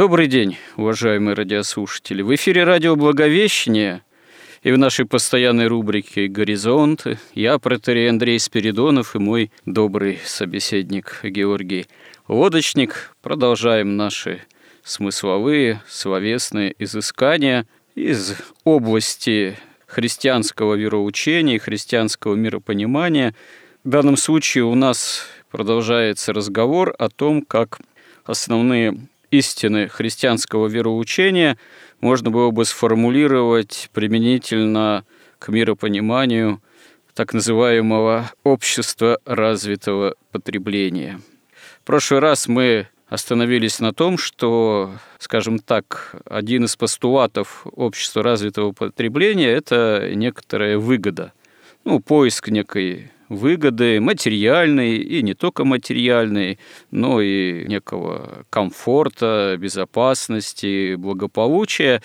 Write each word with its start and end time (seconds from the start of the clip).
Добрый 0.00 0.28
день, 0.28 0.56
уважаемые 0.78 1.34
радиослушатели. 1.34 2.22
В 2.22 2.34
эфире 2.34 2.64
радио 2.64 2.96
«Благовещение» 2.96 4.00
и 4.62 4.72
в 4.72 4.78
нашей 4.78 5.04
постоянной 5.04 5.66
рубрике 5.66 6.26
«Горизонты» 6.26 7.18
я, 7.34 7.58
протерей 7.58 8.08
Андрей 8.08 8.38
Спиридонов 8.38 9.14
и 9.14 9.18
мой 9.18 9.52
добрый 9.66 10.18
собеседник 10.24 11.20
Георгий 11.22 11.86
Лодочник 12.28 13.14
продолжаем 13.20 13.98
наши 13.98 14.40
смысловые, 14.84 15.82
словесные 15.86 16.74
изыскания 16.78 17.66
из 17.94 18.36
области 18.64 19.58
христианского 19.86 20.76
вероучения, 20.76 21.58
христианского 21.58 22.36
миропонимания. 22.36 23.34
В 23.84 23.90
данном 23.90 24.16
случае 24.16 24.64
у 24.64 24.74
нас 24.74 25.26
продолжается 25.50 26.32
разговор 26.32 26.94
о 26.98 27.10
том, 27.10 27.42
как 27.42 27.80
основные 28.24 28.96
истины 29.30 29.88
христианского 29.88 30.66
вероучения 30.66 31.56
можно 32.00 32.30
было 32.30 32.50
бы 32.50 32.64
сформулировать 32.64 33.90
применительно 33.92 35.04
к 35.38 35.48
миропониманию 35.48 36.60
так 37.14 37.34
называемого 37.34 38.30
общества 38.44 39.18
развитого 39.24 40.14
потребления. 40.32 41.20
В 41.82 41.86
прошлый 41.86 42.20
раз 42.20 42.48
мы 42.48 42.88
остановились 43.08 43.80
на 43.80 43.92
том, 43.92 44.16
что, 44.16 44.92
скажем 45.18 45.58
так, 45.58 46.14
один 46.24 46.64
из 46.64 46.76
постулатов 46.76 47.66
общества 47.72 48.22
развитого 48.22 48.72
потребления– 48.72 49.48
это 49.48 50.10
некоторая 50.14 50.78
выгода, 50.78 51.32
ну, 51.84 52.00
поиск 52.00 52.48
некой 52.48 53.10
выгоды 53.30 54.00
материальные 54.00 54.98
и 54.98 55.22
не 55.22 55.32
только 55.34 55.64
материальные, 55.64 56.58
но 56.90 57.22
и 57.22 57.64
некого 57.66 58.44
комфорта, 58.50 59.56
безопасности, 59.58 60.96
благополучия. 60.96 62.02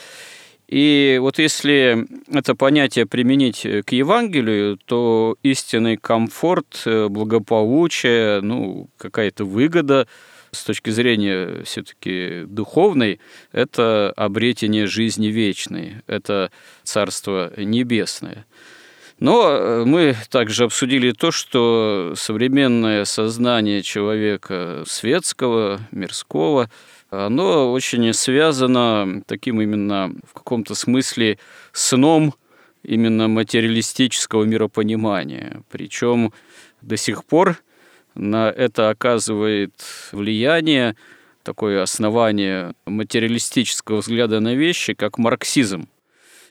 И 0.67 1.17
вот 1.19 1.37
если 1.39 2.07
это 2.31 2.55
понятие 2.55 3.05
применить 3.05 3.67
к 3.85 3.91
Евангелию, 3.91 4.79
то 4.85 5.35
истинный 5.43 5.97
комфорт, 5.97 6.83
благополучие, 6.85 8.41
ну, 8.41 8.89
какая-то 8.97 9.45
выгода 9.45 10.07
с 10.51 10.63
точки 10.63 10.89
зрения 10.91 11.63
все-таки 11.65 12.43
духовной, 12.47 13.19
это 13.51 14.13
обретение 14.15 14.87
жизни 14.87 15.27
вечной, 15.27 15.97
это 16.07 16.49
Царство 16.83 17.51
Небесное. 17.57 18.45
Но 19.19 19.49
э, 19.49 19.85
мы 19.85 20.15
также 20.29 20.65
обсудили 20.65 21.11
то, 21.11 21.31
что 21.31 22.13
современное 22.15 23.05
сознание 23.05 23.81
человека 23.81 24.83
светского, 24.85 25.79
мирского, 25.91 26.69
оно 27.09 27.71
очень 27.71 28.11
связано 28.13 29.21
таким 29.25 29.61
именно 29.61 30.13
в 30.27 30.33
каком-то 30.33 30.75
смысле 30.75 31.39
сном 31.71 32.33
именно 32.83 33.27
материалистического 33.27 34.43
миропонимания. 34.43 35.63
Причем 35.71 36.33
до 36.81 36.97
сих 36.97 37.23
пор 37.23 37.57
на 38.15 38.49
это 38.49 38.89
оказывает 38.89 39.73
влияние 40.11 40.95
такое 41.43 41.81
основание 41.81 42.73
материалистического 42.85 43.97
взгляда 43.97 44.39
на 44.39 44.55
вещи, 44.55 44.93
как 44.93 45.17
марксизм. 45.17 45.87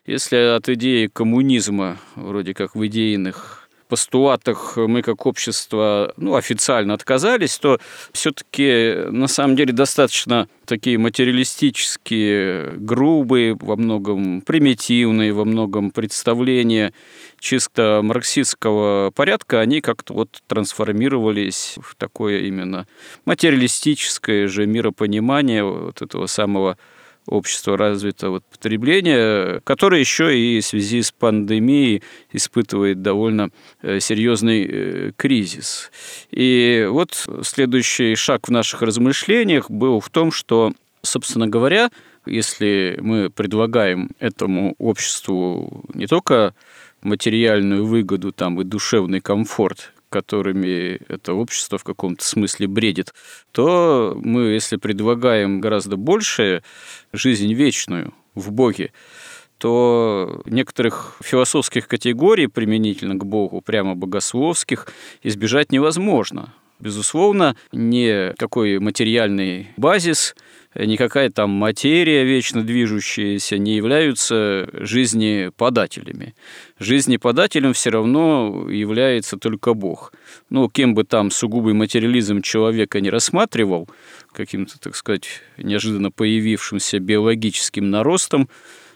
Если 0.07 0.37
от 0.37 0.69
идеи 0.69 1.07
коммунизма, 1.07 1.97
вроде 2.15 2.53
как 2.53 2.75
в 2.75 2.87
идейных 2.87 3.71
постулатах 3.89 4.77
мы 4.77 5.01
как 5.01 5.25
общество 5.25 6.13
ну, 6.19 6.35
официально 6.35 6.93
отказались, 6.93 7.57
то 7.59 7.79
все-таки 8.13 8.97
на 9.11 9.29
самом 9.29 9.57
деле 9.57 9.73
достаточно 9.73 10.47
такие 10.67 10.99
материалистические, 10.99 12.73
грубые, 12.77 13.57
во 13.59 13.77
многом 13.77 14.43
примитивные, 14.43 15.33
во 15.33 15.47
многом 15.47 15.91
представления 15.91 16.93
чисто 17.39 18.01
марксистского 18.03 19.11
порядка, 19.11 19.61
они 19.61 19.81
как-то 19.81 20.13
вот 20.13 20.43
трансформировались 20.49 21.77
в 21.81 21.95
такое 21.95 22.41
именно 22.41 22.87
материалистическое 23.25 24.49
же 24.49 24.67
миропонимание 24.67 25.65
вот 25.65 26.03
этого 26.03 26.27
самого 26.27 26.77
общества 27.27 27.77
развитого 27.77 28.41
потребления, 28.51 29.61
которое 29.65 30.01
еще 30.01 30.39
и 30.39 30.61
в 30.61 30.65
связи 30.65 31.03
с 31.03 31.13
пандемией 31.13 32.03
испытывает 32.33 33.03
довольно 33.03 33.51
э, 33.83 34.01
серьезный 34.01 34.67
э, 34.69 35.13
кризис. 35.17 35.91
И 36.31 36.87
вот 36.91 37.27
следующий 37.43 38.15
шаг 38.15 38.49
в 38.49 38.51
наших 38.51 38.83
размышлениях 38.83 39.71
был 39.71 40.01
в 40.01 40.11
том, 40.11 40.33
что, 40.33 40.73
собственно 41.03 41.49
говоря, 41.49 41.91
если 42.27 42.99
мы 43.01 43.31
предлагаем 43.31 44.11
этому 44.19 44.75
обществу 44.79 45.85
не 45.93 46.07
только 46.07 46.55
материальную 47.03 47.85
выгоду 47.85 48.33
там, 48.33 48.61
и 48.61 48.65
душевный 48.65 49.21
комфорт, 49.21 49.93
которыми 50.15 51.01
это 51.09 51.35
общество 51.35 51.77
в 51.77 51.83
каком-то 51.83 52.25
смысле 52.25 52.69
бредит, 52.69 53.13
то 53.51 54.17
мы, 54.23 54.43
если 54.53 54.77
предлагаем 54.77 55.61
гораздо 55.61 55.97
больше 55.97 56.63
жизнь 57.13 57.53
вечную 57.53 58.15
в 58.37 58.53
Боге, 58.53 58.93
то 59.59 60.41
некоторых 60.47 61.17
философских 61.21 61.89
категорий 61.89 62.47
применительно 62.47 63.17
к 63.17 63.27
Богу, 63.27 63.61
прямо 63.61 63.97
богословских, 63.97 64.87
избежать 65.25 65.73
невозможно. 65.73 66.55
Безусловно, 66.81 67.57
не 67.73 68.35
такой 68.39 68.79
материальный 68.79 69.69
базис– 69.77 70.35
никакая 70.75 71.31
там 71.31 71.51
материя 71.51 72.25
вечно 72.25 72.63
движущаяся 72.63 73.59
не 73.59 73.77
являются 73.77 74.69
жизнеподателями. 74.73 76.35
Жизнеподателем 76.79 77.73
все 77.73 77.91
равно 77.91 78.69
является 78.69 79.37
только 79.37 79.75
Бог. 79.75 80.13
Ну, 80.51 80.69
кем 80.69 80.95
бы 80.95 81.05
там 81.05 81.31
сугубый 81.31 81.75
материализм 81.75 82.43
человека 82.43 83.01
не 83.01 83.11
рассматривал, 83.11 83.89
каким-то, 84.33 84.79
так 84.81 84.97
сказать, 84.97 85.27
неожиданно 85.57 86.11
появившимся 86.11 86.99
биологическим 86.99 87.91
наростом, 87.91 88.49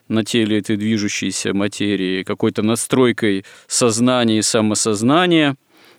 на 0.09 0.25
теле 0.25 0.59
этой 0.59 0.79
движущейся 0.79 1.53
материи, 1.53 2.23
какой-то 2.23 2.63
настройкой 2.63 3.45
сознания 3.67 4.39
и 4.39 4.43
самосознания, 4.43 5.55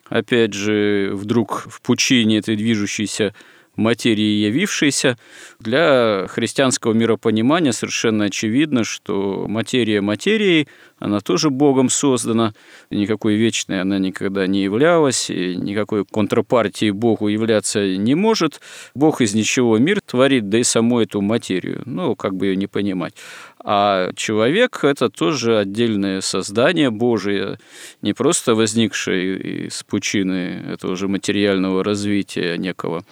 опять 0.09 0.53
же, 0.53 1.11
вдруг 1.13 1.67
в 1.69 1.81
пучине 1.81 2.39
этой 2.39 2.55
движущейся 2.55 3.33
материи 3.75 4.45
явившейся. 4.45 5.17
Для 5.59 6.27
христианского 6.27 6.93
миропонимания 6.93 7.71
совершенно 7.71 8.25
очевидно, 8.25 8.83
что 8.83 9.45
материя 9.47 10.01
материи, 10.01 10.67
она 10.99 11.19
тоже 11.21 11.49
Богом 11.49 11.89
создана, 11.89 12.53
никакой 12.89 13.35
вечной 13.35 13.81
она 13.81 13.99
никогда 13.99 14.47
не 14.47 14.63
являлась, 14.63 15.29
и 15.29 15.55
никакой 15.55 16.05
контрпартии 16.05 16.91
Богу 16.91 17.27
являться 17.27 17.97
не 17.97 18.15
может. 18.15 18.61
Бог 18.93 19.21
из 19.21 19.33
ничего 19.33 19.77
мир 19.77 20.01
творит, 20.01 20.49
да 20.49 20.59
и 20.59 20.63
саму 20.63 20.99
эту 20.99 21.21
материю, 21.21 21.81
ну, 21.85 22.15
как 22.15 22.35
бы 22.35 22.47
ее 22.47 22.55
не 22.55 22.67
понимать. 22.67 23.13
А 23.61 24.11
человек– 24.15 24.79
это 24.83 25.09
тоже 25.09 25.57
отдельное 25.57 26.21
создание 26.21 26.91
Божие, 26.91 27.59
не 28.01 28.13
просто 28.13 28.55
возникшее 28.55 29.67
из 29.67 29.83
пучины 29.83 30.63
этого 30.71 30.95
же 30.95 31.07
материального 31.07 31.83
развития 31.83 32.57
некого, 32.57 33.03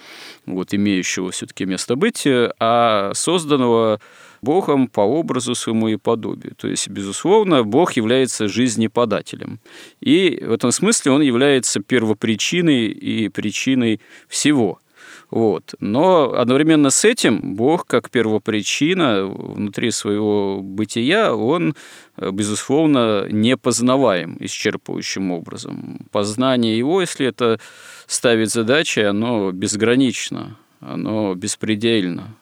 вот, 0.46 0.72
имеющего 0.72 1.30
все-таки 1.30 1.66
место 1.66 1.96
быть, 1.96 2.26
а 2.26 3.12
созданного 3.14 4.00
Богом 4.42 4.88
по 4.88 5.00
образу 5.00 5.54
своему 5.54 5.88
и 5.88 5.96
подобию. 5.96 6.54
То 6.56 6.68
есть, 6.68 6.88
безусловно, 6.88 7.64
Бог 7.64 7.92
является 7.92 8.48
жизнеподателем. 8.48 9.60
И 10.00 10.42
в 10.42 10.52
этом 10.52 10.72
смысле 10.72 11.12
он 11.12 11.22
является 11.22 11.80
первопричиной 11.80 12.86
и 12.88 13.28
причиной 13.28 14.00
всего– 14.28 14.80
вот. 15.30 15.74
Но 15.80 16.32
одновременно 16.34 16.90
с 16.90 17.04
этим 17.04 17.54
Бог, 17.54 17.86
как 17.86 18.10
первопричина 18.10 19.26
внутри 19.26 19.90
своего 19.90 20.60
бытия, 20.62 21.34
он, 21.34 21.74
безусловно, 22.16 23.26
непознаваем 23.30 24.36
исчерпывающим 24.40 25.30
образом. 25.32 26.06
Познание 26.10 26.78
его, 26.78 27.00
если 27.00 27.26
это 27.26 27.60
ставить 28.06 28.50
задачей, 28.50 29.02
оно 29.02 29.52
безгранично, 29.52 30.56
оно 30.80 31.34
беспредельно 31.34 32.34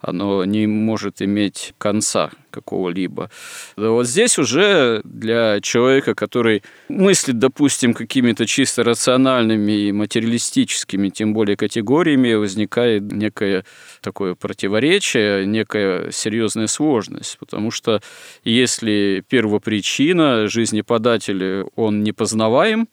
оно 0.00 0.44
не 0.44 0.66
может 0.66 1.22
иметь 1.22 1.74
конца 1.78 2.30
какого-либо. 2.50 3.30
Вот 3.76 4.06
здесь 4.06 4.38
уже 4.38 5.02
для 5.04 5.60
человека, 5.60 6.14
который 6.14 6.62
мыслит, 6.88 7.38
допустим, 7.38 7.92
какими-то 7.92 8.46
чисто 8.46 8.82
рациональными 8.82 9.72
и 9.72 9.92
материалистическими, 9.92 11.10
тем 11.10 11.34
более 11.34 11.56
категориями, 11.56 12.32
возникает 12.34 13.12
некое 13.12 13.64
такое 14.00 14.34
противоречие, 14.34 15.44
некая 15.46 16.10
серьезная 16.10 16.66
сложность, 16.66 17.36
потому 17.38 17.70
что 17.70 18.00
если 18.42 19.22
первопричина 19.28 20.48
жизнеподателя, 20.48 21.66
он 21.76 22.02
непознаваем, 22.02 22.88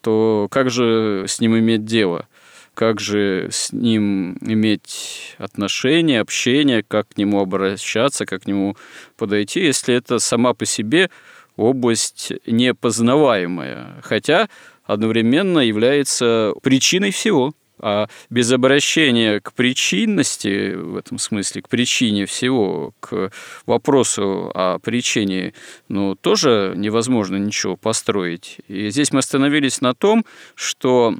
то 0.00 0.48
как 0.50 0.70
же 0.70 1.24
с 1.28 1.40
ним 1.40 1.58
иметь 1.58 1.84
дело? 1.84 2.26
Как 2.74 3.00
же 3.00 3.48
с 3.50 3.72
ним 3.72 4.36
иметь 4.40 5.34
отношения, 5.38 6.20
общение, 6.20 6.82
как 6.82 7.08
к 7.08 7.16
нему 7.16 7.40
обращаться, 7.40 8.26
как 8.26 8.42
к 8.42 8.46
нему 8.46 8.76
подойти, 9.16 9.60
если 9.60 9.94
это 9.94 10.18
сама 10.18 10.54
по 10.54 10.64
себе 10.64 11.10
область 11.56 12.32
непознаваемая, 12.46 14.00
хотя 14.02 14.48
одновременно 14.84 15.58
является 15.58 16.54
причиной 16.62 17.10
всего– 17.10 17.52
а 17.82 18.08
без 18.30 18.50
обращения 18.52 19.40
к 19.40 19.52
причинности, 19.52 20.74
в 20.74 20.96
этом 20.96 21.18
смысле, 21.18 21.62
к 21.62 21.68
причине 21.68 22.26
всего, 22.26 22.94
к 23.00 23.30
вопросу 23.66 24.50
о 24.54 24.78
причине, 24.78 25.52
ну, 25.88 26.14
тоже 26.14 26.74
невозможно 26.76 27.36
ничего 27.36 27.76
построить. 27.76 28.58
И 28.68 28.88
здесь 28.90 29.12
мы 29.12 29.18
остановились 29.18 29.80
на 29.80 29.94
том, 29.94 30.24
что, 30.54 31.12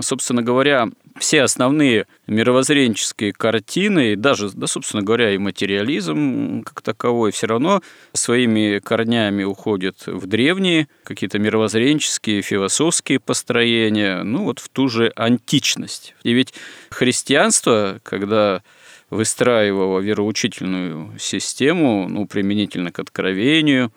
собственно 0.00 0.42
говоря, 0.42 0.88
все 1.18 1.42
основные 1.42 2.06
мировоззренческие 2.26 3.32
картины, 3.32 4.16
даже, 4.16 4.50
да, 4.50 4.66
собственно 4.66 5.02
говоря, 5.02 5.32
и 5.32 5.38
материализм 5.38 6.62
как 6.62 6.82
таковой, 6.82 7.32
все 7.32 7.46
равно 7.46 7.82
своими 8.12 8.78
корнями 8.78 9.44
уходят 9.44 10.06
в 10.06 10.26
древние 10.26 10.88
какие-то 11.04 11.38
мировоззренческие, 11.38 12.42
философские 12.42 13.20
построения, 13.20 14.22
ну 14.22 14.44
вот 14.44 14.58
в 14.58 14.68
ту 14.68 14.88
же 14.88 15.12
античность. 15.16 16.14
И 16.22 16.32
ведь 16.32 16.54
христианство, 16.90 18.00
когда 18.02 18.62
выстраивало 19.10 20.00
вероучительную 20.00 21.18
систему, 21.18 22.08
ну, 22.08 22.26
применительно 22.26 22.92
к 22.92 22.98
откровению 22.98 23.92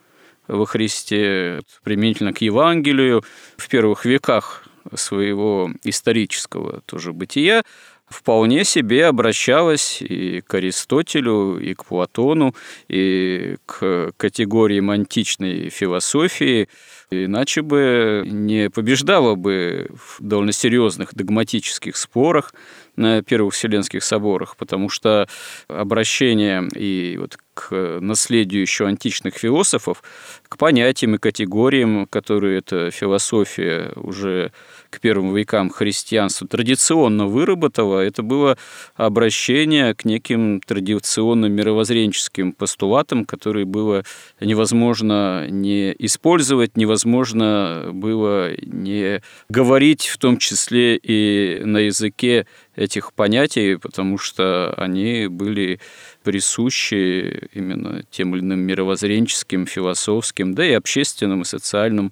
во 0.48 0.66
Христе, 0.66 1.62
применительно 1.84 2.34
к 2.34 2.42
Евангелию, 2.42 3.24
в 3.58 3.68
первых 3.68 4.06
веках 4.06 4.66
своего 4.96 5.72
исторического 5.84 6.82
тоже 6.86 7.14
бытия, 7.14 7.64
вполне 8.12 8.64
себе 8.64 9.06
обращалась 9.06 10.02
и 10.02 10.42
к 10.42 10.54
Аристотелю, 10.54 11.58
и 11.58 11.74
к 11.74 11.86
Платону, 11.86 12.54
и 12.88 13.56
к 13.66 14.12
категориям 14.18 14.92
античной 14.92 15.70
философии, 15.70 16.68
иначе 17.10 17.62
бы 17.62 18.24
не 18.26 18.70
побеждала 18.70 19.36
бы 19.36 19.90
в 19.96 20.18
довольно 20.22 20.52
серьезных 20.52 21.14
догматических 21.16 21.96
спорах 21.96 22.54
на 22.96 23.24
первых 23.24 23.54
Вселенских 23.54 24.04
соборах, 24.04 24.58
потому 24.58 24.90
что 24.90 25.28
обращение 25.68 26.68
и 26.76 27.18
вот 27.18 27.38
к 27.54 28.00
наследию 28.02 28.62
еще 28.62 28.86
античных 28.88 29.36
философов, 29.36 30.04
к 30.48 30.58
понятиям 30.58 31.16
и 31.16 31.18
категориям, 31.18 32.06
которые 32.08 32.60
эта 32.60 32.92
философия 32.92 33.92
уже 33.96 34.52
к 34.92 35.00
первым 35.00 35.34
векам 35.34 35.70
христианства 35.70 36.48
традиционно 36.48 37.26
выработала, 37.26 38.00
это 38.00 38.22
было 38.24 38.58
обращение 38.96 39.96
к 39.96 40.04
неким 40.04 40.60
традиционным 40.60 41.54
мировоззренческим 41.54 42.52
постулатам, 42.52 43.26
которые 43.26 43.66
было 43.66 44.04
невозможно 44.42 45.48
не 45.50 45.96
использовать, 45.98 46.76
невозможно 46.76 47.90
было 47.94 48.52
не 48.62 49.22
говорить, 49.48 50.08
в 50.08 50.18
том 50.18 50.38
числе 50.38 50.98
и 50.98 51.64
на 51.64 51.78
языке 51.78 52.46
этих 52.76 53.14
понятий, 53.14 53.78
потому 53.78 54.18
что 54.18 54.74
они 54.78 55.28
были 55.28 55.80
присущи 56.24 57.48
именно 57.54 58.04
тем 58.12 58.36
или 58.36 58.42
иным 58.42 58.60
мировоззренческим, 58.60 59.66
философским, 59.66 60.54
да 60.54 60.66
и 60.66 60.74
общественным 60.74 61.44
и 61.44 61.46
социальным 61.46 62.12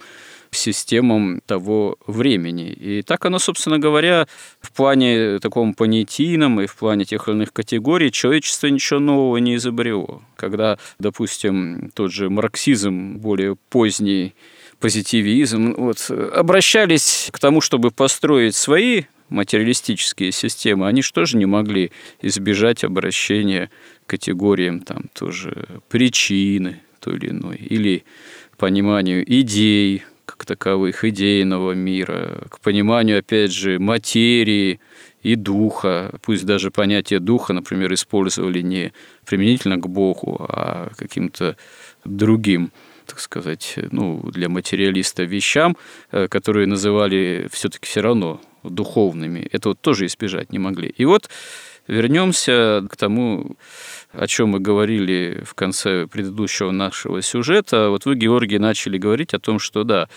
системам 0.56 1.42
того 1.46 1.98
времени. 2.08 2.70
И 2.70 3.02
так 3.02 3.26
оно, 3.26 3.40
собственно 3.40 3.80
говоря, 3.80 4.28
в 4.62 4.72
плане 4.72 5.40
таком 5.40 5.74
понятийном 5.74 6.62
и 6.62 6.68
в 6.68 6.76
плане 6.76 7.06
тех 7.06 7.28
или 7.28 7.36
иных 7.36 7.54
категорий 7.54 8.12
человечество 8.12 8.68
ничего 8.68 9.00
нового 9.00 9.38
не 9.38 9.56
изобрело. 9.56 10.22
Когда, 10.36 10.78
допустим, 11.00 11.92
тот 11.94 12.12
же 12.12 12.30
марксизм 12.30 13.18
более 13.18 13.56
поздний, 13.70 14.34
позитивизм, 14.80 15.76
вот, 15.78 16.10
обращались 16.10 17.30
к 17.32 17.40
тому, 17.40 17.62
чтобы 17.62 17.92
построить 17.92 18.56
свои 18.56 19.04
материалистические 19.30 20.32
системы, 20.32 20.88
они 20.88 21.02
же 21.02 21.38
не 21.38 21.46
могли 21.46 21.92
избежать 22.22 22.84
обращения 22.84 23.70
к 24.06 24.10
категориям 24.12 24.80
там 24.80 25.06
тоже 25.14 25.68
причины 25.90 26.82
той 27.00 27.18
или 27.18 27.30
иной, 27.30 27.56
или 27.58 28.04
пониманию 28.58 29.24
идей 29.26 30.04
как 30.30 30.46
таковых, 30.46 31.04
идейного 31.04 31.72
мира, 31.72 32.44
к 32.50 32.60
пониманию, 32.60 33.20
опять 33.20 33.52
же, 33.52 33.80
материи 33.80 34.80
и 35.24 35.36
духа. 35.36 36.12
Пусть 36.22 36.46
даже 36.46 36.72
понятие 36.72 37.20
духа, 37.20 37.54
например, 37.54 37.94
использовали 37.94 38.62
не 38.62 38.94
применительно 39.26 39.78
к 39.78 39.88
Богу, 39.88 40.46
а 40.48 40.92
каким-то 40.98 41.56
другим 42.06 42.72
так 43.06 43.20
сказать, 43.20 43.80
ну, 43.92 44.22
для 44.32 44.50
материалиста 44.50 45.24
вещам, 45.24 45.76
э, 46.12 46.28
которые 46.28 46.68
называли 46.68 47.48
все-таки 47.52 47.88
все 47.88 48.02
равно 48.02 48.40
духовными. 48.62 49.50
Это 49.52 49.70
вот 49.70 49.82
тоже 49.82 50.06
избежать 50.06 50.54
не 50.54 50.60
могли. 50.60 50.90
И 50.90 51.06
вот 51.06 51.28
вернемся 51.88 52.86
к 52.90 52.96
тому, 52.96 53.58
о 54.12 54.28
чем 54.28 54.50
мы 54.50 54.60
говорили 54.60 55.44
в 55.46 55.54
конце 55.54 56.08
предыдущего 56.08 56.72
нашего 56.72 57.22
сюжета. 57.22 57.90
Вот 57.90 58.06
вы, 58.06 58.16
Георгий, 58.16 58.58
начали 58.58 58.98
говорить 58.98 59.34
о 59.34 59.40
том, 59.40 59.60
что 59.60 59.84
да, 59.84 60.10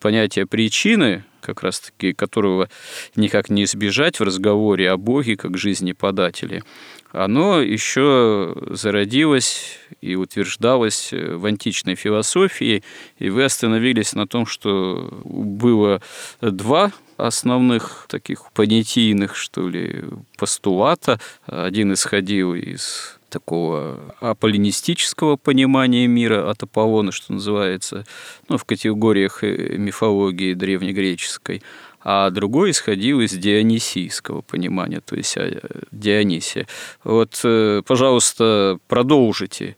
понятие 0.00 0.46
причины, 0.46 1.24
как 1.40 1.62
раз-таки 1.62 2.12
которого 2.12 2.68
никак 3.16 3.48
не 3.48 3.64
избежать 3.64 4.20
в 4.20 4.22
разговоре 4.22 4.90
о 4.90 4.96
Боге 4.96 5.36
как 5.36 5.56
жизни 5.56 5.92
подателе, 5.92 6.62
оно 7.10 7.60
еще 7.62 8.54
зародилось 8.70 9.78
и 10.02 10.14
утверждалось 10.14 11.12
в 11.12 11.46
античной 11.46 11.94
философии, 11.94 12.84
и 13.18 13.30
вы 13.30 13.44
остановились 13.44 14.12
на 14.12 14.26
том, 14.26 14.44
что 14.44 15.08
было 15.24 16.02
два 16.42 16.92
основных 17.16 18.04
таких 18.08 18.52
понятийных, 18.52 19.36
что 19.36 19.68
ли, 19.68 20.04
постулата. 20.36 21.18
Один 21.46 21.94
исходил 21.94 22.54
из 22.54 23.17
такого 23.28 24.14
аполлинистического 24.20 25.36
понимания 25.36 26.06
мира 26.06 26.50
от 26.50 26.62
Аполлона, 26.62 27.12
что 27.12 27.32
называется, 27.32 28.04
ну, 28.48 28.58
в 28.58 28.64
категориях 28.64 29.44
э, 29.44 29.76
мифологии 29.76 30.54
древнегреческой, 30.54 31.62
а 32.02 32.30
другой 32.30 32.70
исходил 32.70 33.20
из 33.20 33.32
дионисийского 33.32 34.42
понимания, 34.42 35.00
то 35.00 35.16
есть 35.16 35.36
э, 35.36 35.60
Дионисия. 35.90 36.66
Вот, 37.04 37.40
э, 37.44 37.82
пожалуйста, 37.86 38.78
продолжите 38.86 39.76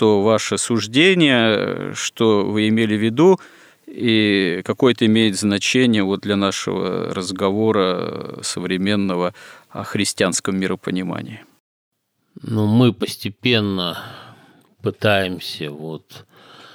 что 0.00 0.22
ваше 0.22 0.56
суждение, 0.56 1.92
что 1.92 2.46
вы 2.46 2.68
имели 2.68 2.96
в 2.96 3.02
виду, 3.02 3.38
и 3.86 4.62
какое-то 4.64 5.04
имеет 5.04 5.38
значение 5.38 6.02
вот 6.04 6.22
для 6.22 6.36
нашего 6.36 7.12
разговора 7.12 8.38
современного 8.40 9.34
о 9.68 9.84
христианском 9.84 10.58
миропонимании. 10.58 11.44
Ну, 12.42 12.66
мы 12.66 12.92
постепенно 12.92 13.98
пытаемся 14.82 15.70
вот 15.70 16.26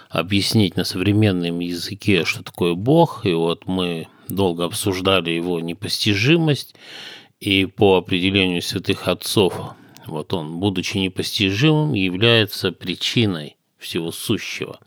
объяснить 0.10 0.76
на 0.76 0.84
современном 0.84 1.60
языке, 1.60 2.26
что 2.26 2.44
такое 2.44 2.74
Бог, 2.74 3.26
и 3.26 3.34
вот 3.34 3.66
мы 3.68 4.08
долго 4.28 4.66
обсуждали 4.66 5.32
его 5.32 5.60
непостижимость, 5.60 6.76
и 7.40 7.66
по 7.66 7.98
определению 7.98 8.62
святых 8.62 9.08
отцов, 9.08 9.76
вот 10.06 10.34
он, 10.34 10.60
будучи 10.60 10.98
непостижимым, 10.98 11.94
является 11.94 12.72
причиной 12.72 13.58
всего 13.78 14.12
сущего. 14.12 14.80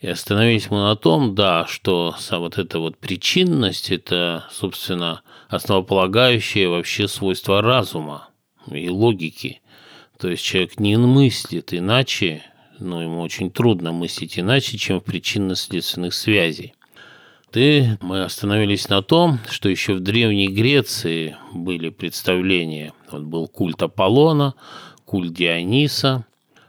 И 0.00 0.08
остановились 0.08 0.70
мы 0.70 0.78
на 0.78 0.96
том, 0.96 1.34
да, 1.34 1.66
что 1.66 2.16
вот 2.30 2.58
эта 2.58 2.80
вот 2.80 2.98
причинность– 2.98 3.90
это, 3.90 4.46
собственно, 4.50 5.22
основополагающее 5.48 6.68
вообще 6.68 7.06
свойство 7.06 7.62
разума 7.62 8.28
и 8.70 8.88
логики. 8.88 9.61
То 10.18 10.28
есть 10.28 10.42
человек 10.42 10.78
не 10.78 10.96
мыслит 10.96 11.74
иначе, 11.74 12.42
но 12.78 13.02
ему 13.02 13.20
очень 13.20 13.50
трудно 13.50 13.92
мыслить 13.92 14.38
иначе, 14.38 14.78
чем 14.78 15.00
в 15.00 15.04
причинно-следственных 15.04 16.14
связей. 16.14 16.74
И 17.54 17.88
мы 18.00 18.22
остановились 18.24 18.88
на 18.88 19.02
том, 19.02 19.38
что 19.50 19.68
еще 19.68 19.94
в 19.94 20.00
Древней 20.00 20.48
Греции 20.48 21.36
были 21.52 21.90
представления. 21.90 22.94
Вот 23.10 23.22
был 23.22 23.46
культ 23.46 23.82
Аполлона, 23.82 24.54
культ 25.04 25.34
Диониса. 25.34 26.24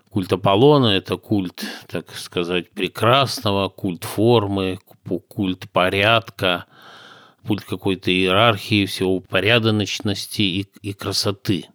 Культ 0.10 0.32
Аполлона– 0.32 0.88
это 0.98 1.18
культ, 1.18 1.64
так 1.88 2.14
сказать, 2.16 2.70
прекрасного, 2.70 3.70
культ 3.70 4.04
формы, 4.04 4.78
культ 5.28 5.72
порядка, 5.72 6.66
культ 7.48 7.64
какой-то 7.64 8.12
иерархии, 8.12 8.86
всего 8.86 9.16
упорядоченности 9.16 10.42
и, 10.42 10.68
и 10.82 10.94
красоты. 10.94 11.66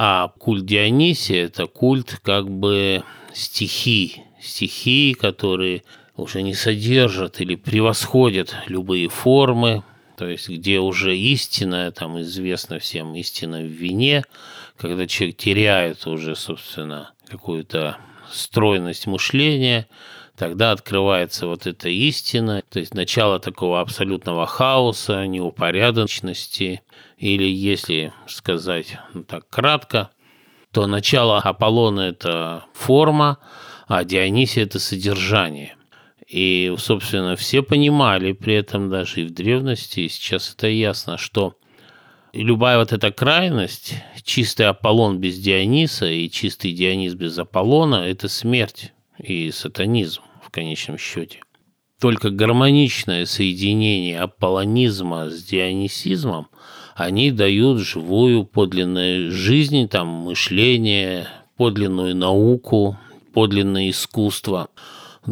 А 0.00 0.28
культ 0.28 0.64
Дионисия– 0.64 1.44
это 1.46 1.66
культ 1.66 2.20
как 2.22 2.48
бы 2.48 3.02
стихий, 3.34 4.22
стихии, 4.40 5.12
которые 5.12 5.82
уже 6.14 6.42
не 6.42 6.54
содержат 6.54 7.40
или 7.40 7.56
превосходят 7.56 8.54
любые 8.68 9.08
формы, 9.08 9.82
то 10.16 10.28
есть 10.28 10.48
где 10.48 10.78
уже 10.78 11.16
истина, 11.16 11.90
там 11.90 12.20
известно 12.20 12.78
всем 12.78 13.16
истина 13.16 13.58
в 13.58 13.66
вине, 13.66 14.22
когда 14.76 15.08
человек 15.08 15.36
теряет 15.36 16.06
уже, 16.06 16.36
собственно, 16.36 17.10
какую-то 17.26 17.98
стройность 18.30 19.08
мышления, 19.08 19.88
тогда 20.38 20.70
открывается 20.70 21.48
вот 21.48 21.66
эта 21.66 21.88
истина, 21.88 22.62
то 22.70 22.78
есть 22.78 22.94
начало 22.94 23.40
такого 23.40 23.80
абсолютного 23.80 24.46
хаоса, 24.46 25.26
неупорядоченности, 25.26 26.82
или 27.18 27.44
если 27.44 28.12
сказать 28.28 28.98
ну, 29.12 29.24
так 29.24 29.48
кратко, 29.50 30.10
то 30.72 30.86
начало 30.86 31.38
Аполлона– 31.38 32.00
это 32.02 32.64
форма, 32.72 33.38
а 33.88 34.04
Дионисия– 34.04 34.62
это 34.64 34.78
содержание. 34.78 35.74
И, 36.28 36.72
собственно, 36.78 37.34
все 37.34 37.62
понимали 37.62 38.32
при 38.32 38.54
этом 38.54 38.90
даже 38.90 39.22
и 39.22 39.24
в 39.24 39.32
древности, 39.32 40.00
и 40.00 40.08
сейчас 40.08 40.54
это 40.54 40.68
ясно, 40.68 41.18
что 41.18 41.56
любая 42.32 42.78
вот 42.78 42.92
эта 42.92 43.10
крайность, 43.10 43.94
чистый 44.22 44.68
Аполлон 44.68 45.18
без 45.18 45.38
Диониса 45.38 46.06
и 46.06 46.30
чистый 46.30 46.72
Дионис 46.72 47.14
без 47.14 47.36
Аполлона– 47.38 47.96
это 48.08 48.28
смерть 48.28 48.92
и 49.18 49.50
сатанизм 49.50 50.22
конечном 50.58 50.98
счете. 50.98 51.40
Только 52.00 52.30
гармоничное 52.30 53.26
соединение 53.26 54.20
аполлонизма 54.20 55.30
с 55.30 55.42
дионисизмом, 55.42 56.48
они 56.94 57.30
дают 57.30 57.78
живую 57.80 58.44
подлинную 58.44 59.32
жизнь, 59.32 59.88
там, 59.88 60.08
мышление, 60.08 61.28
подлинную 61.56 62.14
науку, 62.14 62.98
подлинное 63.32 63.90
искусство– 63.90 64.68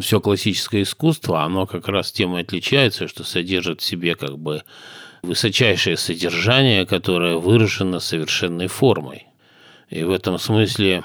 все 0.01 0.19
классическое 0.19 0.83
искусство, 0.83 1.43
оно 1.43 1.65
как 1.65 1.87
раз 1.87 2.11
тем 2.11 2.37
и 2.37 2.41
отличается, 2.41 3.07
что 3.07 3.23
содержит 3.23 3.81
в 3.81 3.83
себе 3.83 4.15
как 4.15 4.37
бы 4.37 4.63
высочайшее 5.23 5.97
содержание, 5.97 6.85
которое 6.85 7.37
выражено 7.37 7.99
совершенной 7.99 8.67
формой. 8.67 9.27
И 9.89 10.03
в 10.03 10.11
этом 10.11 10.37
смысле, 10.37 11.03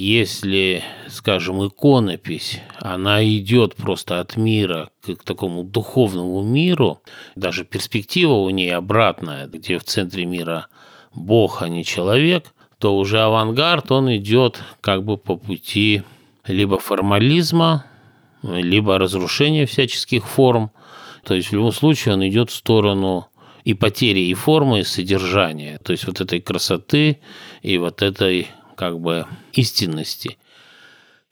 если, 0.00 0.82
скажем, 1.08 1.66
иконопись, 1.66 2.60
она 2.78 3.22
идет 3.22 3.74
просто 3.76 4.20
от 4.20 4.36
мира 4.36 4.88
к, 5.02 5.14
к 5.14 5.22
такому 5.22 5.62
духовному 5.62 6.42
миру, 6.42 7.02
даже 7.36 7.64
перспектива 7.64 8.32
у 8.32 8.48
ней 8.48 8.74
обратная, 8.74 9.46
где 9.46 9.78
в 9.78 9.84
центре 9.84 10.24
мира 10.24 10.68
Бог, 11.14 11.60
а 11.60 11.68
не 11.68 11.84
человек, 11.84 12.54
то 12.78 12.96
уже 12.96 13.20
авангард, 13.20 13.92
он 13.92 14.16
идет 14.16 14.62
как 14.80 15.04
бы 15.04 15.18
по 15.18 15.36
пути 15.36 16.02
либо 16.46 16.78
формализма, 16.78 17.84
либо 18.42 18.96
разрушение 18.96 19.66
всяческих 19.66 20.26
форм. 20.26 20.70
То 21.24 21.34
есть 21.34 21.50
в 21.50 21.52
любом 21.52 21.72
случае 21.72 22.14
он 22.14 22.26
идет 22.26 22.48
в 22.50 22.54
сторону 22.54 23.26
и 23.64 23.74
потери 23.74 24.20
и 24.20 24.32
формы, 24.32 24.80
и 24.80 24.84
содержания, 24.84 25.78
то 25.84 25.92
есть 25.92 26.06
вот 26.06 26.22
этой 26.22 26.40
красоты 26.40 27.20
и 27.60 27.76
вот 27.76 28.00
этой 28.00 28.48
как 28.80 28.98
бы 28.98 29.26
истинности. 29.52 30.38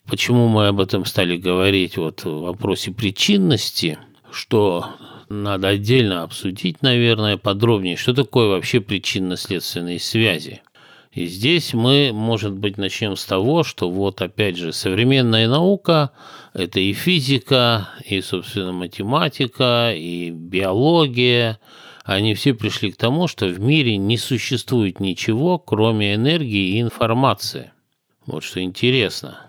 Почему 0.06 0.48
мы 0.48 0.66
об 0.66 0.80
этом 0.80 1.06
стали 1.06 1.38
говорить 1.38 1.96
вот 1.96 2.22
в 2.24 2.42
вопросе 2.42 2.90
причинности, 2.90 3.98
что 4.30 4.84
надо 5.30 5.68
отдельно 5.68 6.24
обсудить, 6.24 6.82
наверное, 6.82 7.38
подробнее, 7.38 7.96
что 7.96 8.12
такое 8.12 8.48
вообще 8.48 8.80
причинно-следственные 8.80 9.98
связи. 9.98 10.60
И 11.12 11.24
здесь 11.24 11.72
мы, 11.72 12.10
может 12.12 12.52
быть, 12.52 12.76
начнем 12.76 13.16
с 13.16 13.24
того, 13.24 13.64
что 13.64 13.90
вот 13.90 14.20
опять 14.20 14.58
же 14.58 14.74
современная 14.74 15.48
наука– 15.48 16.10
это 16.52 16.80
и 16.80 16.92
физика, 16.92 17.88
и, 18.04 18.20
собственно, 18.20 18.72
математика, 18.72 19.94
и 19.96 20.30
биология. 20.30 21.58
Они 22.08 22.32
все 22.32 22.54
пришли 22.54 22.90
к 22.90 22.96
тому, 22.96 23.28
что 23.28 23.46
в 23.48 23.60
мире 23.60 23.98
не 23.98 24.16
существует 24.16 24.98
ничего, 24.98 25.58
кроме 25.58 26.14
энергии 26.14 26.70
и 26.70 26.80
информации. 26.80 27.72
Вот 28.24 28.42
что 28.44 28.62
интересно. 28.62 29.40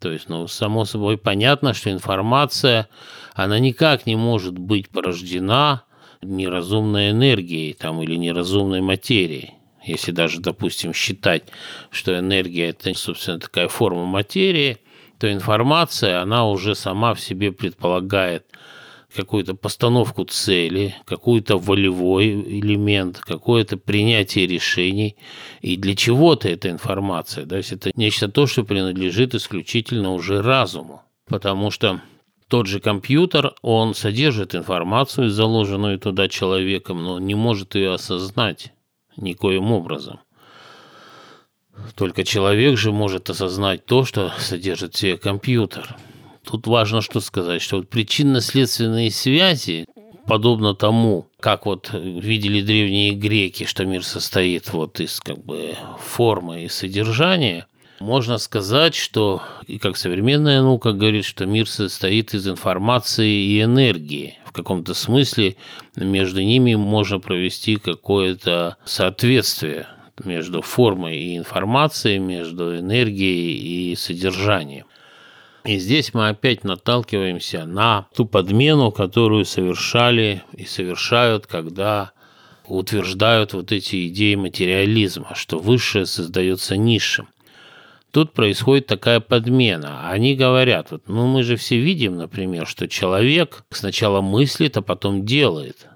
То 0.00 0.10
есть, 0.10 0.30
ну, 0.30 0.46
само 0.48 0.86
собой 0.86 1.18
понятно, 1.18 1.74
что 1.74 1.90
информация, 1.90 2.88
она 3.34 3.58
никак 3.58 4.06
не 4.06 4.16
может 4.16 4.56
быть 4.56 4.88
порождена 4.88 5.82
неразумной 6.22 7.10
энергией 7.10 7.74
там, 7.74 8.00
или 8.02 8.16
неразумной 8.16 8.80
материей 8.80 9.52
если 9.84 10.12
даже, 10.12 10.40
допустим, 10.40 10.92
считать, 10.92 11.44
что 11.90 12.18
энергия– 12.18 12.68
это, 12.70 12.92
собственно, 12.94 13.38
такая 13.38 13.68
форма 13.68 14.04
материи, 14.04 14.78
то 15.18 15.32
информация, 15.32 16.20
она 16.20 16.46
уже 16.46 16.74
сама 16.74 17.14
в 17.14 17.20
себе 17.20 17.52
предполагает 17.52 18.44
какую-то 19.14 19.54
постановку 19.54 20.24
цели, 20.24 20.94
какой-то 21.04 21.58
волевой 21.58 22.28
элемент, 22.30 23.18
какое-то 23.18 23.76
принятие 23.76 24.46
решений. 24.46 25.16
И 25.60 25.76
для 25.76 25.94
чего-то 25.94 26.48
эта 26.48 26.70
информация. 26.70 27.46
То 27.46 27.56
есть 27.56 27.72
это 27.72 27.90
нечто 27.94 28.28
то, 28.28 28.46
что 28.46 28.64
принадлежит 28.64 29.34
исключительно 29.34 30.12
уже 30.12 30.42
разуму. 30.42 31.02
Потому 31.26 31.70
что 31.70 32.02
тот 32.48 32.66
же 32.66 32.80
компьютер, 32.80 33.54
он 33.62 33.94
содержит 33.94 34.54
информацию, 34.54 35.30
заложенную 35.30 35.98
туда 35.98 36.28
человеком, 36.28 37.02
но 37.02 37.18
не 37.18 37.34
может 37.34 37.74
ее 37.74 37.94
осознать 37.94 38.72
никоим 39.16 39.72
образом. 39.72 40.20
Только 41.94 42.24
человек 42.24 42.76
же 42.76 42.90
может 42.90 43.30
осознать 43.30 43.84
то, 43.84 44.04
что 44.04 44.32
содержит 44.38 44.94
в 44.94 44.98
себе 44.98 45.16
компьютер. 45.16 45.96
Тут 46.50 46.66
важно 46.66 47.02
что 47.02 47.20
сказать, 47.20 47.60
что 47.60 47.76
вот 47.76 47.90
причинно-следственные 47.90 49.10
связи, 49.10 49.84
подобно 50.26 50.74
тому, 50.74 51.26
как 51.40 51.66
вот 51.66 51.90
видели 51.92 52.62
древние 52.62 53.12
греки, 53.12 53.64
что 53.64 53.84
мир 53.84 54.02
состоит 54.02 54.72
вот 54.72 54.98
из 54.98 55.20
как 55.20 55.44
бы 55.44 55.74
формы 56.00 56.64
и 56.64 56.68
содержания, 56.68 57.66
можно 58.00 58.38
сказать, 58.38 58.94
что, 58.94 59.42
и 59.66 59.78
как 59.78 59.98
современная 59.98 60.62
наука 60.62 60.92
говорит, 60.92 61.26
что 61.26 61.44
мир 61.44 61.68
состоит 61.68 62.32
из 62.32 62.48
информации 62.48 63.28
и 63.28 63.60
энергии 63.60 64.38
в 64.46 64.52
каком-то 64.52 64.94
смысле 64.94 65.56
между 65.96 66.40
ними 66.40 66.76
можно 66.76 67.18
провести 67.18 67.76
какое-то 67.76 68.78
соответствие 68.86 69.86
между 70.24 70.62
формой 70.62 71.18
и 71.18 71.36
информацией, 71.36 72.18
между 72.18 72.78
энергией 72.78 73.92
и 73.92 73.96
содержанием. 73.96 74.86
И 75.64 75.78
здесь 75.78 76.14
мы 76.14 76.28
опять 76.28 76.64
наталкиваемся 76.64 77.64
на 77.66 78.08
ту 78.14 78.26
подмену, 78.26 78.90
которую 78.90 79.44
совершали 79.44 80.42
и 80.52 80.64
совершают, 80.64 81.46
когда 81.46 82.12
утверждают 82.66 83.54
вот 83.54 83.72
эти 83.72 84.08
идеи 84.08 84.34
материализма, 84.34 85.34
что 85.34 85.58
высшее 85.58 86.06
создается 86.06 86.76
низшим. 86.76 87.28
тут 88.10 88.32
происходит 88.32 88.86
такая 88.86 89.20
подмена. 89.20 90.08
Они 90.08 90.34
говорят, 90.34 90.90
вот, 90.90 91.08
ну 91.08 91.26
мы 91.26 91.42
же 91.42 91.56
все 91.56 91.78
видим, 91.78 92.16
например, 92.16 92.66
что 92.66 92.88
человек 92.88 93.64
сначала 93.70 94.20
мыслит, 94.20 94.76
а 94.76 94.82
потом 94.82 95.26
делает. 95.26 95.86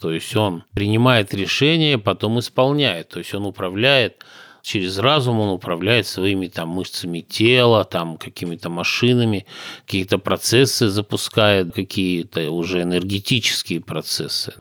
То 0.00 0.12
есть 0.12 0.34
он 0.36 0.62
принимает 0.74 1.34
решение, 1.34 1.98
потом 1.98 2.38
исполняет. 2.38 3.08
То 3.08 3.18
есть 3.18 3.34
он 3.34 3.44
управляет 3.44 4.24
через 4.68 4.98
разум 4.98 5.40
он 5.40 5.48
управляет 5.48 6.06
своими 6.06 6.46
там 6.48 6.68
мышцами 6.68 7.20
тела, 7.20 7.84
там 7.84 8.18
какими-то 8.18 8.68
машинами, 8.68 9.46
какие-то 9.86 10.18
процессы 10.18 10.88
запускает, 10.88 11.72
какие-то 11.72 12.50
уже 12.50 12.82
энергетические 12.82 13.80
процессы. 13.80 14.54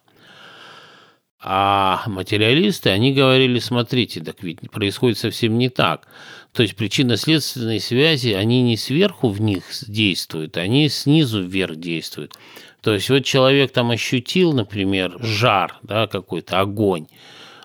А 1.39 2.03
материалисты, 2.07 2.89
они 2.89 3.13
говорили, 3.13 3.59
смотрите, 3.59 4.21
так 4.21 4.41
ведь 4.43 4.71
происходит 4.71 5.17
совсем 5.17 5.57
не 5.57 5.69
так. 5.69 6.07
То 6.53 6.63
есть 6.63 6.75
причинно-следственные 6.75 7.81
связи, 7.81 8.29
они 8.29 8.61
не 8.61 8.77
сверху 8.77 9.27
в 9.27 9.41
них 9.41 9.65
действуют, 9.87 10.55
они 10.57 10.87
снизу 10.87 11.43
вверх 11.43 11.75
действуют. 11.75 12.33
То 12.81 12.93
есть 12.93 13.09
вот 13.09 13.25
человек 13.25 13.73
там 13.73 13.91
ощутил, 13.91 14.53
например, 14.53 15.17
жар, 15.19 15.77
да, 15.83 16.07
какой-то 16.07 16.61
огонь, 16.61 17.07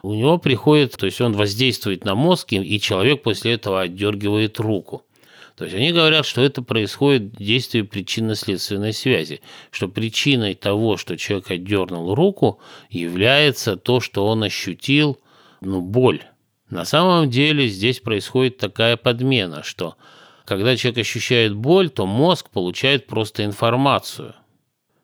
у 0.02 0.14
него 0.14 0.38
приходит, 0.38 0.96
то 0.96 1.06
есть 1.06 1.20
он 1.20 1.32
воздействует 1.32 2.04
на 2.04 2.14
мозг, 2.14 2.52
и 2.52 2.80
человек 2.80 3.22
после 3.22 3.52
этого 3.52 3.82
отдергивает 3.82 4.58
руку. 4.58 5.04
То 5.56 5.64
есть 5.64 5.76
они 5.76 5.92
говорят, 5.92 6.26
что 6.26 6.40
это 6.40 6.62
происходит 6.62 7.36
действие 7.36 7.84
причинно-следственной 7.84 8.92
связи, 8.92 9.42
что 9.70 9.88
причиной 9.88 10.54
того, 10.54 10.96
что 10.96 11.16
человек 11.16 11.50
отдернул 11.50 12.14
руку, 12.14 12.58
является 12.90 13.76
то, 13.76 14.00
что 14.00 14.26
он 14.26 14.42
ощутил 14.42 15.20
ну, 15.60 15.80
боль. 15.80 16.22
На 16.70 16.84
самом 16.84 17.30
деле 17.30 17.68
здесь 17.68 18.00
происходит 18.00 18.56
такая 18.56 18.96
подмена, 18.96 19.62
что 19.62 19.96
когда 20.46 20.76
человек 20.76 20.98
ощущает 20.98 21.54
боль, 21.54 21.90
то 21.90 22.06
мозг 22.06 22.50
получает 22.50 23.06
просто 23.06 23.44
информацию. 23.44 24.34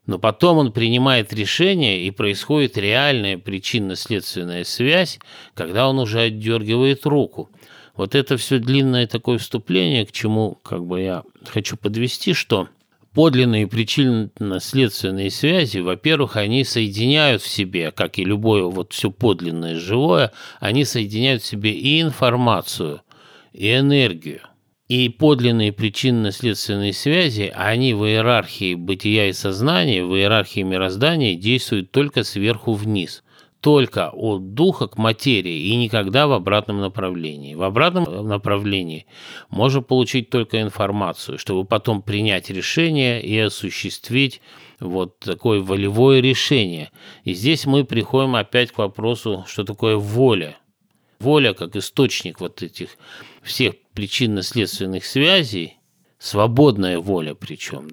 Но 0.08 0.18
потом 0.18 0.56
он 0.56 0.72
принимает 0.72 1.34
решение, 1.34 2.06
и 2.06 2.10
происходит 2.10 2.78
реальная 2.78 3.36
причинно-следственная 3.36 4.64
связь, 4.64 5.20
когда 5.52 5.86
он 5.86 5.98
уже 5.98 6.20
отдергивает 6.20 7.04
руку. 7.04 7.50
Вот 7.94 8.14
это 8.14 8.38
все 8.38 8.58
длинное 8.58 9.06
такое 9.06 9.36
вступление, 9.36 10.06
к 10.06 10.12
чему 10.12 10.58
как 10.62 10.86
бы 10.86 11.02
я 11.02 11.24
хочу 11.44 11.76
подвести, 11.76 12.32
что 12.32 12.68
подлинные 13.12 13.66
причинно-следственные 13.66 15.30
связи, 15.30 15.80
во-первых, 15.80 16.36
они 16.36 16.64
соединяют 16.64 17.42
в 17.42 17.48
себе, 17.48 17.90
как 17.90 18.18
и 18.18 18.24
любое 18.24 18.62
вот 18.62 18.94
все 18.94 19.10
подлинное 19.10 19.78
живое, 19.78 20.32
они 20.58 20.86
соединяют 20.86 21.42
в 21.42 21.46
себе 21.46 21.72
и 21.72 22.00
информацию, 22.00 23.02
и 23.52 23.76
энергию. 23.76 24.40
И 24.88 25.10
подлинные 25.10 25.70
причинно-следственные 25.70 26.94
связи, 26.94 27.52
они 27.54 27.92
в 27.92 28.06
иерархии 28.06 28.74
бытия 28.74 29.28
и 29.28 29.34
сознания, 29.34 30.02
в 30.02 30.16
иерархии 30.16 30.62
мироздания 30.62 31.34
действуют 31.34 31.90
только 31.90 32.24
сверху 32.24 32.72
вниз, 32.72 33.22
только 33.60 34.08
от 34.10 34.54
духа 34.54 34.86
к 34.86 34.96
материи 34.96 35.68
и 35.68 35.76
никогда 35.76 36.26
в 36.26 36.32
обратном 36.32 36.80
направлении. 36.80 37.54
В 37.54 37.64
обратном 37.64 38.26
направлении 38.26 39.04
можно 39.50 39.82
получить 39.82 40.30
только 40.30 40.62
информацию, 40.62 41.38
чтобы 41.38 41.66
потом 41.66 42.00
принять 42.00 42.48
решение 42.48 43.22
и 43.22 43.38
осуществить 43.38 44.40
вот 44.80 45.18
такое 45.18 45.60
волевое 45.60 46.22
решение. 46.22 46.92
И 47.24 47.34
здесь 47.34 47.66
мы 47.66 47.84
приходим 47.84 48.36
опять 48.36 48.72
к 48.72 48.78
вопросу, 48.78 49.44
что 49.48 49.64
такое 49.64 49.96
воля. 49.96 50.56
Воля 51.20 51.52
как 51.52 51.76
источник 51.76 52.40
вот 52.40 52.62
этих 52.62 52.90
всех 53.42 53.74
причинно-следственных 53.98 55.04
связей, 55.04 55.78
свободная 56.20 57.00
воля 57.00 57.34
причем, 57.34 57.88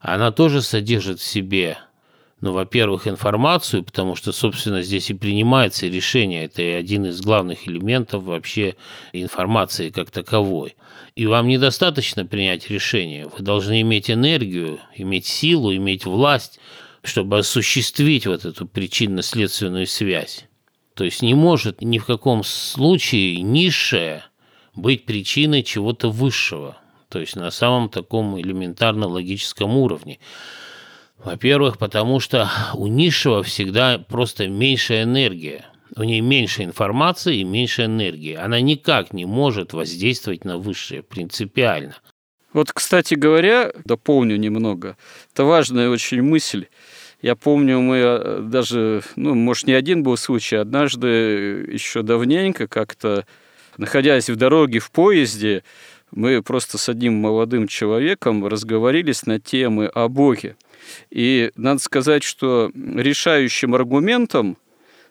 она 0.00 0.32
тоже 0.32 0.60
содержит 0.60 1.20
в 1.20 1.24
себе, 1.24 1.78
ну, 2.40 2.50
во-первых, 2.50 3.06
информацию, 3.06 3.84
потому 3.84 4.16
что, 4.16 4.32
собственно, 4.32 4.82
здесь 4.82 5.08
и 5.08 5.14
принимается 5.14 5.86
решение, 5.86 6.46
это 6.46 6.62
один 6.62 7.06
из 7.06 7.20
главных 7.20 7.68
элементов 7.68 8.24
вообще 8.24 8.74
информации 9.12 9.90
как 9.90 10.10
таковой. 10.10 10.74
И 11.14 11.26
вам 11.26 11.46
недостаточно 11.46 12.26
принять 12.26 12.68
решение, 12.68 13.28
вы 13.28 13.44
должны 13.44 13.82
иметь 13.82 14.10
энергию, 14.10 14.80
иметь 14.96 15.26
силу, 15.26 15.72
иметь 15.72 16.06
власть, 16.06 16.58
чтобы 17.04 17.38
осуществить 17.38 18.26
вот 18.26 18.44
эту 18.44 18.66
причинно-следственную 18.66 19.86
связь. 19.86 20.46
То 20.94 21.04
есть 21.04 21.22
не 21.22 21.34
может 21.34 21.82
ни 21.82 21.98
в 21.98 22.04
каком 22.04 22.42
случае 22.42 23.42
низшее 23.42 24.24
быть 24.76 25.06
причиной 25.06 25.62
чего-то 25.62 26.10
высшего, 26.10 26.76
то 27.08 27.18
есть 27.18 27.36
на 27.36 27.50
самом 27.50 27.88
таком 27.88 28.38
элементарно 28.40 29.08
логическом 29.08 29.76
уровне. 29.76 30.18
Во-первых, 31.18 31.78
потому 31.78 32.20
что 32.20 32.50
у 32.74 32.86
низшего 32.86 33.42
всегда 33.42 33.98
просто 33.98 34.48
меньшая 34.48 35.04
энергия. 35.04 35.64
У 35.96 36.02
нее 36.02 36.20
меньше 36.20 36.62
информации 36.62 37.38
и 37.38 37.44
меньше 37.44 37.86
энергии. 37.86 38.34
Она 38.34 38.60
никак 38.60 39.12
не 39.12 39.24
может 39.24 39.72
воздействовать 39.72 40.44
на 40.44 40.58
высшее 40.58 41.02
принципиально. 41.02 41.94
Вот, 42.52 42.72
кстати 42.72 43.14
говоря, 43.14 43.72
дополню 43.84 44.36
немного. 44.36 44.96
Это 45.32 45.44
важная 45.44 45.88
очень 45.88 46.22
мысль. 46.22 46.66
Я 47.22 47.34
помню, 47.34 47.80
мы 47.80 47.96
э, 47.96 48.40
даже, 48.42 49.02
ну, 49.16 49.34
может, 49.34 49.66
не 49.66 49.72
один 49.72 50.02
был 50.02 50.16
случай, 50.16 50.56
однажды 50.56 51.66
еще 51.72 52.02
давненько 52.02 52.68
как-то 52.68 53.26
находясь 53.76 54.30
в 54.30 54.36
дороге, 54.36 54.78
в 54.78 54.90
поезде, 54.90 55.62
мы 56.12 56.42
просто 56.42 56.78
с 56.78 56.88
одним 56.88 57.14
молодым 57.14 57.66
человеком 57.68 58.46
разговорились 58.46 59.26
на 59.26 59.40
темы 59.40 59.86
о 59.86 60.08
Боге. 60.08 60.56
И 61.10 61.50
надо 61.56 61.80
сказать, 61.80 62.22
что 62.22 62.70
решающим 62.74 63.74
аргументом 63.74 64.56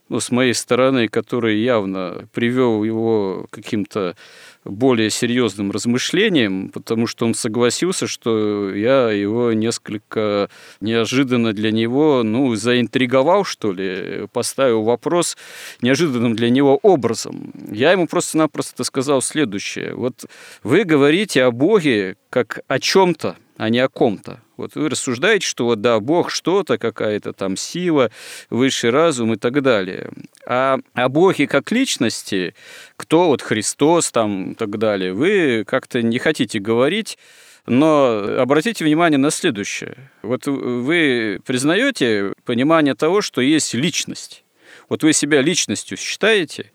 ну, 0.10 0.20
с 0.20 0.32
моей 0.32 0.54
стороны, 0.54 1.08
который 1.08 1.60
явно 1.60 2.28
привел 2.34 2.84
его 2.84 3.48
каким-то 3.50 4.16
более 4.64 5.10
серьезным 5.10 5.72
размышлением, 5.72 6.70
потому 6.70 7.06
что 7.08 7.26
он 7.26 7.36
согласился, 7.36 8.08
что 8.08 8.74
я 8.74 9.12
его 9.12 9.54
несколько 9.54 10.50
неожиданно 10.82 11.54
для 11.54 11.72
него, 11.72 12.24
ну, 12.24 12.56
заинтриговал, 12.56 13.46
что 13.46 13.72
ли, 13.72 14.28
поставил 14.34 14.84
вопрос 14.84 15.38
неожиданным 15.82 16.36
для 16.36 16.50
него 16.50 16.80
образом. 16.82 17.52
Я 17.72 17.92
ему 17.92 18.08
просто-напросто 18.08 18.84
сказал 18.84 19.22
следующее. 19.22 19.94
Вот 19.94 20.26
вы 20.64 20.84
говорите 20.84 21.44
о 21.44 21.52
Боге 21.52 22.18
как 22.30 22.60
о 22.68 22.80
чем-то, 22.80 23.38
а 23.58 23.70
не 23.70 23.80
о 23.80 23.88
ком-то. 23.88 24.42
Вот 24.58 24.76
вы 24.76 24.90
рассуждаете, 24.90 25.46
что 25.46 25.66
вот 25.66 25.82
да, 25.82 26.00
Бог 26.00 26.30
что-то, 26.30 26.78
какая-то 26.78 27.34
там 27.34 27.58
сила, 27.58 28.12
высший 28.50 28.90
разум 28.90 29.34
и 29.34 29.38
так 29.38 29.62
далее. 29.62 30.12
А 30.46 30.80
о 30.94 31.10
Боге 31.10 31.48
как 31.48 31.72
личности, 31.72 32.56
кто 32.98 33.28
вот 33.28 33.42
Христос 33.42 34.12
там 34.12 34.52
и 34.52 34.56
так 34.56 34.78
далее, 34.78 35.14
вы 35.14 35.64
как-то 35.66 36.02
не 36.02 36.20
хотите 36.20 36.60
говорить, 36.60 37.18
но 37.66 38.40
обратите 38.40 38.86
внимание 38.86 39.18
на 39.18 39.32
следующее. 39.32 40.12
Вот 40.22 40.48
вы 40.48 41.40
признаете 41.46 42.34
понимание 42.46 42.96
того, 42.96 43.22
что 43.22 43.42
есть 43.42 43.74
личность. 43.74 44.44
Вот 44.88 45.04
вы 45.04 45.14
себя 45.14 45.42
личностью 45.42 45.98
считаете? 45.98 46.72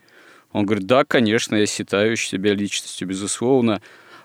Он 0.53 0.66
говорит, 0.66 0.87
да, 0.87 1.05
конечно, 1.05 1.55
я 1.55 1.66
считаю 1.66 2.16
себя 2.16 2.55
личностью, 2.55 3.07
безусловно. 3.07 3.81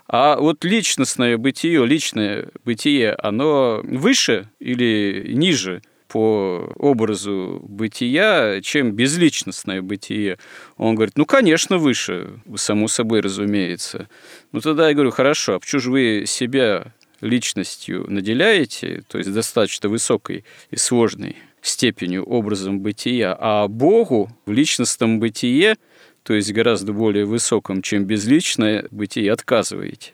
А 0.08 0.36
вот 0.36 0.64
личностное 0.64 1.36
бытие, 1.36 1.84
личное 1.84 2.48
бытие, 2.64 3.12
оно 3.12 3.80
выше 3.82 4.48
или 4.60 5.32
ниже 5.32 5.82
по 6.08 6.72
образу 6.76 7.60
бытия, 7.68 8.60
чем 8.62 8.92
безличностное 8.92 9.82
бытие? 9.82 10.38
Он 10.76 10.94
говорит, 10.94 11.18
ну, 11.18 11.26
конечно, 11.26 11.78
выше, 11.78 12.40
само 12.54 12.86
собой 12.86 13.20
разумеется. 13.20 14.08
Ну, 14.52 14.60
тогда 14.60 14.88
я 14.88 14.94
говорю, 14.94 15.10
хорошо, 15.10 15.54
а 15.54 15.58
почему 15.58 15.80
же 15.80 15.90
вы 15.90 16.24
себя 16.26 16.92
личностью 17.20 18.06
наделяете, 18.08 19.02
то 19.08 19.18
есть 19.18 19.32
достаточно 19.32 19.88
высокой 19.88 20.44
и 20.70 20.76
сложной 20.76 21.36
степенью 21.62 22.22
образом 22.24 22.78
бытия, 22.78 23.36
а 23.36 23.66
Богу 23.66 24.30
в 24.46 24.52
личностном 24.52 25.18
бытие– 25.18 25.76
то 26.26 26.34
есть 26.34 26.52
гораздо 26.52 26.92
более 26.92 27.24
высоком, 27.24 27.82
чем 27.82 28.04
безличное 28.04 28.88
бытие, 28.90 29.32
отказываете. 29.32 30.12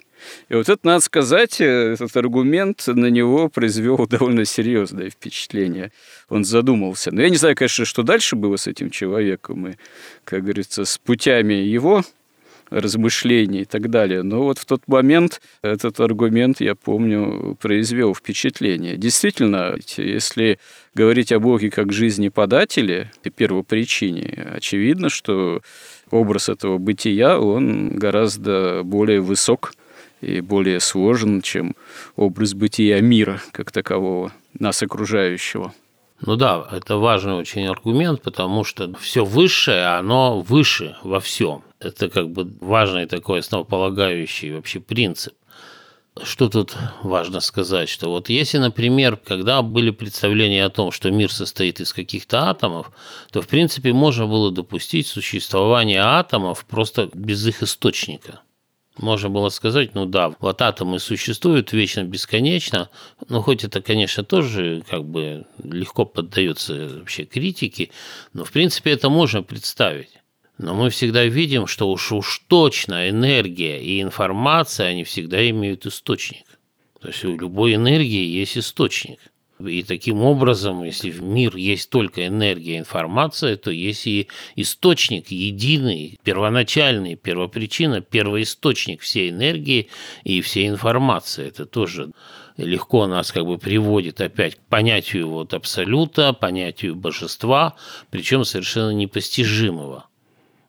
И 0.51 0.55
вот 0.55 0.69
это, 0.69 0.79
надо 0.87 1.01
сказать, 1.01 1.59
э, 1.59 1.95
этот 1.95 2.15
аргумент 2.19 2.87
на 2.87 3.07
него 3.07 3.49
произвел 3.49 4.07
довольно 4.11 4.45
серьезное 4.45 5.09
впечатление. 5.09 5.91
Он 6.29 6.45
задумался. 6.45 7.11
Но 7.13 7.23
я 7.23 7.31
не 7.31 7.37
знаю, 7.37 7.57
конечно, 7.57 7.87
что 7.87 8.03
дальше 8.03 8.37
было 8.37 8.57
с 8.57 8.67
этим 8.67 8.91
человеком. 8.91 9.69
И, 9.69 9.75
как 10.25 10.43
говорится, 10.43 10.85
с 10.85 10.99
путями 10.99 11.55
его 11.55 12.05
размышлений 12.73 13.63
и 13.63 13.65
так 13.65 13.91
далее. 13.91 14.23
Но 14.23 14.43
вот 14.45 14.59
в 14.59 14.65
тот 14.65 14.87
момент 14.89 15.41
этот 15.63 16.01
аргумент, 16.01 16.61
я 16.61 16.75
помню, 16.75 17.57
произвел 17.61 18.15
впечатление. 18.15 18.97
Действительно, 18.97 19.77
если 19.97 20.59
говорить 20.95 21.33
о 21.33 21.41
Боге 21.41 21.71
как 21.71 21.93
жизни 21.93 22.29
подателе 22.29 23.11
и 23.25 23.31
первопричине, 23.31 24.49
очевидно, 24.55 25.11
что 25.11 25.63
образ 26.13 26.49
этого 26.49 26.79
бытия, 26.79 27.41
он 27.41 27.97
гораздо 27.97 28.83
более 28.85 29.21
высок 29.21 29.75
и 30.21 30.41
более 30.41 30.79
сложен, 30.79 31.43
чем 31.43 31.75
образ 32.15 32.55
бытия 32.55 33.01
мира 33.01 33.41
как 33.51 33.73
такового, 33.73 34.33
нас 34.59 34.83
окружающего. 34.83 35.75
Ну 36.25 36.37
да, 36.37 36.69
это 36.71 36.99
важный 36.99 37.35
очень 37.35 37.67
аргумент, 37.67 38.23
потому 38.23 38.63
что 38.63 38.95
все 39.01 39.25
высшее, 39.25 39.87
оно 39.87 40.41
выше 40.41 40.97
во 41.03 41.19
всем. 41.19 41.63
Это 41.81 42.09
как 42.09 42.31
бы 42.31 42.49
важный 42.61 43.07
такой 43.07 43.41
основополагающий 43.41 44.53
вообще 44.53 44.79
принцип. 44.79 45.35
Что 46.21 46.51
тут 46.51 46.77
важно 47.03 47.41
сказать, 47.41 47.89
что 47.89 48.11
вот 48.11 48.29
если, 48.29 48.59
например, 48.59 49.17
когда 49.17 49.63
были 49.63 49.91
представления 49.91 50.65
о 50.65 50.71
том, 50.71 50.91
что 50.91 51.11
мир 51.11 51.33
состоит 51.33 51.81
из 51.81 51.95
каких-то 51.95 52.51
атомов, 52.51 52.93
то, 53.31 53.41
в 53.41 53.49
принципе, 53.49 53.95
можно 53.95 54.27
было 54.27 54.51
допустить 54.51 55.07
существование 55.07 56.01
атомов 56.01 56.67
просто 56.67 57.09
без 57.15 57.47
их 57.47 57.63
источника. 57.63 58.41
Можно 58.99 59.31
было 59.31 59.49
сказать, 59.49 59.95
ну 59.95 60.05
да, 60.05 60.35
вот 60.39 60.61
атомы 60.61 60.99
существуют 60.99 61.73
вечно, 61.73 62.05
бесконечно, 62.05 62.91
но 63.31 63.41
хоть 63.41 63.65
это, 63.65 63.81
конечно, 63.81 64.23
тоже 64.23 64.85
как 64.87 65.05
бы 65.05 65.47
легко 65.63 66.05
поддается 66.05 66.99
вообще 66.99 67.25
критике, 67.25 67.89
но 68.35 68.45
в 68.45 68.53
принципе 68.53 68.91
это 68.91 69.09
можно 69.09 69.43
представить. 69.43 70.11
Но 70.59 70.75
мы 70.75 70.91
всегда 70.91 71.25
видим, 71.25 71.67
что 71.67 71.91
уж 71.91 72.13
уж 72.13 72.43
точно 72.47 73.09
энергия 73.09 73.83
и 73.83 74.01
информация, 74.01 74.89
они 74.89 75.05
всегда 75.05 75.49
имеют 75.51 75.87
источник. 75.87 76.45
То 77.01 77.09
есть 77.09 77.25
у 77.25 77.37
любой 77.37 77.75
энергии 77.75 78.25
есть 78.25 78.57
источник. 78.57 79.19
И 79.69 79.83
таким 79.83 80.23
образом, 80.23 80.83
если 80.83 81.11
в 81.11 81.23
мир 81.23 81.57
есть 81.57 81.91
только 81.91 82.27
энергия, 82.27 82.79
информация, 82.79 83.57
то 83.57 83.71
есть 83.71 84.07
и 84.07 84.29
источник 84.57 85.31
единый, 85.31 86.19
первоначальный, 86.25 87.17
первопричина, 87.17 88.01
первоисточник 88.01 89.03
всей 89.03 89.31
энергии 89.31 89.89
и 90.25 90.41
всей 90.41 90.69
информации. 90.69 91.47
Это 91.47 91.67
тоже 91.67 92.11
легко 92.57 93.07
нас 93.07 93.31
как 93.31 93.47
бы 93.47 93.59
приводит 93.59 94.21
опять 94.21 94.57
к 94.57 94.61
понятию 94.69 95.29
вот 95.29 95.55
абсолюта, 95.55 96.33
понятию 96.33 96.97
божества, 96.97 97.77
причем 98.11 98.45
совершенно 98.45 98.91
непостижимого, 98.91 100.07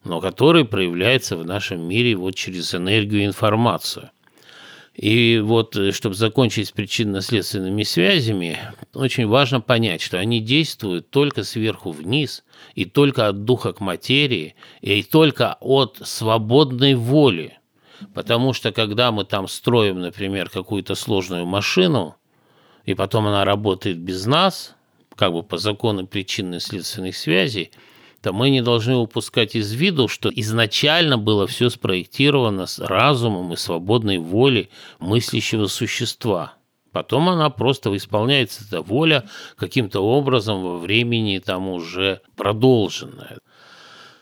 но 0.04 0.22
который 0.22 0.66
проявляется 0.66 1.38
в 1.38 1.46
нашем 1.46 1.82
мире 1.82 2.16
вот 2.16 2.36
через 2.36 2.74
энергию 2.76 3.24
и 3.24 3.26
информацию– 3.26 4.10
и 4.94 5.42
вот, 5.44 5.76
э, 5.76 5.92
чтобы 5.92 6.16
закончить 6.16 6.68
с 6.68 6.72
причинно-следственными 6.72 7.84
связями, 7.84 8.60
очень 8.94 9.28
важно 9.28 9.60
понять, 9.60 10.02
что 10.02 10.20
они 10.20 10.39
действуют 10.39 11.10
только 11.10 11.44
сверху 11.44 11.92
вниз, 11.92 12.44
и 12.76 12.86
только 12.86 13.28
от 13.28 13.44
духа 13.44 13.74
к 13.74 13.80
материи, 13.80 14.56
и 14.82 15.02
только 15.02 15.58
от 15.60 16.00
свободной 16.04 16.94
воли. 16.94 17.58
Потому 18.13 18.54
что 18.54 18.72
когда 18.72 19.12
мы 19.12 19.26
там 19.26 19.48
строим, 19.48 20.00
например, 20.00 20.50
какую-то 20.50 20.94
сложную 20.94 21.46
машину, 21.46 22.16
и 22.86 22.94
потом 22.94 23.28
она 23.28 23.46
работает 23.46 23.98
без 23.98 24.26
нас, 24.28 24.76
как 25.16 25.34
бы 25.34 25.42
по 25.42 25.58
закону 25.58 26.06
причинно-следственных 26.06 27.18
связей– 27.18 27.72
то 28.24 28.32
мы 28.32 28.50
не 28.50 28.62
должны 28.62 28.96
упускать 28.96 29.54
из 29.54 29.74
виду, 29.74 30.08
что 30.08 30.32
изначально 30.34 31.18
было 31.18 31.46
все 31.46 31.70
спроектировано 31.70 32.68
с 32.68 32.80
разумом 32.80 33.52
и 33.52 33.58
свободной 33.58 34.18
волей 34.18 34.70
мыслящего 35.00 35.68
существа. 35.68 36.54
Потом 36.94 37.28
она 37.28 37.50
просто 37.50 37.94
исполняется, 37.98 38.64
эта 38.66 38.82
воля, 38.82 39.26
каким-то 39.58 40.00
образом 40.00 40.64
во 40.64 40.78
времени 40.78 41.40
там 41.40 41.68
уже 41.68 42.22
продолженная. 42.38 43.40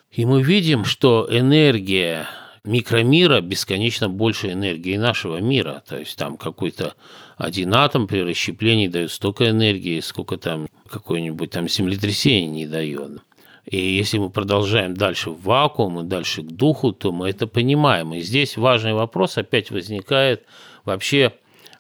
И 0.10 0.26
мы 0.26 0.42
видим, 0.42 0.84
что 0.84 1.28
энергия 1.30 2.28
микромира 2.64 3.40
бесконечно 3.42 4.10
больше 4.10 4.52
энергии 4.52 4.98
нашего 4.98 5.38
мира. 5.38 5.84
То 5.88 6.00
есть 6.00 6.18
там 6.18 6.38
какой-то 6.38 6.96
один 7.38 7.74
атом 7.76 8.08
при 8.08 8.24
расщеплении 8.24 8.88
дает 8.88 9.12
столько 9.12 9.48
энергии, 9.48 10.00
сколько 10.00 10.38
там 10.38 10.68
какое-нибудь 10.90 11.52
там 11.52 11.70
землетрясение 11.70 12.48
не 12.48 12.66
дает. 12.66 13.22
И 13.66 13.78
если 13.78 14.18
мы 14.18 14.30
продолжаем 14.30 14.96
дальше 14.96 15.30
в 15.30 15.42
вакуум 15.44 16.00
и 16.00 16.04
дальше 16.04 16.42
к 16.42 16.48
духу, 16.48 16.92
то 16.92 17.12
мы 17.12 17.30
это 17.30 17.48
понимаем. 17.48 18.14
И 18.14 18.22
здесь 18.22 18.58
важный 18.58 18.94
вопрос 18.94 19.38
опять 19.38 19.72
возникает 19.72 20.46
вообще 20.84 21.34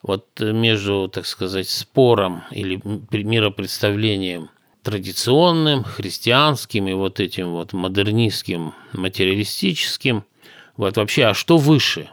вот 0.03 0.27
между, 0.39 1.07
так 1.07 1.25
сказать, 1.25 1.69
спором 1.69 2.43
или 2.51 2.81
миропредставлением 3.11 4.49
традиционным, 4.83 5.83
христианским 5.83 6.87
и 6.87 6.93
вот 6.93 7.19
этим 7.19 7.51
вот 7.51 7.73
модернистским, 7.73 8.73
материалистическим. 8.93 10.23
Вот 10.77 10.97
вообще, 10.97 11.25
а 11.25 11.33
что 11.33 11.57
выше? 11.57 12.09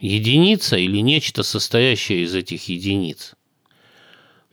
Единица 0.00 0.76
или 0.76 0.98
нечто, 0.98 1.42
состоящее 1.42 2.22
из 2.22 2.34
этих 2.34 2.68
единиц? 2.68 3.34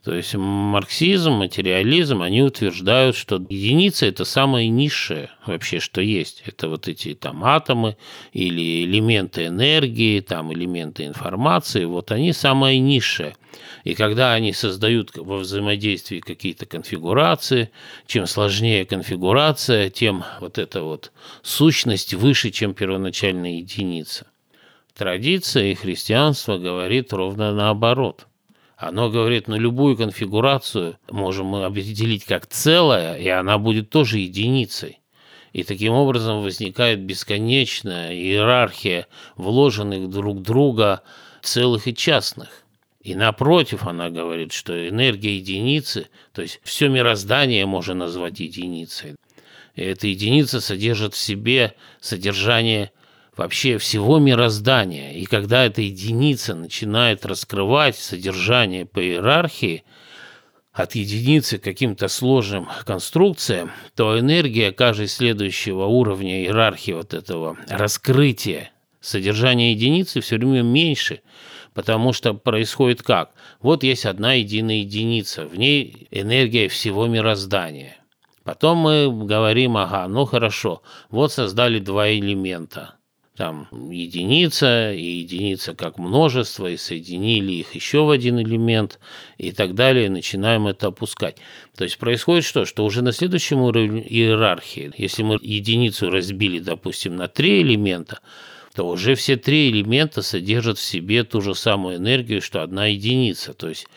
То 0.06 0.14
есть 0.14 0.36
марксизм, 0.36 1.32
материализм, 1.32 2.22
они 2.22 2.44
утверждают, 2.44 3.16
что 3.16 3.44
единица– 3.50 4.06
это 4.06 4.24
самое 4.24 4.70
низшее 4.70 5.32
вообще, 5.48 5.80
что 5.80 6.00
есть. 6.00 6.44
Это 6.46 6.70
вот 6.70 6.88
эти 6.88 7.16
там 7.16 7.44
атомы 7.44 7.98
или 8.32 8.84
элементы 8.84 9.48
энергии, 9.48 10.20
там 10.20 10.54
элементы 10.54 11.08
информации, 11.08 11.86
вот 11.86 12.12
они 12.12 12.34
самое 12.34 12.78
низшее. 12.78 13.36
И 13.84 13.96
когда 13.96 14.34
они 14.34 14.54
создают 14.54 15.10
во 15.16 15.38
взаимодействии 15.38 16.20
какие-то 16.20 16.68
конфигурации, 16.68 17.72
чем 18.06 18.28
сложнее 18.28 18.86
конфигурация, 18.86 19.90
тем 19.90 20.24
вот 20.40 20.60
эта 20.60 20.84
вот 20.84 21.12
сущность 21.42 22.14
выше, 22.14 22.52
чем 22.52 22.76
первоначальная 22.76 23.54
единица. 23.54 24.28
Традиция 24.96 25.72
и 25.72 25.74
христианство 25.74 26.60
говорит 26.60 27.12
ровно 27.12 27.52
наоборот– 27.52 28.28
оно 28.78 29.10
говорит, 29.10 29.48
ну 29.48 29.58
любую 29.58 29.96
конфигурацию 29.96 30.98
можем 31.10 31.48
мы 31.48 31.66
определить 31.66 32.26
как 32.26 32.48
целое, 32.48 33.16
и 33.16 33.28
она 33.28 33.58
будет 33.58 33.90
тоже 33.90 34.20
единицей. 34.20 35.00
И 35.54 35.64
таким 35.64 35.94
образом 35.94 36.44
возникает 36.44 37.00
бесконечная 37.00 38.14
иерархия 38.14 39.08
вложенных 39.38 40.10
друг 40.10 40.42
друга 40.42 41.02
целых 41.42 41.88
и 41.88 41.96
частных. 41.96 42.50
И 43.00 43.16
напротив, 43.16 43.86
она 43.86 44.10
говорит, 44.10 44.52
что 44.52 44.90
энергия 44.90 45.38
единицы, 45.38 46.10
то 46.34 46.42
есть 46.42 46.60
все 46.64 46.90
мироздание 46.90 47.66
можно 47.66 47.94
назвать 47.94 48.40
единицей. 48.40 49.16
И 49.76 49.82
эта 49.82 50.08
единица 50.08 50.60
содержит 50.60 51.14
в 51.14 51.18
себе 51.18 51.76
содержание 52.02 52.92
вообще 53.38 53.78
всего 53.78 54.20
мироздания. 54.20 55.12
И 55.14 55.26
когда 55.26 55.66
эта 55.66 55.82
единица 55.82 56.56
начинает 56.56 57.26
раскрывать 57.26 57.98
содержание 57.98 58.86
по 58.86 59.04
иерархии, 59.04 59.84
от 60.74 60.94
единицы 60.94 61.58
к 61.58 61.64
каким-то 61.64 62.10
сложным 62.10 62.68
конструкциям, 62.86 63.72
то 63.96 64.20
энергия 64.20 64.74
каждого 64.74 65.08
следующего 65.08 65.86
уровня 65.86 66.42
иерархии 66.42 66.92
вот 66.92 67.14
этого 67.14 67.58
раскрытия 67.70 68.72
содержания 69.00 69.72
единицы 69.72 70.20
все 70.20 70.36
время 70.36 70.64
меньше, 70.64 71.22
потому 71.74 72.12
что 72.12 72.34
происходит 72.34 73.04
как? 73.04 73.32
Вот 73.62 73.84
есть 73.84 74.06
одна 74.06 74.34
единая 74.34 74.78
единица, 74.78 75.46
в 75.46 75.58
ней 75.58 76.10
энергия 76.12 76.68
всего 76.68 77.08
мироздания. 77.08 77.96
Потом 78.44 78.80
мы 78.80 79.26
говорим, 79.26 79.78
ага, 79.78 80.10
ну 80.10 80.26
хорошо, 80.26 80.84
вот 81.10 81.32
создали 81.32 81.80
два 81.80 82.12
элемента– 82.12 82.96
там 83.36 83.68
единица 83.92 84.94
и 84.94 85.04
единица 85.04 85.74
как 85.74 85.98
множество, 85.98 86.68
и 86.68 86.78
соединили 86.78 87.52
их 87.54 87.76
еще 87.76 88.04
в 88.04 88.10
один 88.10 88.40
элемент 88.40 89.00
и 89.38 89.52
так 89.52 89.76
далее, 89.76 90.06
и 90.06 90.10
начинаем 90.10 90.68
это 90.68 90.88
опускать. 90.88 91.38
То 91.76 91.84
есть 91.84 91.98
происходит 91.98 92.46
что? 92.46 92.66
Что 92.66 92.86
уже 92.86 93.02
на 93.02 93.12
следующем 93.12 93.62
уровне 93.62 94.02
иерархии, 94.02 94.92
если 94.98 95.24
мы 95.24 95.38
единицу 95.42 96.10
разбили, 96.10 96.60
допустим, 96.60 97.18
на 97.18 97.28
три 97.28 97.62
элемента, 97.62 98.20
то 98.74 98.88
уже 98.88 99.16
все 99.16 99.36
три 99.36 99.70
элемента 99.70 100.22
содержат 100.22 100.78
в 100.78 100.84
себе 100.84 101.24
ту 101.24 101.42
же 101.42 101.56
самую 101.56 101.98
энергию, 101.98 102.42
что 102.42 102.62
одна 102.62 102.88
единица. 102.88 103.54
То 103.54 103.70
есть 103.70 103.88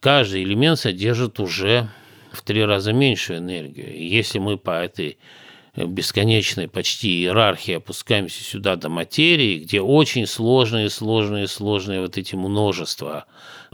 каждый 0.00 0.44
элемент 0.44 0.78
содержит 0.78 1.40
уже 1.40 1.88
в 2.32 2.42
три 2.42 2.64
раза 2.64 2.92
меньшую 2.92 3.40
энергию. 3.40 3.92
И 3.94 4.04
если 4.04 4.38
мы 4.38 4.56
по 4.58 4.70
этой 4.70 5.18
бесконечной 5.76 6.68
почти 6.68 7.08
иерархии 7.20 7.74
опускаемся 7.74 8.44
сюда 8.44 8.76
до 8.76 8.88
материи, 8.88 9.58
где 9.58 9.80
очень 9.80 10.26
сложные, 10.26 10.88
сложные, 10.88 11.48
сложные 11.48 12.00
вот 12.00 12.16
эти 12.16 12.36
множества 12.36 13.26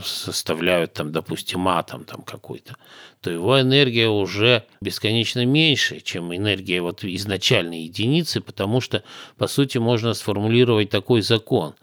составляют 0.03 0.95
там, 0.95 1.13
допустим, 1.13 1.69
атом 1.69 2.05
там 2.05 2.23
какой-то, 2.23 2.77
то 3.21 3.31
его 3.31 3.61
энергия 3.61 4.09
уже 4.09 4.65
бесконечно 4.81 5.45
меньше, 5.45 6.01
чем 6.01 6.35
энергия 6.35 6.81
вот 6.81 7.05
изначальной 7.05 7.83
единицы, 7.83 8.41
потому 8.41 8.81
что, 8.81 9.03
по 9.37 9.47
сути, 9.47 9.77
можно 9.77 10.15
сформулировать 10.15 10.89
такой 10.89 11.21
закон, 11.21 11.75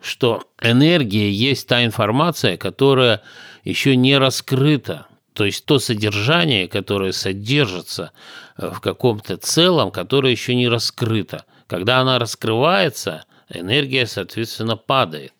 что 0.00 0.44
энергия 0.62 1.30
есть 1.30 1.66
та 1.66 1.84
информация, 1.84 2.56
которая 2.56 3.22
еще 3.64 3.96
не 3.96 4.16
раскрыта, 4.16 5.06
то 5.36 5.44
есть 5.44 5.66
то 5.66 5.78
содержание, 5.78 6.66
которое 6.66 7.12
содержится 7.12 8.12
э, 8.56 8.70
в 8.70 8.80
каком-то 8.80 9.36
целом, 9.36 9.90
которое 9.90 10.30
еще 10.30 10.54
не 10.54 10.66
раскрыто. 10.66 11.44
Когда 11.66 12.00
она 12.00 12.18
раскрывается, 12.18 13.26
энергия, 13.50 14.06
соответственно, 14.06 14.78
падает. 14.78 15.34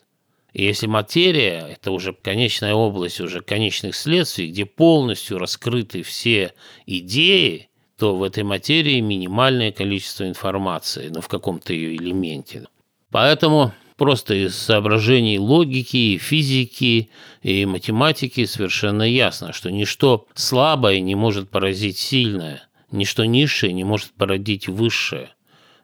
И 0.53 0.65
если 0.65 0.87
материя– 0.87 1.67
это 1.71 1.93
уже 1.93 2.13
конечная 2.13 2.75
область 2.75 3.23
уже 3.23 3.41
конечных 3.41 3.97
следствий, 3.97 4.51
где 4.51 4.67
полностью 4.67 5.39
раскрыты 5.39 6.03
все 6.03 6.53
идеи, 6.85 7.71
то 7.97 8.17
в 8.17 8.23
этой 8.23 8.45
материи 8.45 9.01
минимальное 9.01 9.73
количество 9.73 10.29
информации, 10.29 11.09
ну, 11.09 11.23
в 11.23 11.29
каком-то 11.29 11.73
ее 11.73 11.97
элементе. 11.97 12.67
Поэтому 13.11 13.73
просто 13.97 14.35
из 14.35 14.57
соображений 14.57 15.39
логики, 15.39 16.19
физики 16.19 17.11
и 17.43 17.67
математики 17.67 18.45
совершенно 18.45 19.03
ясно, 19.03 19.53
что 19.53 19.71
ничто 19.71 20.27
слабое 20.35 21.01
не 21.01 21.15
может 21.15 21.51
поразить 21.51 21.99
сильное, 21.99 22.63
ничто 22.91 23.25
низшее 23.25 23.73
не 23.73 23.85
может 23.85 24.13
породить 24.13 24.69
высшее. 24.69 25.31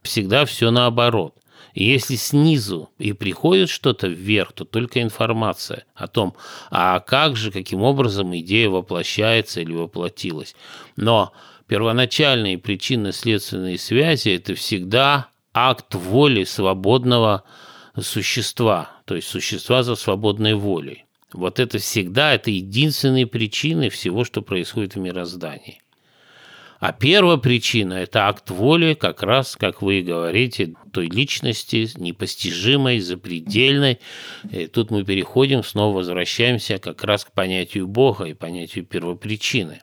Всегда 0.03 0.44
все 0.44 0.70
наоборот. 0.70 1.37
И 1.75 1.85
если 1.85 2.16
снизу 2.16 2.90
и 2.98 3.12
приходит 3.14 3.70
что-то 3.70 4.07
вверх, 4.07 4.53
то 4.53 4.64
только 4.64 5.01
информация 5.01 5.85
о 5.94 6.07
том, 6.07 6.35
а 6.70 7.01
как 7.01 7.37
же, 7.37 7.51
каким 7.51 7.83
образом 7.83 8.37
идея 8.37 8.68
воплощается 8.68 9.62
или 9.62 9.72
воплотилась. 9.72 10.55
Но 10.96 11.33
первоначальные 11.68 12.59
причинно-следственные 12.59 13.79
связи– 13.79 14.29
это 14.37 14.55
всегда 14.55 15.29
акт 15.55 15.94
воли 15.94 16.44
свободного 16.44 17.44
существа, 18.00 18.90
то 19.05 19.16
есть 19.16 19.28
существа 19.28 19.83
за 19.83 19.94
свободной 19.94 20.55
волей. 20.55 21.05
Вот 21.33 21.61
это 21.61 21.78
всегда, 21.78 22.35
это 22.35 22.50
единственные 22.50 23.26
причины 23.26 23.90
всего, 23.90 24.24
что 24.24 24.42
происходит 24.42 24.94
в 24.94 24.98
мироздании. 24.98 25.81
А 26.78 26.92
первая 26.92 27.37
причина– 27.37 27.92
это 27.94 28.26
акт 28.26 28.50
воли, 28.50 28.94
как 28.94 29.22
раз, 29.22 29.55
как 29.55 29.83
вы 29.83 30.00
и 30.00 30.02
говорите, 30.02 30.74
той 30.92 31.09
личности, 31.09 31.88
непостижимой, 31.96 32.98
запредельной. 32.98 34.00
И 34.50 34.66
тут 34.66 34.90
мы 34.90 35.05
переходим, 35.05 35.62
снова 35.62 35.98
возвращаемся 35.98 36.78
как 36.78 37.05
раз 37.05 37.24
к 37.24 37.31
понятию 37.31 37.87
Бога 37.87 38.24
и 38.24 38.35
понятию 38.35 38.85
первопричины. 38.85 39.83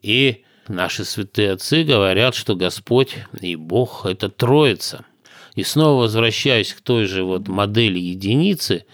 И 0.00 0.44
наши 0.66 1.04
святые 1.04 1.52
отцы 1.52 1.84
говорят, 1.84 2.34
что 2.34 2.56
Господь 2.56 3.16
и 3.38 3.54
Бог– 3.54 4.04
это 4.06 4.30
Троица– 4.30 5.04
и 5.54 5.62
снова 5.62 6.02
возвращаясь 6.02 6.72
к 6.72 6.80
той 6.80 7.04
же 7.04 7.24
вот 7.24 7.48
модели 7.48 7.98
единицы, 7.98 8.84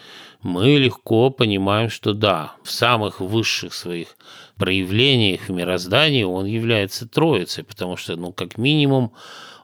мы 0.43 0.79
легко 0.79 1.31
понимаем, 1.31 1.91
что 1.91 2.13
да, 2.13 2.55
в 2.63 2.71
самых 2.71 3.21
высших 3.21 3.75
своих 3.75 4.17
проявлениях 4.57 5.49
в 5.49 5.53
мироздании 5.53 6.23
он 6.23 6.47
является 6.47 7.07
троицей, 7.07 7.65
потому 7.65 7.97
что, 7.97 8.17
ну, 8.17 8.33
как 8.33 8.59
минимум, 8.59 9.13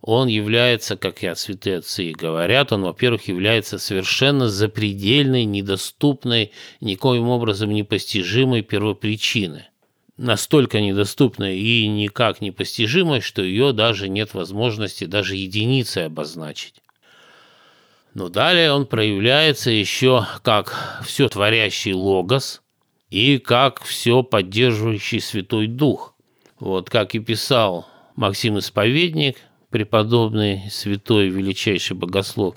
он 0.02 0.28
является, 0.28 0.96
как 0.96 1.22
я 1.22 1.34
святые 1.34 1.78
отцы 1.78 2.12
говорят, 2.12 2.72
он, 2.72 2.82
во-первых, 2.82 3.28
является 3.28 3.78
совершенно 3.78 4.48
запредельной, 4.48 5.44
недоступной, 5.44 6.52
никоим 6.80 7.28
образом 7.28 7.70
непостижимой 7.70 8.62
первопричиной 8.62 9.64
настолько 10.16 10.80
недоступной 10.80 11.58
и 11.58 11.86
никак 11.86 12.40
непостижимой, 12.40 13.20
что 13.20 13.42
ее 13.42 13.72
даже 13.72 14.08
нет 14.08 14.34
возможности 14.34 15.04
даже 15.04 15.36
единицей 15.36 16.06
обозначить. 16.06 16.76
Но 18.16 18.30
далее 18.30 18.72
он 18.72 18.86
проявляется 18.86 19.70
еще 19.70 20.26
как 20.42 21.02
все 21.04 21.28
творящий 21.28 21.92
логос 21.92 22.62
и 23.10 23.36
как 23.36 23.82
все 23.82 24.22
поддерживающий 24.22 25.20
Святой 25.20 25.66
Дух. 25.66 26.14
Вот 26.58 26.88
как 26.88 27.14
и 27.14 27.18
писал 27.18 27.86
Максим 28.14 28.58
Исповедник, 28.58 29.36
преподобный 29.68 30.62
святой 30.70 31.28
величайший 31.28 31.94
богослов, 31.94 32.54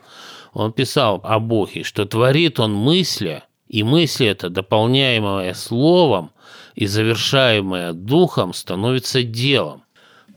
он 0.54 0.72
писал 0.72 1.20
о 1.26 1.40
Боге, 1.40 1.84
что 1.84 2.06
творит 2.06 2.62
он 2.62 2.74
мысля, 2.74 3.44
и 3.68 3.84
мысль 3.84 4.28
эта, 4.28 4.50
дополняемая 4.50 5.54
словом 5.56 6.32
и 6.74 6.86
завершаемая 6.86 7.92
духом, 7.92 8.54
становится 8.54 9.24
делом. 9.24 9.84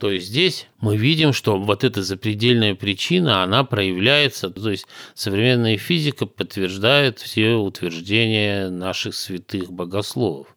То 0.03 0.11
есть 0.11 0.27
здесь 0.27 0.67
мы 0.81 0.97
видим, 0.97 1.31
что 1.31 1.57
вот 1.57 1.85
эта 1.85 2.03
запредельная 2.03 2.75
причина, 2.75 3.41
она 3.41 3.63
проявляется, 3.63 4.49
то 4.49 4.69
есть 4.69 4.85
современная 5.13 5.77
физика 5.77 6.25
подтверждает 6.25 7.19
все 7.19 7.53
утверждения 7.53 8.67
наших 8.67 9.15
святых 9.15 9.71
богословов 9.71 10.47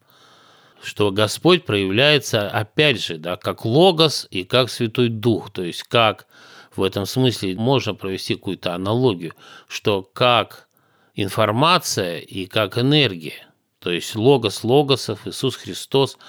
что 0.83 1.11
Господь 1.11 1.63
проявляется, 1.63 2.49
опять 2.49 3.01
же, 3.01 3.17
да, 3.17 3.37
как 3.37 3.63
Логос 3.63 4.27
и 4.31 4.43
как 4.43 4.69
Святой 4.69 5.07
Дух, 5.07 5.49
то 5.49 5.63
есть 5.63 5.83
как 5.83 6.27
в 6.75 6.83
этом 6.83 7.05
смысле 7.05 7.55
можно 7.55 7.93
провести 7.95 8.35
какую-то 8.35 8.75
аналогию, 8.75 9.33
что 9.69 10.03
как 10.03 10.67
информация 11.15 12.19
и 12.19 12.47
как 12.47 12.77
энергия, 12.77 13.47
то 13.79 13.91
есть 13.91 14.13
Логос 14.13 14.65
Логосов, 14.65 15.25
Иисус 15.25 15.55
Христос– 15.55 16.17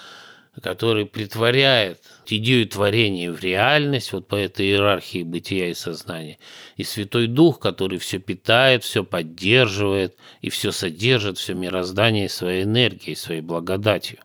который 0.60 1.06
притворяет 1.06 2.00
идею 2.32 2.68
творения 2.68 3.32
в 3.32 3.40
реальность, 3.40 4.12
вот 4.12 4.28
по 4.28 4.36
этой 4.36 4.66
иерархии 4.66 5.22
бытия 5.22 5.70
и 5.70 5.74
сознания, 5.74 6.38
и 6.76 6.84
Святой 6.84 7.26
Дух, 7.26 7.58
который 7.58 7.98
все 7.98 8.18
питает, 8.18 8.84
все 8.84 9.04
поддерживает 9.04 10.16
и 10.40 10.50
все 10.50 10.72
содержит, 10.72 11.38
все 11.38 11.54
мироздание 11.54 12.28
своей 12.28 12.64
энергией, 12.64 13.16
своей 13.16 13.40
благодатью. 13.40 14.18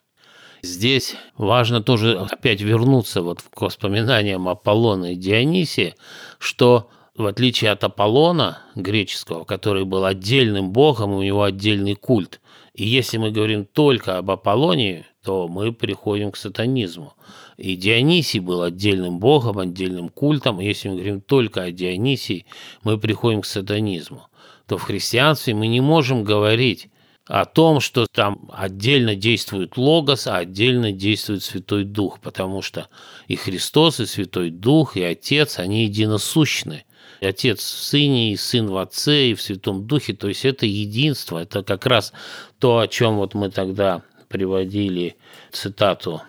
Здесь 0.61 1.15
важно 1.37 1.83
тоже 1.83 2.17
опять 2.17 2.61
вернуться 2.61 3.21
вот 3.21 3.41
к 3.41 3.61
воспоминаниям 3.61 4.47
Аполлона 4.47 5.11
и 5.11 5.15
Дионисия, 5.15 5.95
что 6.39 6.89
в 7.15 7.25
отличие 7.25 7.71
от 7.71 7.83
Аполлона 7.83 8.63
греческого, 8.75 9.43
который 9.43 9.85
был 9.85 10.05
отдельным 10.05 10.71
богом, 10.71 11.13
у 11.13 11.21
него 11.21 11.43
отдельный 11.43 11.95
культ, 11.95 12.39
и 12.73 12.85
если 12.85 13.17
мы 13.17 13.29
говорим 13.29 13.65
только 13.65 14.17
об 14.17 14.31
Аполлоне, 14.31 15.05
то 15.23 15.47
мы 15.47 15.71
приходим 15.73 16.31
к 16.31 16.37
сатанизму. 16.37 17.13
И 17.57 17.75
Дионисий 17.75 18.39
был 18.39 18.63
отдельным 18.63 19.19
богом, 19.19 19.59
отдельным 19.59 20.09
культом. 20.09 20.59
Если 20.59 20.89
мы 20.89 20.95
говорим 20.95 21.21
только 21.21 21.63
о 21.63 21.71
Дионисии, 21.71 22.45
мы 22.83 22.97
приходим 22.97 23.41
к 23.41 23.45
сатанизму. 23.45 24.27
То 24.67 24.77
в 24.77 24.83
христианстве 24.83 25.53
мы 25.53 25.67
не 25.67 25.81
можем 25.81 26.23
говорить 26.23 26.89
о 27.27 27.45
том, 27.45 27.79
что 27.79 28.05
там 28.05 28.49
отдельно 28.51 29.15
действует 29.15 29.77
Логос, 29.77 30.27
а 30.27 30.37
отдельно 30.37 30.91
действует 30.91 31.43
Святой 31.43 31.85
Дух, 31.85 32.19
потому 32.19 32.61
что 32.61 32.89
и 33.27 33.35
Христос, 33.35 33.99
и 33.99 34.05
Святой 34.05 34.49
Дух, 34.49 34.97
и 34.97 35.03
Отец, 35.03 35.59
они 35.59 35.83
единосущны. 35.83 36.85
И 37.21 37.25
Отец 37.25 37.59
в 37.59 37.83
Сыне, 37.83 38.33
и 38.33 38.35
Сын 38.35 38.67
в 38.67 38.77
Отце, 38.77 39.29
и 39.29 39.33
в 39.33 39.41
Святом 39.41 39.87
Духе, 39.87 40.13
то 40.13 40.27
есть 40.27 40.43
это 40.43 40.65
единство, 40.65 41.39
это 41.39 41.63
как 41.63 41.85
раз 41.85 42.11
то, 42.59 42.79
о 42.79 42.87
чем 42.87 43.15
вот 43.15 43.33
мы 43.33 43.49
тогда 43.49 44.01
приводили 44.27 45.15
цитату 45.51 46.21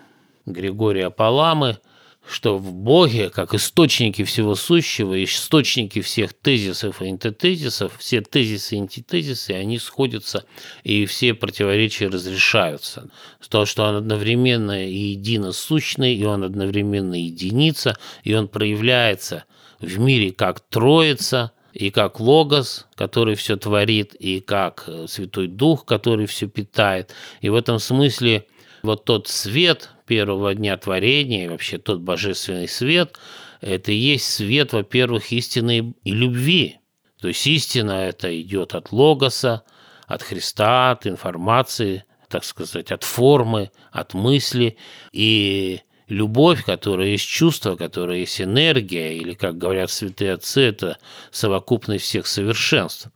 Григория 0.45 1.09
Паламы, 1.09 1.79
что 2.27 2.57
в 2.57 2.73
Боге, 2.73 3.29
как 3.29 3.53
источники 3.53 4.23
всего 4.23 4.55
сущего, 4.55 5.23
источники 5.23 6.01
всех 6.01 6.33
тезисов 6.33 7.01
и 7.01 7.07
антитезисов, 7.07 7.93
все 7.99 8.21
тезисы 8.21 8.75
и 8.75 8.79
антитезисы, 8.79 9.51
они 9.51 9.77
сходятся, 9.77 10.45
и 10.83 11.05
все 11.05 11.33
противоречия 11.33 12.07
разрешаются. 12.07 13.09
То, 13.47 13.65
что 13.65 13.83
он 13.83 13.95
одновременно 13.95 14.87
и 14.87 14.97
единосущный, 14.97 16.15
и 16.15 16.25
он 16.25 16.43
одновременно 16.43 17.13
единица, 17.13 17.95
и 18.23 18.33
он 18.33 18.47
проявляется 18.47 19.45
в 19.79 19.99
мире 19.99 20.31
как 20.31 20.61
троица, 20.61 21.51
и 21.73 21.91
как 21.91 22.21
Логос, 22.21 22.87
который 22.95 23.35
все 23.35 23.57
творит, 23.57 24.15
и 24.15 24.39
как 24.39 24.85
э, 24.87 25.07
Святой 25.09 25.47
Дух, 25.47 25.83
который 25.83 26.25
все 26.25 26.47
питает. 26.47 27.13
И 27.41 27.49
в 27.49 27.55
этом 27.55 27.79
смысле 27.79 28.47
вот 28.81 29.03
тот 29.03 29.27
свет 29.27 29.89
первого 30.05 30.53
дня 30.55 30.77
творения, 30.77 31.45
и 31.45 31.47
вообще 31.47 31.77
тот 31.77 31.99
божественный 31.99 32.67
свет, 32.67 33.17
это 33.61 33.91
и 33.91 33.95
есть 33.95 34.31
свет, 34.31 34.73
во-первых, 34.73 35.31
истины 35.31 35.93
и 36.03 36.11
любви. 36.11 36.77
То 37.19 37.29
есть 37.29 37.45
истина 37.47 37.91
это 37.91 38.39
идет 38.39 38.75
от 38.75 38.91
Логоса, 38.91 39.63
от 40.07 40.21
Христа, 40.21 40.91
от 40.91 41.07
информации, 41.07 42.03
так 42.29 42.43
сказать, 42.43 42.91
от 42.91 43.03
формы, 43.03 43.71
от 43.91 44.13
мысли. 44.13 44.77
И 45.11 45.81
любовь, 46.07 46.63
которая 46.63 47.07
есть 47.07 47.27
чувство, 47.27 47.75
которая 47.75 48.17
есть 48.19 48.39
энергия, 48.41 49.17
или, 49.17 49.33
как 49.33 49.57
говорят 49.57 49.89
святые 49.89 50.33
отцы, 50.33 50.61
это 50.61 50.97
совокупность 51.31 52.05
всех 52.05 52.27
совершенств. 52.27 53.09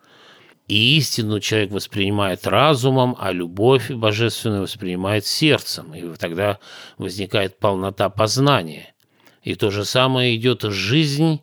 И 0.70 0.98
истину 0.98 1.40
человек 1.40 1.72
воспринимает 1.72 2.46
разумом, 2.46 3.16
а 3.20 3.32
любовь 3.32 3.90
божественную 3.90 4.62
воспринимает 4.62 5.26
сердцем. 5.26 5.96
И 5.96 6.16
тогда 6.16 6.60
возникает 7.00 7.58
полнота 7.58 8.10
познания. 8.10 8.94
И 9.42 9.56
то 9.56 9.72
же 9.72 9.84
самое 9.84 10.36
идет 10.36 10.62
жизнь 10.62 11.42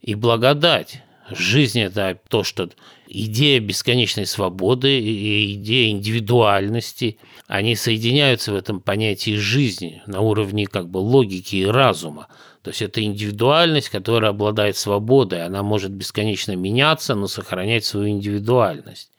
и 0.00 0.14
благодать. 0.14 1.02
Жизнь– 1.30 1.80
это 1.80 2.20
то, 2.28 2.44
что 2.44 2.70
идея 3.08 3.58
бесконечной 3.58 4.26
свободы 4.26 5.00
и 5.00 5.54
идея 5.54 5.90
индивидуальности, 5.90 7.18
они 7.48 7.74
соединяются 7.74 8.52
в 8.52 8.56
этом 8.56 8.80
понятии 8.80 9.36
жизни 9.36 10.00
на 10.06 10.20
уровне 10.20 10.66
как 10.66 10.88
бы 10.88 10.98
логики 10.98 11.56
и 11.56 11.66
разума. 11.66 12.28
То 12.62 12.70
есть 12.70 12.82
это 12.82 13.02
индивидуальность, 13.02 13.88
которая 13.88 14.30
обладает 14.30 14.76
свободой, 14.76 15.44
она 15.44 15.62
может 15.62 15.90
бесконечно 15.92 16.54
меняться, 16.54 17.14
но 17.14 17.26
сохранять 17.26 17.84
свою 17.84 18.10
индивидуальность. 18.10 19.10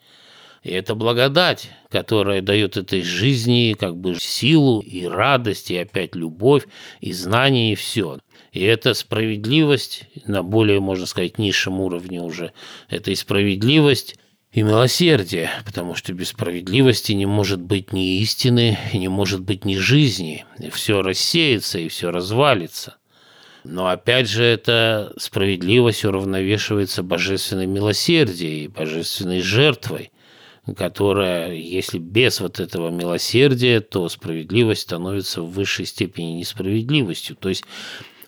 И 0.62 0.70
это 0.70 0.94
благодать, 0.94 1.70
которая 1.90 2.40
дает 2.40 2.76
этой 2.76 3.02
жизни 3.02 3.74
как 3.78 3.96
бы 3.96 4.14
силу 4.14 4.80
и 4.80 5.04
радость, 5.06 5.72
и 5.72 5.76
опять 5.76 6.14
любовь, 6.14 6.68
и 7.00 7.12
знание, 7.12 7.72
и 7.72 7.74
все. 7.74 8.18
И 8.52 8.62
это 8.62 8.94
справедливость 8.94 10.04
на 10.24 10.44
более, 10.44 10.78
можно 10.78 11.06
сказать, 11.06 11.38
низшем 11.38 11.80
уровне 11.80 12.22
уже. 12.22 12.52
Это 12.88 13.10
и 13.10 13.16
справедливость, 13.16 14.16
и 14.52 14.62
милосердие, 14.62 15.50
потому 15.64 15.94
что 15.96 16.12
без 16.12 16.28
справедливости 16.28 17.12
не 17.12 17.26
может 17.26 17.60
быть 17.60 17.92
ни 17.92 18.18
истины, 18.18 18.78
не 18.92 19.08
может 19.08 19.40
быть 19.40 19.64
ни 19.64 19.74
жизни. 19.76 20.44
И 20.58 20.70
все 20.70 21.02
рассеется, 21.02 21.78
и 21.78 21.88
все 21.88 22.12
развалится. 22.12 22.98
Но 23.64 23.88
опять 23.88 24.28
же, 24.28 24.44
эта 24.44 25.12
справедливость 25.18 26.04
уравновешивается 26.04 27.02
божественным 27.02 27.70
милосердием 27.70 28.64
и 28.64 28.68
божественной 28.68 29.40
жертвой, 29.40 30.10
которая, 30.76 31.52
если 31.54 31.98
без 31.98 32.40
вот 32.40 32.60
этого 32.60 32.90
милосердия, 32.90 33.80
то 33.80 34.08
справедливость 34.08 34.82
становится 34.82 35.42
в 35.42 35.50
высшей 35.50 35.86
степени 35.86 36.38
несправедливостью. 36.38 37.36
То 37.36 37.48
есть 37.48 37.64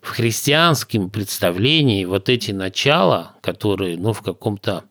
в 0.01 0.11
христианском 0.11 1.11
представлении 1.11 2.05
вот 2.05 2.29
эти 2.29 2.53
начала, 2.53 3.37
которые, 3.41 3.97
ну, 3.97 4.13
в 4.13 4.23
каком-то, 4.23 4.85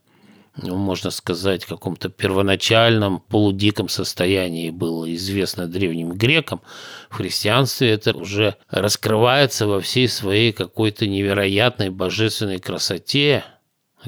ну, 0.56 0.76
можно 0.78 1.10
сказать, 1.10 1.66
каком-то 1.66 2.10
первоначальном 2.10 3.20
полудиком 3.20 3.90
состоянии 3.90 4.70
было 4.70 5.14
известно 5.16 5.68
древним 5.68 6.12
грекам, 6.12 6.62
в 7.10 7.16
христианстве 7.16 7.92
это 7.92 8.16
уже 8.16 8.58
раскрывается 8.70 9.68
во 9.68 9.82
всей 9.82 10.08
своей 10.08 10.52
какой-то 10.52 11.08
невероятной 11.08 11.90
божественной 11.90 12.60
красоте, 12.60 13.44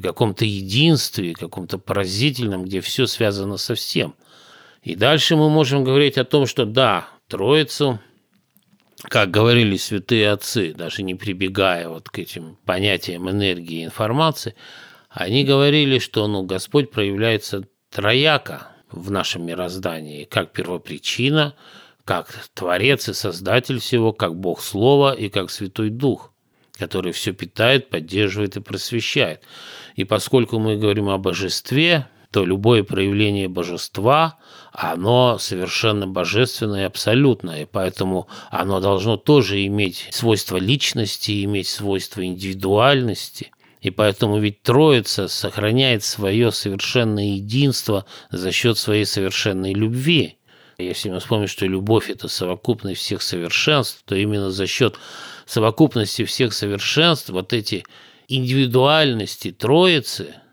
каком-то 0.02 0.46
единстве, 0.46 1.34
каком-то 1.34 1.78
поразительном, 1.78 2.66
где 2.66 2.82
все 2.82 3.08
связано 3.08 3.58
со 3.58 3.76
всем. 3.76 4.16
И 4.84 4.96
дальше 4.96 5.36
мы 5.36 5.50
можем 5.50 5.84
говорить 5.84 6.18
о 6.18 6.26
том, 6.26 6.46
что 6.46 6.66
да, 6.66 7.08
Троицу– 7.28 8.00
как 9.10 9.30
говорили 9.32 9.78
святые 9.78 10.32
отцы, 10.32 10.74
даже 10.74 11.04
не 11.04 11.16
прибегая 11.16 11.90
вот 11.90 12.10
к 12.10 12.20
этим 12.20 12.58
понятиям 12.66 13.30
энергии 13.30 13.82
и 13.82 13.86
информации, 13.86 14.56
они 15.16 15.46
говорили, 15.46 15.98
что 15.98 16.28
ну, 16.28 16.44
Господь 16.44 16.92
проявляется 16.92 17.64
трояко 17.90 18.68
в 18.92 19.10
нашем 19.12 19.46
мироздании, 19.46 20.26
как 20.26 20.52
первопричина, 20.52 21.56
как 22.04 22.28
Творец 22.54 23.08
и 23.08 23.14
Создатель 23.14 23.80
всего, 23.80 24.12
как 24.12 24.36
Бог 24.36 24.62
Слова 24.62 25.14
и 25.14 25.30
как 25.30 25.52
Святой 25.52 25.90
Дух, 25.90 26.34
который 26.74 27.14
все 27.14 27.32
питает, 27.32 27.90
поддерживает 27.90 28.58
и 28.58 28.62
просвещает. 28.62 29.42
И 29.96 30.04
поскольку 30.04 30.60
мы 30.60 30.76
говорим 30.76 31.08
о 31.08 31.18
божестве, 31.18 32.10
то 32.32 32.44
любое 32.44 32.84
проявление 32.84 33.48
божества, 33.48 34.38
оно 34.74 35.38
совершенно 35.38 36.08
божественное 36.08 36.82
и 36.82 36.88
абсолютное, 36.88 37.62
и 37.62 37.66
поэтому 37.66 38.28
оно 38.52 38.82
должно 38.82 39.16
тоже 39.16 39.66
иметь 39.66 40.10
свойство 40.12 40.58
личности, 40.58 41.46
иметь 41.46 41.70
свойство 41.70 42.26
индивидуальности. 42.26 43.52
И 43.86 43.92
поэтому 43.92 44.40
ведь 44.40 44.64
Троица 44.64 45.28
сохраняет 45.28 46.04
свое 46.04 46.52
совершенное 46.52 47.36
единство 47.36 48.08
за 48.32 48.52
счет 48.52 48.80
своей 48.80 49.06
совершенной 49.06 49.76
любви. 49.76 50.40
Если 50.80 51.12
мы 51.12 51.20
вспомним, 51.20 51.48
что 51.48 51.68
любовь– 51.68 52.10
это 52.10 52.28
совокупность 52.28 53.02
всех 53.02 53.22
совершенств, 53.22 54.02
то 54.06 54.16
именно 54.16 54.50
за 54.50 54.66
счет 54.66 54.96
совокупности 55.46 56.26
всех 56.26 56.54
совершенств 56.54 57.30
вот 57.30 57.54
эти 57.54 57.84
индивидуальности 58.28 59.52
Троицы– 59.52 60.34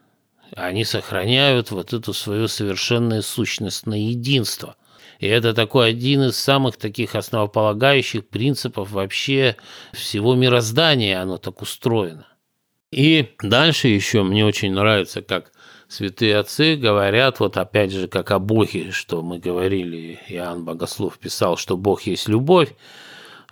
они 0.55 0.85
сохраняют 0.85 1.71
вот 1.71 1.95
эту 1.95 2.12
свое 2.12 2.49
совершенное 2.49 3.23
сущностное 3.23 3.97
единство. 3.97 4.77
И 5.21 5.27
это 5.27 5.55
такой 5.55 5.88
один 5.88 6.25
из 6.25 6.37
самых 6.37 6.77
таких 6.77 7.14
основополагающих 7.14 8.29
принципов 8.29 8.90
вообще 8.90 9.57
всего 9.95 10.35
мироздания, 10.35 11.23
оно 11.23 11.38
так 11.38 11.62
устроено. 11.62 12.27
И 12.93 13.31
дальше 13.43 13.89
еще 13.89 14.23
мне 14.23 14.45
очень 14.45 14.73
нравится, 14.73 15.23
как 15.23 15.51
святые 15.89 16.37
отцы 16.37 16.77
говорят, 16.77 17.41
вот 17.41 17.57
опять 17.57 17.91
же, 17.91 18.07
как 18.07 18.31
о 18.31 18.39
Боге, 18.39 18.91
что 18.93 19.23
мы 19.23 19.39
говорили, 19.39 20.21
Иоанн 20.29 20.65
Богослов 20.65 21.19
писал, 21.19 21.57
что 21.57 21.79
Бог 21.79 22.03
есть 22.03 22.29
любовь, 22.29 22.75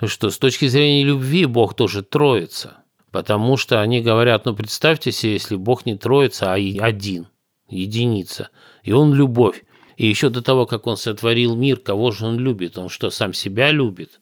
что 0.04 0.28
с 0.28 0.38
точки 0.38 0.68
зрения 0.68 1.04
любви 1.04 1.46
Бог 1.46 1.74
тоже 1.74 2.02
троица. 2.02 2.76
Потому 3.10 3.56
что 3.56 3.80
они 3.80 4.02
говорят, 4.02 4.44
ну 4.44 4.54
представьте 4.54 5.10
себе, 5.10 5.32
если 5.32 5.56
Бог 5.56 5.84
не 5.84 5.96
троица, 5.96 6.52
а 6.52 6.54
один, 6.54 7.26
единица, 7.68 8.50
и 8.84 8.92
Он 8.92 9.14
любовь. 9.14 9.64
И 9.96 10.06
еще 10.06 10.28
до 10.28 10.42
того, 10.42 10.66
как 10.66 10.86
Он 10.86 10.96
сотворил 10.96 11.56
мир, 11.56 11.78
кого 11.78 12.12
же 12.12 12.26
Он 12.26 12.38
любит? 12.38 12.78
Он 12.78 12.88
что, 12.88 13.10
сам 13.10 13.32
себя 13.32 13.72
любит? 13.72 14.19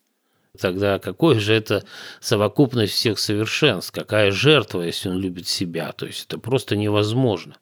Тогда 0.58 0.98
какой 0.98 1.38
же 1.38 1.54
это 1.54 1.84
совокупность 2.20 2.92
всех 2.92 3.18
совершенств? 3.18 3.92
Какая 3.92 4.30
жертва, 4.30 4.82
если 4.82 5.08
он 5.08 5.18
любит 5.18 5.46
себя? 5.46 5.92
То 5.92 6.06
есть 6.06 6.26
это 6.26 6.38
просто 6.38 6.76
невозможно. 6.76 7.56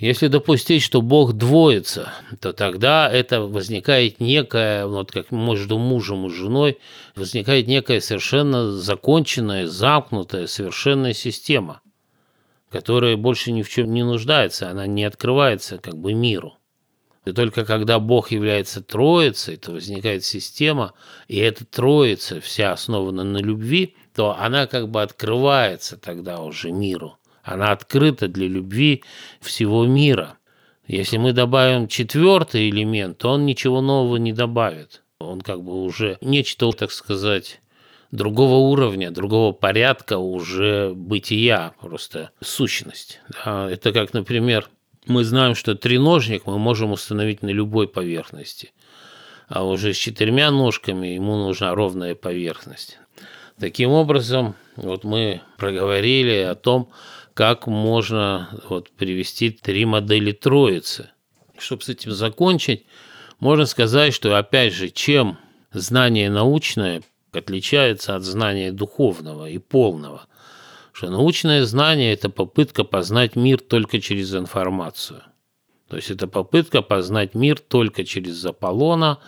Если 0.00 0.28
допустить, 0.28 0.82
что 0.82 1.02
Бог 1.02 1.34
двоится, 1.34 2.10
то 2.40 2.54
тогда 2.54 3.10
это 3.10 3.42
возникает 3.42 4.18
некая, 4.18 4.86
вот 4.86 5.12
как 5.12 5.30
между 5.30 5.76
мужем 5.76 6.26
и 6.26 6.30
женой, 6.30 6.78
возникает 7.14 7.66
некая 7.66 8.00
совершенно 8.00 8.70
законченная, 8.70 9.66
замкнутая, 9.66 10.46
совершенная 10.46 11.12
система, 11.12 11.82
которая 12.70 13.18
больше 13.18 13.52
ни 13.52 13.60
в 13.62 13.68
чем 13.68 13.92
не 13.92 14.02
нуждается, 14.02 14.70
она 14.70 14.86
не 14.86 15.04
открывается 15.04 15.76
как 15.76 15.98
бы 15.98 16.14
миру. 16.14 16.56
И 17.26 17.32
только 17.32 17.64
когда 17.64 17.98
Бог 17.98 18.30
является 18.30 18.82
Троицей, 18.82 19.56
то 19.56 19.72
возникает 19.72 20.24
система, 20.24 20.94
и 21.28 21.38
эта 21.38 21.66
Троица 21.66 22.40
вся 22.40 22.72
основана 22.72 23.24
на 23.24 23.38
любви, 23.38 23.94
то 24.14 24.36
она 24.38 24.66
как 24.66 24.88
бы 24.88 25.02
открывается 25.02 25.98
тогда 25.98 26.40
уже 26.40 26.72
миру. 26.72 27.18
Она 27.42 27.72
открыта 27.72 28.28
для 28.28 28.48
любви 28.48 29.02
всего 29.40 29.86
мира. 29.86 30.38
Если 30.86 31.18
мы 31.18 31.32
добавим 31.32 31.88
четвертый 31.88 32.70
элемент, 32.70 33.18
то 33.18 33.30
он 33.30 33.46
ничего 33.46 33.80
нового 33.80 34.16
не 34.16 34.32
добавит. 34.32 35.02
Он 35.18 35.40
как 35.40 35.62
бы 35.62 35.82
уже 35.82 36.18
нечто, 36.20 36.72
так 36.72 36.90
сказать, 36.90 37.60
другого 38.10 38.56
уровня, 38.56 39.10
другого 39.10 39.52
порядка 39.52 40.18
уже 40.18 40.92
бытия, 40.94 41.74
просто 41.80 42.30
сущность. 42.40 43.20
Да, 43.44 43.70
это 43.70 43.92
как, 43.92 44.12
например, 44.14 44.68
мы 45.06 45.24
знаем, 45.24 45.54
что 45.54 45.74
треножник 45.74 46.46
мы 46.46 46.58
можем 46.58 46.92
установить 46.92 47.42
на 47.42 47.48
любой 47.48 47.88
поверхности, 47.88 48.72
а 49.48 49.64
уже 49.64 49.94
с 49.94 49.96
четырьмя 49.96 50.50
ножками 50.50 51.08
ему 51.08 51.36
нужна 51.36 51.74
ровная 51.74 52.14
поверхность. 52.14 52.98
Таким 53.58 53.90
образом, 53.90 54.54
вот 54.76 55.04
мы 55.04 55.42
проговорили 55.58 56.38
о 56.38 56.54
том, 56.54 56.90
как 57.34 57.66
можно 57.66 58.48
вот, 58.68 58.90
привести 58.90 59.50
три 59.50 59.84
модели 59.84 60.32
троицы. 60.32 61.10
Чтобы 61.58 61.82
с 61.82 61.88
этим 61.88 62.12
закончить, 62.12 62.86
можно 63.38 63.66
сказать, 63.66 64.14
что 64.14 64.36
опять 64.36 64.72
же, 64.72 64.88
чем 64.88 65.38
знание 65.72 66.30
научное 66.30 67.02
отличается 67.32 68.16
от 68.16 68.22
знания 68.22 68.72
духовного 68.72 69.48
и 69.48 69.58
полного, 69.58 70.26
что 71.00 71.08
научное 71.08 71.64
знание– 71.64 72.12
это 72.14 72.28
попытка 72.28 72.84
познать 72.84 73.34
мир 73.34 73.58
только 73.58 74.02
через 74.02 74.34
информацию. 74.34 75.22
То 75.88 75.96
есть 75.96 76.10
это 76.10 76.28
попытка 76.28 76.82
познать 76.82 77.34
мир 77.34 77.58
только 77.58 78.04
через 78.04 78.44
Аполлона, 78.44 79.18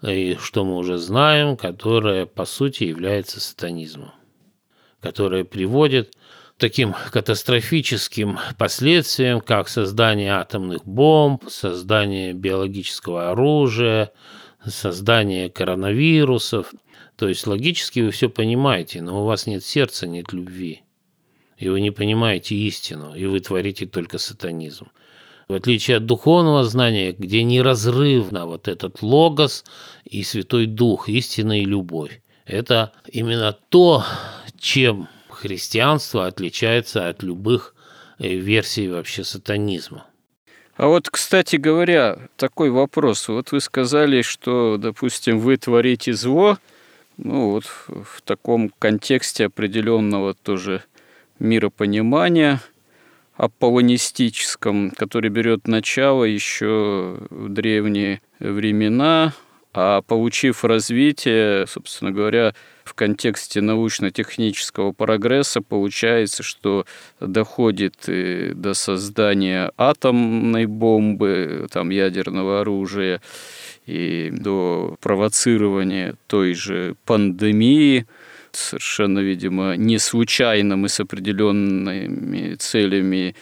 и 0.00 0.38
что 0.40 0.64
мы 0.64 0.78
уже 0.78 0.96
знаем, 0.96 1.58
которая 1.58 2.24
по 2.24 2.46
сути 2.46 2.84
является 2.84 3.40
сатанизмом, 3.40 4.12
которая 5.00 5.44
приводит 5.44 6.14
таким 6.56 6.94
катастрофическим 7.12 8.38
последствиям, 8.56 9.42
как 9.42 9.68
создание 9.68 10.32
атомных 10.32 10.86
бомб, 10.86 11.44
создание 11.50 12.32
биологического 12.32 13.32
оружия, 13.32 14.12
создание 14.66 15.50
коронавирусов. 15.50 16.72
То 17.16 17.28
есть 17.28 17.46
логически 17.46 18.00
вы 18.00 18.12
все 18.12 18.30
понимаете, 18.30 19.02
но 19.02 19.20
у 19.20 19.26
вас 19.26 19.46
нет 19.46 19.62
сердца, 19.62 20.06
нет 20.06 20.32
любви. 20.32 20.84
И 21.58 21.68
вы 21.68 21.80
не 21.80 21.90
понимаете 21.90 22.54
истину, 22.54 23.14
и 23.14 23.26
вы 23.26 23.40
творите 23.40 23.84
только 23.86 24.18
сатанизм. 24.18 24.88
В 25.48 25.54
отличие 25.54 25.96
от 25.96 26.06
духовного 26.06 26.62
знания, 26.64 27.12
где 27.12 27.42
неразрывно 27.42 28.46
вот 28.46 28.68
этот 28.68 29.02
логос 29.02 29.64
и 30.04 30.22
Святой 30.22 30.66
Дух, 30.66 31.08
истина 31.08 31.60
и 31.60 31.64
любовь. 31.64 32.20
Это 32.44 32.92
именно 33.10 33.52
то, 33.52 34.04
чем 34.58 35.08
христианство 35.28 36.26
отличается 36.26 37.08
от 37.08 37.22
любых 37.22 37.74
э, 38.18 38.34
версий 38.34 38.88
вообще 38.88 39.24
сатанизма. 39.24 40.06
А 40.76 40.86
вот, 40.86 41.08
кстати 41.10 41.56
говоря, 41.56 42.28
такой 42.36 42.70
вопрос. 42.70 43.26
Вот 43.28 43.50
вы 43.50 43.60
сказали, 43.60 44.22
что, 44.22 44.76
допустим, 44.76 45.40
вы 45.40 45.56
творите 45.56 46.12
зло, 46.12 46.58
ну 47.16 47.50
вот 47.50 47.64
в 47.64 48.22
таком 48.22 48.70
контексте 48.78 49.46
определенного 49.46 50.34
тоже 50.34 50.84
миропонимания 51.38 52.60
аполлонистическом, 53.36 54.90
который 54.90 55.30
берет 55.30 55.68
начало 55.68 56.24
еще 56.24 57.18
в 57.30 57.48
древние 57.48 58.20
времена, 58.40 59.32
а 59.72 60.02
получив 60.02 60.64
развитие, 60.64 61.66
собственно 61.68 62.10
говоря, 62.10 62.52
в 62.84 62.94
контексте 62.94 63.60
научно-технического 63.60 64.92
прогресса 64.92 65.60
получается, 65.60 66.42
что 66.42 66.84
доходит 67.20 67.94
до 68.06 68.74
создания 68.74 69.70
атомной 69.76 70.66
бомбы, 70.66 71.68
там, 71.70 71.90
ядерного 71.90 72.62
оружия, 72.62 73.20
и 73.86 74.30
до 74.32 74.96
провоцирования 75.00 76.16
той 76.26 76.54
же 76.54 76.96
пандемии, 77.04 78.06
совершенно, 78.58 79.20
видимо, 79.20 79.76
не 79.76 79.98
случайно 79.98 80.76
мы 80.76 80.88
с 80.88 81.00
определенными 81.00 82.54
целями, 82.54 83.34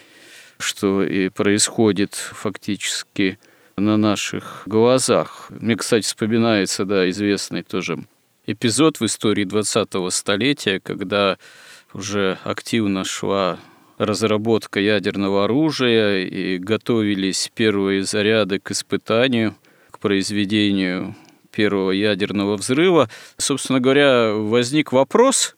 что 0.58 1.02
и 1.02 1.28
происходит 1.28 2.14
фактически 2.14 3.38
на 3.76 3.96
наших 3.96 4.62
глазах. 4.66 5.48
Мне, 5.50 5.76
кстати, 5.76 6.04
вспоминается, 6.04 6.84
да, 6.84 7.08
известный 7.10 7.62
тоже 7.62 7.98
эпизод 8.46 9.00
в 9.00 9.04
истории 9.04 9.44
20-го 9.44 10.10
столетия, 10.10 10.80
когда 10.80 11.36
уже 11.92 12.38
активно 12.44 13.04
шла 13.04 13.58
разработка 13.98 14.80
ядерного 14.80 15.44
оружия 15.44 16.24
и 16.24 16.58
готовились 16.58 17.50
первые 17.54 18.02
заряды 18.04 18.58
к 18.58 18.70
испытанию, 18.70 19.54
к 19.90 19.98
произведению 19.98 21.14
первого 21.56 21.90
ядерного 21.90 22.56
взрыва. 22.56 23.08
Собственно 23.38 23.80
говоря, 23.80 24.34
возник 24.34 24.92
вопрос, 24.92 25.56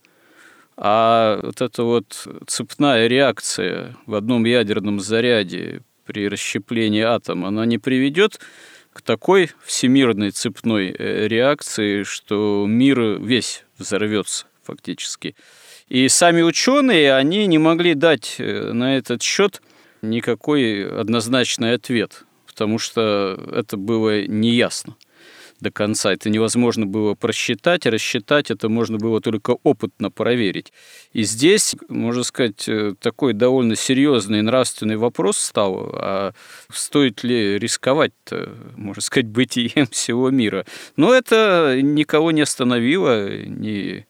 а 0.76 1.40
вот 1.42 1.60
эта 1.60 1.82
вот 1.82 2.28
цепная 2.46 3.08
реакция 3.08 3.96
в 4.06 4.14
одном 4.14 4.44
ядерном 4.44 5.00
заряде 5.00 5.82
при 6.06 6.28
расщеплении 6.28 7.02
атома, 7.02 7.48
она 7.48 7.66
не 7.66 7.78
приведет 7.78 8.38
к 8.92 9.02
такой 9.02 9.50
всемирной 9.64 10.30
цепной 10.30 10.94
э, 10.96 11.26
реакции, 11.26 12.04
что 12.04 12.64
мир 12.68 13.00
весь 13.20 13.64
взорвется 13.76 14.46
фактически. 14.62 15.34
И 15.88 16.08
сами 16.08 16.42
ученые, 16.42 17.14
они 17.14 17.46
не 17.48 17.58
могли 17.58 17.94
дать 17.94 18.36
э, 18.38 18.72
на 18.72 18.96
этот 18.96 19.22
счет 19.22 19.62
никакой 20.00 20.88
однозначный 20.88 21.74
ответ, 21.74 22.24
потому 22.46 22.78
что 22.78 23.36
это 23.52 23.76
было 23.76 24.26
неясно 24.26 24.94
до 25.60 25.70
конца. 25.70 26.12
Это 26.12 26.30
невозможно 26.30 26.86
было 26.86 27.14
просчитать, 27.14 27.86
рассчитать 27.86 28.50
это 28.50 28.68
можно 28.68 28.98
было 28.98 29.20
только 29.20 29.56
опытно 29.62 30.10
проверить. 30.10 30.72
И 31.12 31.22
здесь, 31.22 31.76
можно 31.88 32.22
сказать, 32.22 32.68
э, 32.68 32.94
такой 33.00 33.32
довольно 33.32 33.76
серьезный 33.76 34.42
нравственный 34.42 34.96
вопрос 34.96 35.38
стал, 35.38 35.90
а 35.94 36.32
стоит 36.72 37.22
ли 37.24 37.58
рисковать, 37.58 38.12
можно 38.76 39.02
сказать, 39.02 39.26
бытием 39.38 39.86
всего 39.86 40.30
мира. 40.30 40.64
Но 40.96 41.14
это 41.14 41.78
никого 41.82 42.30
не 42.30 42.42
остановило, 42.42 43.28
ни 43.44 44.06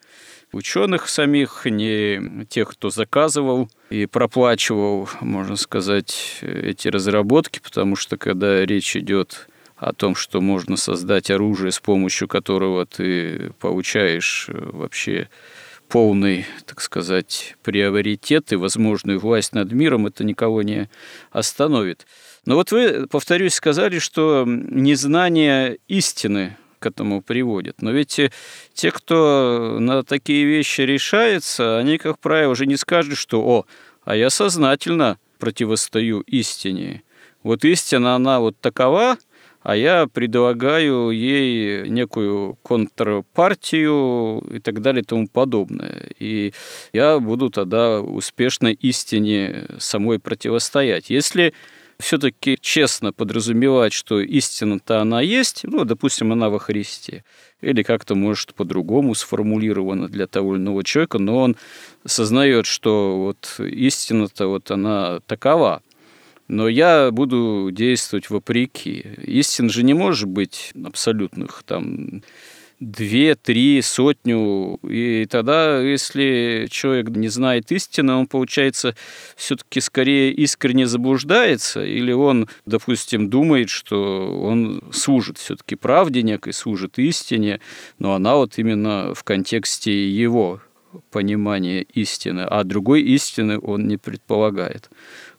ученых 0.52 1.08
самих, 1.08 1.66
ни 1.66 2.44
тех, 2.44 2.70
кто 2.70 2.90
заказывал 2.90 3.68
и 3.90 4.06
проплачивал, 4.06 5.08
можно 5.20 5.56
сказать, 5.56 6.38
эти 6.42 6.88
разработки, 6.88 7.60
потому 7.62 7.96
что 7.96 8.16
когда 8.16 8.64
речь 8.64 8.96
идет 8.96 9.48
о 9.78 9.92
том, 9.92 10.14
что 10.14 10.40
можно 10.40 10.76
создать 10.76 11.30
оружие, 11.30 11.72
с 11.72 11.78
помощью 11.78 12.28
которого 12.28 12.84
ты 12.84 13.52
получаешь 13.60 14.48
э, 14.48 14.70
вообще 14.72 15.28
полный, 15.88 16.44
так 16.66 16.80
сказать, 16.80 17.56
приоритет 17.62 18.52
и 18.52 18.56
возможную 18.56 19.18
власть 19.18 19.54
над 19.54 19.72
миром, 19.72 20.06
это 20.06 20.24
никого 20.24 20.62
не 20.62 20.90
остановит. 21.30 22.06
Но 22.44 22.56
вот 22.56 22.72
вы, 22.72 23.06
повторюсь, 23.06 23.54
сказали, 23.54 23.98
что 23.98 24.44
незнание 24.46 25.78
истины 25.88 26.56
к 26.78 26.86
этому 26.86 27.22
приводит. 27.22 27.80
Но 27.80 27.90
ведь 27.90 28.20
те, 28.74 28.90
кто 28.90 29.78
на 29.80 30.02
такие 30.02 30.44
вещи 30.44 30.82
решается, 30.82 31.78
они, 31.78 31.98
как 31.98 32.18
правило, 32.18 32.52
уже 32.52 32.66
не 32.66 32.76
скажут, 32.76 33.16
что 33.16 33.40
«О, 33.42 33.66
а 34.04 34.14
я 34.14 34.30
сознательно 34.30 35.18
противостою 35.38 36.20
истине». 36.20 37.02
Вот 37.42 37.64
истина, 37.64 38.14
она 38.14 38.40
вот 38.40 38.58
такова, 38.60 39.16
а 39.62 39.76
я 39.76 40.06
предлагаю 40.06 41.10
ей 41.10 41.88
некую 41.88 42.56
контрпартию 42.62 44.40
и 44.52 44.60
так 44.60 44.80
далее 44.80 45.02
и 45.02 45.04
тому 45.04 45.28
подобное. 45.28 46.10
И 46.18 46.52
я 46.92 47.18
буду 47.18 47.50
тогда 47.50 48.00
успешно 48.00 48.68
истине 48.68 49.66
самой 49.78 50.18
противостоять. 50.18 51.10
Если 51.10 51.54
все-таки 51.98 52.56
честно 52.60 53.12
подразумевать, 53.12 53.92
что 53.92 54.20
истина-то 54.20 55.00
она 55.00 55.20
есть, 55.20 55.64
ну, 55.64 55.84
допустим, 55.84 56.32
она 56.32 56.48
во 56.48 56.60
Христе, 56.60 57.24
или 57.60 57.82
как-то, 57.82 58.14
может, 58.14 58.54
по-другому 58.54 59.16
сформулировано 59.16 60.08
для 60.08 60.28
того 60.28 60.54
или 60.54 60.62
иного 60.62 60.84
человека, 60.84 61.18
но 61.18 61.38
он 61.38 61.56
сознает, 62.06 62.66
что 62.66 63.18
вот 63.18 63.56
истина-то 63.58 64.46
вот 64.46 64.70
она 64.70 65.20
такова– 65.26 65.82
но 66.48 66.66
я 66.66 67.10
буду 67.10 67.70
действовать 67.70 68.30
вопреки. 68.30 69.04
Истин 69.22 69.70
же 69.70 69.82
не 69.82 69.94
может 69.94 70.28
быть 70.28 70.72
абсолютных, 70.84 71.62
там, 71.64 72.22
две, 72.80 73.34
три, 73.34 73.82
сотню. 73.82 74.78
И 74.88 75.26
тогда, 75.26 75.80
если 75.80 76.68
человек 76.70 77.08
не 77.10 77.28
знает 77.28 77.70
истины, 77.70 78.14
он, 78.14 78.26
получается, 78.26 78.94
все-таки 79.36 79.80
скорее 79.80 80.32
искренне 80.32 80.86
заблуждается, 80.86 81.84
или 81.84 82.12
он, 82.12 82.48
допустим, 82.66 83.28
думает, 83.28 83.68
что 83.68 84.40
он 84.40 84.82
служит 84.92 85.38
все-таки 85.38 85.74
правде 85.74 86.22
некой, 86.22 86.52
служит 86.52 86.98
истине, 86.98 87.60
но 87.98 88.14
она 88.14 88.36
вот 88.36 88.58
именно 88.58 89.12
в 89.14 89.22
контексте 89.24 90.08
его 90.08 90.60
понимания 91.10 91.82
истины, 91.82 92.40
а 92.40 92.64
другой 92.64 93.02
истины 93.02 93.58
он 93.58 93.86
не 93.86 93.98
предполагает 93.98 94.88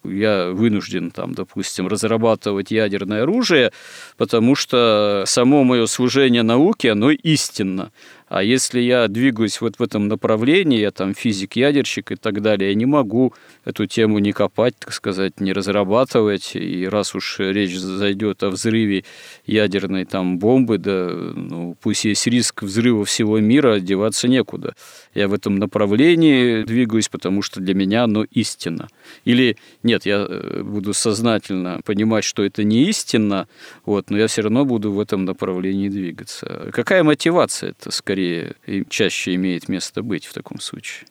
я 0.04 0.50
вынужден, 0.52 1.12
там, 1.12 1.34
допустим, 1.34 1.88
разрабатывать 1.88 2.72
ядерное 2.72 3.24
оружие, 3.24 3.72
потому 4.18 4.56
что 4.56 5.24
само 5.26 5.64
мое 5.64 5.86
служение 5.86 6.44
науке, 6.44 6.92
оно 6.92 7.12
истинно. 7.12 7.92
А 8.30 8.44
если 8.44 8.80
я 8.80 9.08
двигаюсь 9.08 9.60
вот 9.60 9.80
в 9.80 9.84
этом 9.84 10.08
направлении, 10.08 10.80
я 10.80 10.92
там 10.92 11.16
физик-ядерщик 11.16 12.12
и 12.12 12.16
так 12.16 12.44
далее, 12.44 12.70
я 12.70 12.76
не 12.76 12.86
могу 12.86 13.34
эту 13.66 13.88
тему 13.88 14.20
не 14.20 14.34
копать, 14.34 14.76
так 14.78 14.94
сказать, 14.94 15.42
не 15.42 15.52
разрабатывать. 15.52 16.52
И 16.56 16.88
раз 16.88 17.16
уж 17.16 17.40
речь 17.40 17.76
зайдет 17.76 18.44
о 18.44 18.52
взрыве 18.52 19.04
ядерной 19.48 20.06
там 20.06 20.38
бомбы, 20.38 20.78
да, 20.78 21.10
ну, 21.10 21.76
пусть 21.82 22.06
есть 22.06 22.28
риск 22.28 22.62
взрыва 22.62 23.04
всего 23.04 23.40
мира, 23.40 23.80
деваться 23.80 24.28
некуда. 24.28 24.76
Я 25.16 25.28
в 25.28 25.34
этом 25.34 25.56
направлении 25.56 26.62
двигаюсь, 26.64 27.10
потому 27.10 27.42
что 27.42 27.60
для 27.60 27.74
меня 27.74 28.04
оно 28.04 28.26
истина. 28.30 28.90
Или 29.26 29.58
нет, 29.82 30.06
я 30.06 30.28
э, 30.30 30.62
буду 30.62 30.94
сознательно 30.94 31.82
понимать, 31.84 32.24
что 32.24 32.44
это 32.44 32.64
не 32.64 32.90
истина, 32.90 33.48
вот, 33.86 34.12
но 34.12 34.20
я 34.20 34.28
все 34.28 34.44
равно 34.44 34.66
буду 34.66 34.92
в 34.92 35.00
этом 35.00 35.26
направлении 35.26 35.90
двигаться. 35.90 36.70
Какая 36.72 37.04
мотивация 37.04 37.72
это 37.72 37.90
скорее? 37.90 38.19
Скорее 38.20 38.86
чаще 38.90 39.36
имеет 39.36 39.70
место 39.70 40.04
быть 40.04 40.26
в 40.26 40.34
таком 40.34 40.60
случае? 40.60 41.08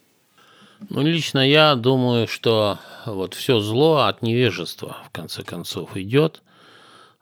Ну, 0.90 1.02
лично 1.02 1.46
я 1.46 1.74
думаю, 1.74 2.28
что 2.28 2.78
вот 3.04 3.34
все 3.34 3.58
зло 3.58 4.06
от 4.06 4.22
невежества, 4.22 4.98
в 5.06 5.10
конце 5.10 5.42
концов, 5.42 5.96
идет. 5.96 6.42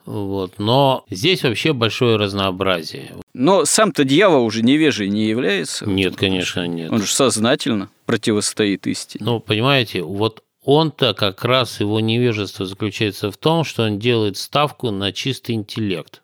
Вот. 0.05 0.59
Но 0.59 1.05
здесь 1.11 1.43
вообще 1.43 1.73
большое 1.73 2.17
разнообразие. 2.17 3.15
Но 3.33 3.65
сам-то 3.65 4.05
дьявол 4.05 4.45
уже 4.45 4.63
невежей 4.63 5.09
не 5.09 5.27
является? 5.27 5.89
Нет, 5.89 6.17
конечно, 6.17 6.67
нет. 6.67 6.93
Он 6.93 7.01
же 7.01 7.11
сознательно 7.11 7.89
противостоит 8.05 8.87
истине. 8.87 9.25
Ну, 9.25 9.41
понимаете, 9.41 10.03
вот 10.03 10.43
он-то 10.63 11.15
как 11.15 11.43
раз 11.45 11.81
его 11.81 11.99
невежество 12.01 12.67
заключается 12.67 13.31
в 13.31 13.37
том, 13.37 13.65
что 13.65 13.85
он 13.85 13.99
делает 13.99 14.37
ставку 14.37 14.91
на 14.91 15.13
чистый 15.13 15.53
интеллект 15.53 16.23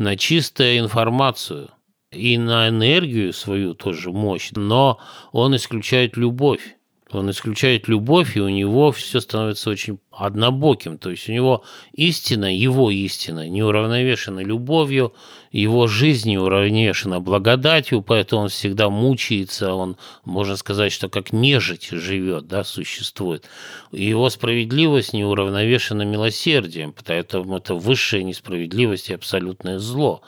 на 0.00 0.16
чистую 0.16 0.78
информацию 0.78 1.68
и 2.12 2.38
на 2.38 2.68
энергию 2.68 3.32
свою 3.32 3.74
тоже 3.74 4.10
мощь, 4.10 4.50
но 4.54 4.98
он 5.32 5.54
исключает 5.54 6.16
любовь. 6.16 6.76
Он 7.12 7.28
исключает 7.28 7.88
любовь, 7.88 8.36
и 8.36 8.40
у 8.40 8.48
него 8.48 8.92
все 8.92 9.18
становится 9.20 9.70
очень 9.70 9.98
однобоким. 10.12 10.96
То 10.96 11.10
есть 11.10 11.28
у 11.28 11.32
него 11.32 11.64
истина, 11.92 12.56
его 12.56 12.88
истина, 12.88 13.48
не 13.48 13.64
уравновешена 13.64 14.42
любовью, 14.42 15.12
его 15.50 15.88
жизнь 15.88 16.28
не 16.30 16.38
уравновешена 16.38 17.18
благодатью, 17.18 18.02
поэтому 18.02 18.42
он 18.42 18.48
всегда 18.48 18.90
мучается, 18.90 19.74
он, 19.74 19.96
можно 20.24 20.54
сказать, 20.54 20.92
что 20.92 21.08
как 21.08 21.32
нежить 21.32 21.88
живет, 21.90 22.46
да, 22.46 22.62
существует. 22.62 23.44
Его 23.90 24.30
справедливость 24.30 25.12
не 25.12 25.24
уравновешена 25.24 26.04
милосердием, 26.04 26.94
поэтому 27.04 27.56
это 27.56 27.74
высшая 27.74 28.22
несправедливость 28.22 29.10
и 29.10 29.14
абсолютное 29.14 29.80
зло. 29.80 30.22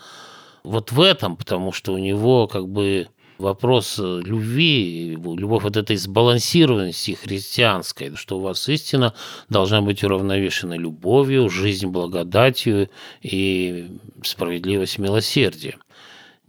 Вот 0.64 0.92
в 0.92 1.00
этом, 1.00 1.36
потому 1.36 1.72
что 1.72 1.92
у 1.92 1.98
него 1.98 2.46
как 2.46 2.68
бы 2.68 3.08
вопрос 3.38 3.98
э, 3.98 4.20
любви, 4.24 5.16
любовь 5.16 5.64
вот 5.64 5.76
этой 5.76 5.96
сбалансированности 5.96 7.12
христианской, 7.12 8.14
что 8.14 8.38
у 8.38 8.40
вас 8.40 8.68
истина 8.68 9.14
должна 9.48 9.82
быть 9.82 10.04
уравновешена 10.04 10.76
любовью, 10.76 11.50
жизнь 11.50 11.88
благодатью 11.88 12.88
и 13.20 13.98
справедливость 14.22 14.98
милосердием. 14.98 15.80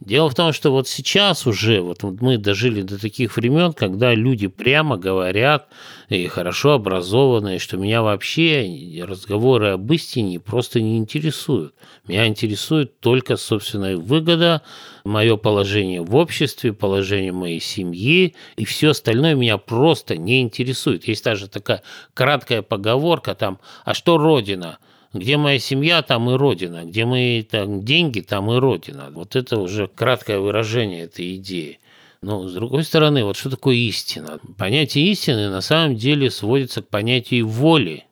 Дело 0.00 0.28
в 0.28 0.34
том, 0.34 0.52
что 0.52 0.70
вот 0.70 0.88
сейчас 0.88 1.46
уже 1.46 1.80
вот 1.80 2.02
мы 2.02 2.36
дожили 2.36 2.82
до 2.82 3.00
таких 3.00 3.36
времен, 3.36 3.72
когда 3.72 4.12
люди 4.12 4.48
прямо 4.48 4.98
говорят 4.98 5.68
и 6.08 6.26
хорошо 6.26 6.72
образованные, 6.72 7.60
что 7.60 7.76
меня 7.76 8.02
вообще 8.02 9.00
разговоры 9.02 9.68
об 9.68 9.90
истине 9.92 10.40
просто 10.40 10.80
не 10.80 10.98
интересуют. 10.98 11.74
Меня 12.08 12.26
интересует 12.26 12.98
только 13.00 13.36
собственная 13.36 13.96
выгода, 13.96 14.62
мое 15.04 15.36
положение 15.36 16.02
в 16.02 16.16
обществе, 16.16 16.72
положение 16.72 17.32
моей 17.32 17.60
семьи, 17.60 18.34
и 18.56 18.64
все 18.64 18.90
остальное 18.90 19.34
меня 19.34 19.58
просто 19.58 20.16
не 20.16 20.42
интересует. 20.42 21.06
Есть 21.06 21.24
даже 21.24 21.48
такая 21.48 21.82
краткая 22.14 22.62
поговорка 22.62 23.34
там, 23.36 23.60
а 23.84 23.94
что 23.94 24.18
Родина? 24.18 24.78
Где 25.14 25.36
моя 25.36 25.60
семья, 25.60 26.02
там 26.02 26.28
и 26.28 26.34
родина. 26.34 26.84
Где 26.84 27.04
мои 27.04 27.42
там, 27.42 27.84
деньги, 27.84 28.20
там 28.20 28.50
и 28.50 28.58
родина. 28.58 29.10
Вот 29.10 29.36
это 29.36 29.58
уже 29.60 29.86
краткое 29.86 30.40
выражение 30.40 31.04
этой 31.04 31.36
идеи. 31.36 31.78
Но, 32.20 32.48
с 32.48 32.52
другой 32.52 32.84
стороны, 32.84 33.22
вот 33.22 33.36
что 33.36 33.48
такое 33.48 33.76
истина? 33.76 34.40
Понятие 34.58 35.06
истины 35.12 35.50
на 35.50 35.60
самом 35.60 35.94
деле 35.94 36.30
сводится 36.30 36.82
к 36.82 36.88
понятию 36.88 37.46
воли, 37.46 38.06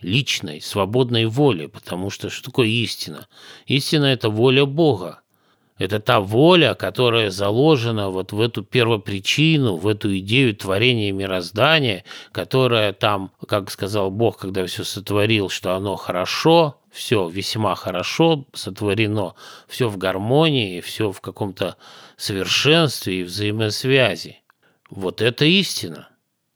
личной, 0.00 0.60
свободной 0.60 1.26
воли, 1.26 1.66
потому 1.66 2.10
что 2.10 2.28
что 2.28 2.46
такое 2.46 2.66
истина? 2.66 3.28
Истина– 3.66 4.06
это 4.06 4.28
воля 4.28 4.64
Бога. 4.64 5.20
Это 5.78 6.00
та 6.00 6.18
воля, 6.18 6.74
которая 6.74 7.30
заложена 7.30 8.10
вот 8.10 8.32
в 8.32 8.40
эту 8.40 8.64
первопричину, 8.64 9.76
в 9.76 9.86
эту 9.86 10.16
идею 10.18 10.54
творения 10.56 11.12
мироздания, 11.12 12.04
которая 12.32 12.92
там, 12.92 13.30
как 13.46 13.70
сказал 13.70 14.10
Бог, 14.10 14.38
когда 14.38 14.66
все 14.66 14.82
сотворил, 14.82 15.48
что 15.48 15.76
оно 15.76 15.94
хорошо, 15.94 16.80
все 16.90 17.28
весьма 17.28 17.76
хорошо 17.76 18.44
сотворено, 18.52 19.34
все 19.68 19.88
в 19.88 19.96
гармонии, 19.98 20.80
все 20.80 21.12
в 21.12 21.20
каком-то 21.20 21.76
совершенстве 22.16 23.20
и 23.20 23.22
взаимосвязи. 23.22 24.42
Вот 24.90 25.22
это 25.22 25.44
истина. 25.44 26.07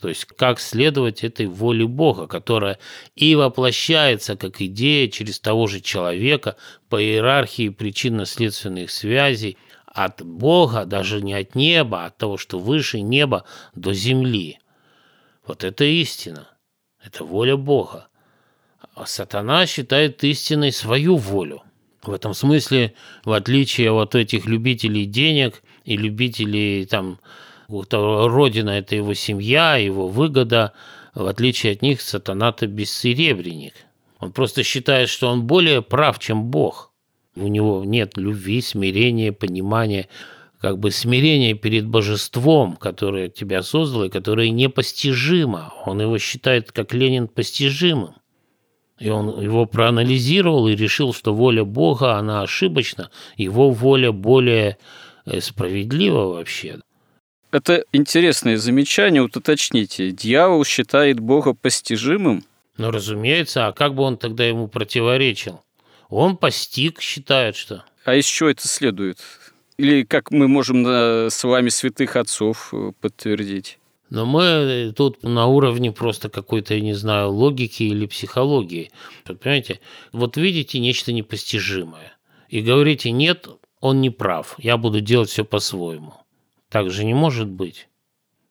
То 0.02 0.08
есть 0.08 0.24
как 0.24 0.58
следовать 0.58 1.22
этой 1.22 1.46
воле 1.46 1.86
Бога, 1.86 2.26
которая 2.26 2.80
и 3.14 3.36
воплощается 3.36 4.36
как 4.36 4.60
идея 4.60 5.06
через 5.06 5.38
того 5.38 5.68
же 5.68 5.80
человека 5.80 6.56
по 6.88 7.00
иерархии 7.00 7.68
причинно-следственных 7.68 8.90
связей 8.90 9.58
от 9.86 10.20
Бога, 10.20 10.86
даже 10.86 11.22
не 11.22 11.34
от 11.34 11.54
неба, 11.54 12.02
а 12.02 12.06
от 12.06 12.18
того, 12.18 12.36
что 12.36 12.58
выше 12.58 13.00
неба 13.00 13.44
до 13.76 13.94
земли. 13.94 14.58
Вот 15.46 15.62
это 15.62 15.84
истина, 15.84 16.48
это 17.00 17.22
воля 17.22 17.56
Бога. 17.56 18.08
А 18.96 19.06
сатана 19.06 19.66
считает 19.66 20.24
истиной 20.24 20.72
свою 20.72 21.14
волю. 21.14 21.62
В 22.02 22.10
этом 22.10 22.34
смысле, 22.34 22.94
в 23.24 23.30
отличие 23.30 23.92
от 23.92 24.16
этих 24.16 24.46
любителей 24.46 25.06
денег 25.06 25.62
и 25.84 25.96
любителей 25.96 26.86
там 26.86 27.20
родина– 27.68 28.70
это 28.70 28.96
его 28.96 29.14
семья, 29.14 29.76
его 29.76 30.08
выгода. 30.08 30.72
В 31.14 31.26
отличие 31.26 31.72
от 31.72 31.82
них, 31.82 32.00
сатана-то 32.00 32.66
бессеребренник. 32.66 33.74
Он 34.18 34.32
просто 34.32 34.62
считает, 34.62 35.08
что 35.08 35.28
он 35.28 35.46
более 35.46 35.82
прав, 35.82 36.18
чем 36.18 36.44
Бог. 36.44 36.92
У 37.34 37.48
него 37.48 37.84
нет 37.84 38.16
любви, 38.16 38.60
смирения, 38.60 39.32
понимания, 39.32 40.08
как 40.60 40.78
бы 40.78 40.90
смирения 40.90 41.54
перед 41.54 41.86
божеством, 41.86 42.76
которое 42.76 43.28
тебя 43.28 43.62
создало 43.62 44.04
и 44.04 44.10
которое 44.10 44.50
непостижимо. 44.50 45.74
Он 45.86 46.00
его 46.00 46.18
считает, 46.18 46.70
как 46.70 46.94
Ленин, 46.94 47.26
постижимым. 47.26 48.14
И 49.00 49.08
он 49.08 49.42
его 49.42 49.66
проанализировал 49.66 50.68
и 50.68 50.76
решил, 50.76 51.12
что 51.12 51.34
воля 51.34 51.64
Бога, 51.64 52.14
она 52.14 52.42
ошибочна, 52.42 53.10
его 53.36 53.70
воля 53.72 54.12
более 54.12 54.78
э, 55.26 55.40
справедлива 55.40 56.34
вообще. 56.34 56.78
Это 57.52 57.84
интересное 57.92 58.56
замечание, 58.56 59.20
вот 59.20 59.36
уточните. 59.36 60.10
Дьявол 60.10 60.64
считает 60.64 61.20
Бога 61.20 61.52
постижимым? 61.52 62.44
Ну, 62.78 62.90
разумеется, 62.90 63.66
а 63.66 63.72
как 63.72 63.94
бы 63.94 64.04
он 64.04 64.16
тогда 64.16 64.44
ему 64.44 64.68
противоречил? 64.68 65.62
Он 66.08 66.38
постиг, 66.38 67.02
считает, 67.02 67.54
что. 67.54 67.84
А 68.06 68.14
из 68.14 68.24
чего 68.24 68.48
это 68.48 68.66
следует? 68.66 69.18
Или 69.76 70.02
как 70.02 70.30
мы 70.30 70.48
можем 70.48 70.86
с 70.86 71.44
вами 71.44 71.68
святых 71.68 72.16
отцов 72.16 72.72
э, 72.72 72.92
подтвердить? 73.00 73.78
Но 74.08 74.24
мы 74.24 74.94
тут 74.96 75.22
на 75.22 75.46
уровне 75.46 75.92
просто 75.92 76.30
какой-то, 76.30 76.74
я 76.74 76.80
не 76.80 76.94
знаю, 76.94 77.30
логики 77.30 77.82
или 77.82 78.06
психологии. 78.06 78.90
Вот, 79.26 79.40
понимаете, 79.40 79.80
вот 80.12 80.38
видите 80.38 80.78
нечто 80.78 81.12
непостижимое 81.12 82.16
и 82.48 82.62
говорите, 82.62 83.10
нет, 83.10 83.46
он 83.80 84.00
не 84.00 84.08
прав, 84.08 84.54
я 84.58 84.78
буду 84.78 85.02
делать 85.02 85.28
все 85.28 85.44
по-своему. 85.44 86.21
Так 86.72 86.90
же 86.90 87.04
не 87.04 87.12
может 87.12 87.48
быть. 87.48 87.88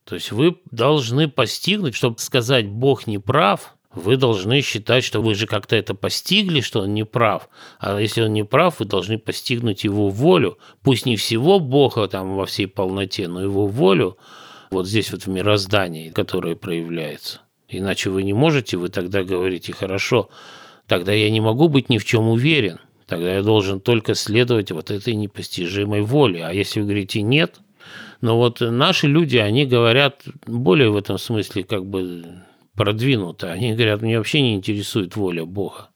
То 0.03 0.13
есть 0.13 0.31
вы 0.31 0.55
должны 0.69 1.27
постигнуть, 1.27 1.95
чтобы 1.95 2.19
сказать 2.19 2.67
«Бог 2.67 3.07
не 3.07 3.17
прав», 3.17 3.75
вы 3.95 4.15
должны 4.15 4.61
считать, 4.61 5.03
что 5.03 5.21
вы 5.21 5.33
же 5.33 5.47
как-то 5.47 5.75
это 5.75 5.95
постигли, 5.95 6.61
что 6.61 6.81
он 6.81 6.93
не 6.93 7.03
прав. 7.03 7.49
А 7.79 7.99
если 7.99 8.21
он 8.21 8.31
не 8.31 8.45
прав, 8.45 8.79
вы 8.79 8.85
должны 8.85 9.17
постигнуть 9.17 9.83
его 9.83 10.09
волю. 10.09 10.59
Пусть 10.83 11.05
не 11.05 11.17
всего 11.17 11.59
Бога 11.59 12.07
там 12.07 12.35
во 12.35 12.45
всей 12.45 12.67
полноте, 12.67 13.27
но 13.27 13.41
его 13.41 13.65
волю 13.65 14.17
вот 14.69 14.87
здесь 14.87 15.11
вот 15.11 15.23
в 15.23 15.27
мироздании, 15.27 16.09
которое 16.09 16.55
проявляется. 16.55 17.41
Иначе 17.67 18.11
вы 18.11 18.23
не 18.23 18.33
можете, 18.33 18.77
вы 18.77 18.89
тогда 18.89 19.23
говорите, 19.23 19.73
хорошо, 19.73 20.29
тогда 20.87 21.11
я 21.11 21.29
не 21.31 21.41
могу 21.41 21.67
быть 21.67 21.89
ни 21.89 21.97
в 21.97 22.05
чем 22.05 22.29
уверен. 22.29 22.79
Тогда 23.07 23.33
я 23.33 23.41
должен 23.41 23.81
только 23.81 24.13
следовать 24.13 24.71
вот 24.71 24.89
этой 24.91 25.15
непостижимой 25.15 26.01
воле. 26.01 26.45
А 26.45 26.53
если 26.53 26.79
вы 26.81 26.85
говорите 26.85 27.23
нет– 27.23 27.59
но 28.21 28.37
вот 28.37 28.61
наши 28.61 29.07
люди, 29.07 29.37
они 29.37 29.65
говорят 29.65 30.23
более 30.45 30.91
в 30.91 30.95
этом 30.95 31.17
смысле 31.17 31.63
как 31.63 31.85
бы 31.85 32.43
продвинуто. 32.75 33.51
Они 33.51 33.73
говорят, 33.73 34.01
меня 34.01 34.19
вообще 34.19 34.41
не 34.41 34.55
интересует 34.55 35.15
воля 35.15 35.43
Бога. 35.43 35.89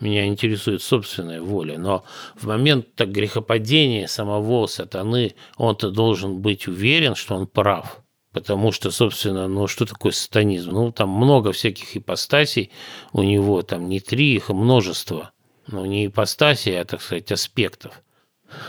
Меня 0.00 0.26
интересует 0.26 0.82
собственная 0.82 1.42
воля. 1.42 1.78
Но 1.78 2.04
в 2.36 2.46
момент 2.46 2.94
так, 2.94 3.10
грехопадения 3.10 4.06
самого 4.06 4.66
сатаны 4.66 5.34
он-то 5.56 5.90
должен 5.90 6.40
быть 6.40 6.68
уверен, 6.68 7.14
что 7.14 7.34
он 7.34 7.46
прав. 7.46 8.02
Потому 8.32 8.72
что, 8.72 8.90
собственно, 8.90 9.48
ну 9.48 9.66
что 9.66 9.84
такое 9.84 10.12
сатанизм? 10.12 10.70
Ну, 10.70 10.92
там 10.92 11.08
много 11.08 11.52
всяких 11.52 11.96
ипостасей 11.96 12.70
у 13.12 13.22
него, 13.22 13.62
там 13.62 13.88
не 13.88 14.00
три, 14.00 14.34
их, 14.34 14.50
множество. 14.50 15.32
Ну, 15.66 15.84
не 15.84 16.06
ипостасей, 16.06 16.80
а, 16.80 16.84
так 16.84 17.02
сказать, 17.02 17.32
аспектов 17.32 18.02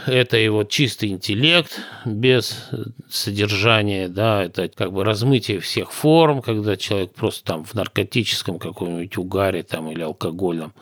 это 0.06 0.38
его 0.38 0.64
чистый 0.64 1.10
интеллект 1.10 1.80
без 2.06 2.70
содержания, 3.10 4.08
да, 4.08 4.44
это 4.44 4.70
как 4.70 4.92
бы 4.92 5.04
размытие 5.04 5.60
всех 5.60 5.92
форм, 5.92 6.42
когда 6.42 6.76
человек 6.76 7.14
просто 7.14 7.46
там 7.46 7.66
в 7.66 7.74
наркотическом 7.74 8.60
каком-нибудь 8.60 9.18
угаре 9.18 9.64
там 9.64 9.90
или 9.92 10.02
алкогольном, 10.02 10.74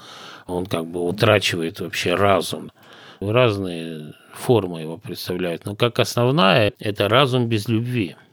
он 0.45 0.65
как 0.65 0.87
бы 0.87 1.01
утрачивает 1.07 1.79
вообще 1.79 2.15
разум. 2.15 2.71
Разные 3.19 4.13
формы 4.33 4.81
его 4.81 4.97
представляют, 4.97 5.65
но 5.65 5.75
как 5.75 5.99
основная– 5.99 6.73
это 6.79 7.09
разум 7.09 7.47
без 7.47 7.67
любви– 7.67 8.15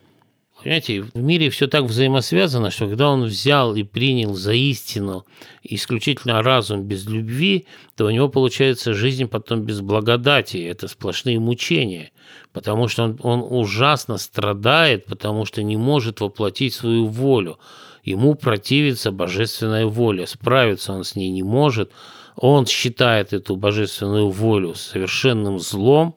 Понимаете, 0.64 1.02
в 1.02 1.22
мире 1.22 1.50
все 1.50 1.66
так 1.66 1.84
взаимосвязано, 1.84 2.70
что 2.70 2.88
когда 2.88 3.10
он 3.10 3.24
взял 3.24 3.74
и 3.74 3.82
принял 3.82 4.32
за 4.32 4.54
истину 4.54 5.26
исключительно 5.62 6.42
разум 6.42 6.84
без 6.84 7.04
любви, 7.06 7.66
то 7.96 8.06
у 8.06 8.10
него 8.10 8.30
получается 8.30 8.94
жизнь 8.94 9.26
потом 9.26 9.60
без 9.60 9.82
благодати. 9.82 10.56
Это 10.56 10.88
сплошные 10.88 11.38
мучения, 11.38 12.12
потому 12.54 12.88
что 12.88 13.02
он, 13.02 13.20
он 13.22 13.44
ужасно 13.46 14.16
страдает, 14.16 15.04
потому 15.04 15.44
что 15.44 15.62
не 15.62 15.76
может 15.76 16.22
воплотить 16.22 16.72
свою 16.72 17.08
волю. 17.08 17.58
Ему 18.02 18.34
противится 18.34 19.12
божественная 19.12 19.84
воля, 19.84 20.26
справиться 20.26 20.94
он 20.94 21.04
с 21.04 21.14
ней 21.14 21.28
не 21.28 21.42
может, 21.42 21.90
он 22.36 22.64
считает 22.64 23.34
эту 23.34 23.56
божественную 23.56 24.30
волю 24.30 24.74
совершенным 24.74 25.60
злом, 25.60 26.16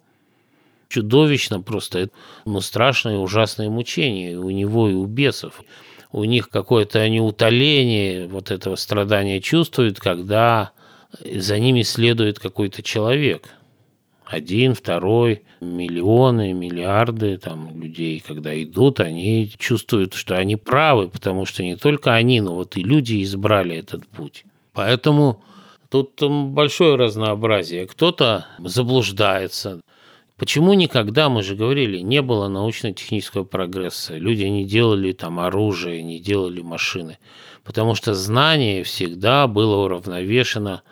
чудовищно 0.89 1.61
просто, 1.61 2.09
ну, 2.45 2.61
страшное 2.61 3.17
ужасное 3.17 3.69
мучение 3.69 4.39
у 4.39 4.49
него, 4.49 4.89
и 4.89 4.93
у 4.93 5.05
бесов. 5.05 5.61
У 6.11 6.23
них 6.23 6.49
какое-то 6.49 6.99
они 6.99 7.19
утоление 7.19 8.27
вот 8.27 8.51
этого 8.51 8.75
страдания 8.75 9.41
чувствуют, 9.41 9.99
когда 9.99 10.71
за 11.23 11.59
ними 11.59 11.81
следует 11.81 12.39
какой-то 12.39 12.81
человек. 12.81 13.49
Один, 14.25 14.73
второй, 14.73 15.43
миллионы, 15.61 16.51
миллиарды 16.51 17.37
там, 17.37 17.81
людей, 17.81 18.21
когда 18.25 18.61
идут, 18.61 18.99
они 18.99 19.49
чувствуют, 19.57 20.15
что 20.15 20.35
они 20.35 20.57
правы, 20.57 21.07
потому 21.07 21.45
что 21.45 21.63
не 21.63 21.77
только 21.77 22.13
они, 22.13 22.41
но 22.41 22.55
вот 22.55 22.75
и 22.75 22.83
люди 22.83 23.23
избрали 23.23 23.77
этот 23.77 24.05
путь. 24.07 24.43
Поэтому 24.73 25.43
тут 25.89 26.21
большое 26.21 26.95
разнообразие. 26.95 27.87
Кто-то 27.87 28.47
заблуждается. 28.59 29.81
Почему 30.37 30.73
никогда, 30.73 31.29
мы 31.29 31.43
же 31.43 31.55
говорили, 31.55 31.99
не 31.99 32.21
было 32.21 32.47
научно-технического 32.47 33.43
прогресса? 33.43 34.17
Люди 34.17 34.43
не 34.43 34.65
делали 34.65 35.11
там 35.11 35.39
оружие, 35.39 36.03
не 36.03 36.19
делали 36.19 36.61
машины. 36.61 37.17
Потому 37.63 37.95
что 37.95 38.13
знание 38.13 38.83
всегда 38.83 39.47
было 39.47 39.83
уравновешено 39.83 40.83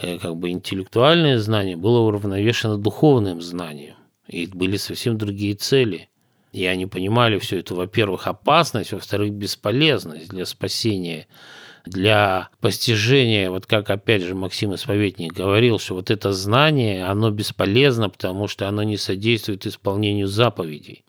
Э, 0.00 0.18
как 0.18 0.36
бы 0.36 0.50
интеллектуальное 0.50 1.38
знание 1.38 1.76
было 1.76 2.00
уравновешено 2.00 2.78
духовным 2.78 3.42
знанием. 3.42 3.96
И 4.28 4.46
были 4.46 4.76
совсем 4.76 5.18
другие 5.18 5.54
цели. 5.54 6.08
И 6.52 6.64
они 6.66 6.86
понимали 6.86 7.38
все 7.38 7.58
это, 7.58 7.74
во-первых, 7.74 8.26
опасность, 8.26 8.92
во-вторых, 8.92 9.32
бесполезность 9.32 10.28
для 10.28 10.46
спасения, 10.46 11.26
для 11.88 12.48
постижения, 12.60 13.50
вот 13.50 13.66
как 13.66 13.90
опять 13.90 14.22
же 14.22 14.34
Максим 14.34 14.74
Исповедник 14.74 15.32
говорил, 15.32 15.78
что 15.78 15.94
вот 15.94 16.10
это 16.10 16.32
знание, 16.32 17.04
оно 17.06 17.30
бесполезно, 17.30 18.10
потому 18.10 18.48
что 18.48 18.68
оно 18.68 18.82
не 18.82 18.96
содействует 18.96 19.66
исполнению 19.66 20.26
заповедей. 20.26 21.04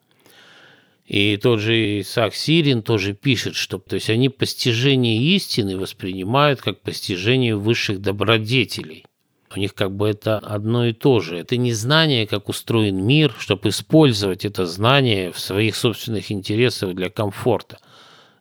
И 1.06 1.38
тот 1.38 1.60
же 1.60 2.02
Исаак 2.02 2.36
Сирин 2.36 2.84
тоже 2.84 3.14
пишет, 3.14 3.56
что 3.56 3.80
то 3.80 3.96
есть 3.96 4.12
они 4.12 4.30
постижение 4.30 5.18
истины 5.36 5.76
воспринимают 5.76 6.62
как 6.62 6.82
постижение 6.82 7.56
высших 7.56 8.00
добродетелей. 8.00 9.06
У 9.56 9.60
них 9.60 9.74
как 9.74 9.96
бы 9.96 10.08
это 10.08 10.38
одно 10.38 10.86
и 10.86 10.94
то 10.94 11.20
же. 11.20 11.40
Это 11.40 11.58
не 11.58 11.74
знание, 11.74 12.28
как 12.28 12.50
устроен 12.50 13.04
мир, 13.04 13.34
чтобы 13.40 13.70
использовать 13.70 14.46
это 14.46 14.68
знание 14.68 15.32
в 15.32 15.40
своих 15.40 15.76
собственных 15.76 16.32
интересах 16.32 16.94
для 16.94 17.10
комфорта. 17.10 17.80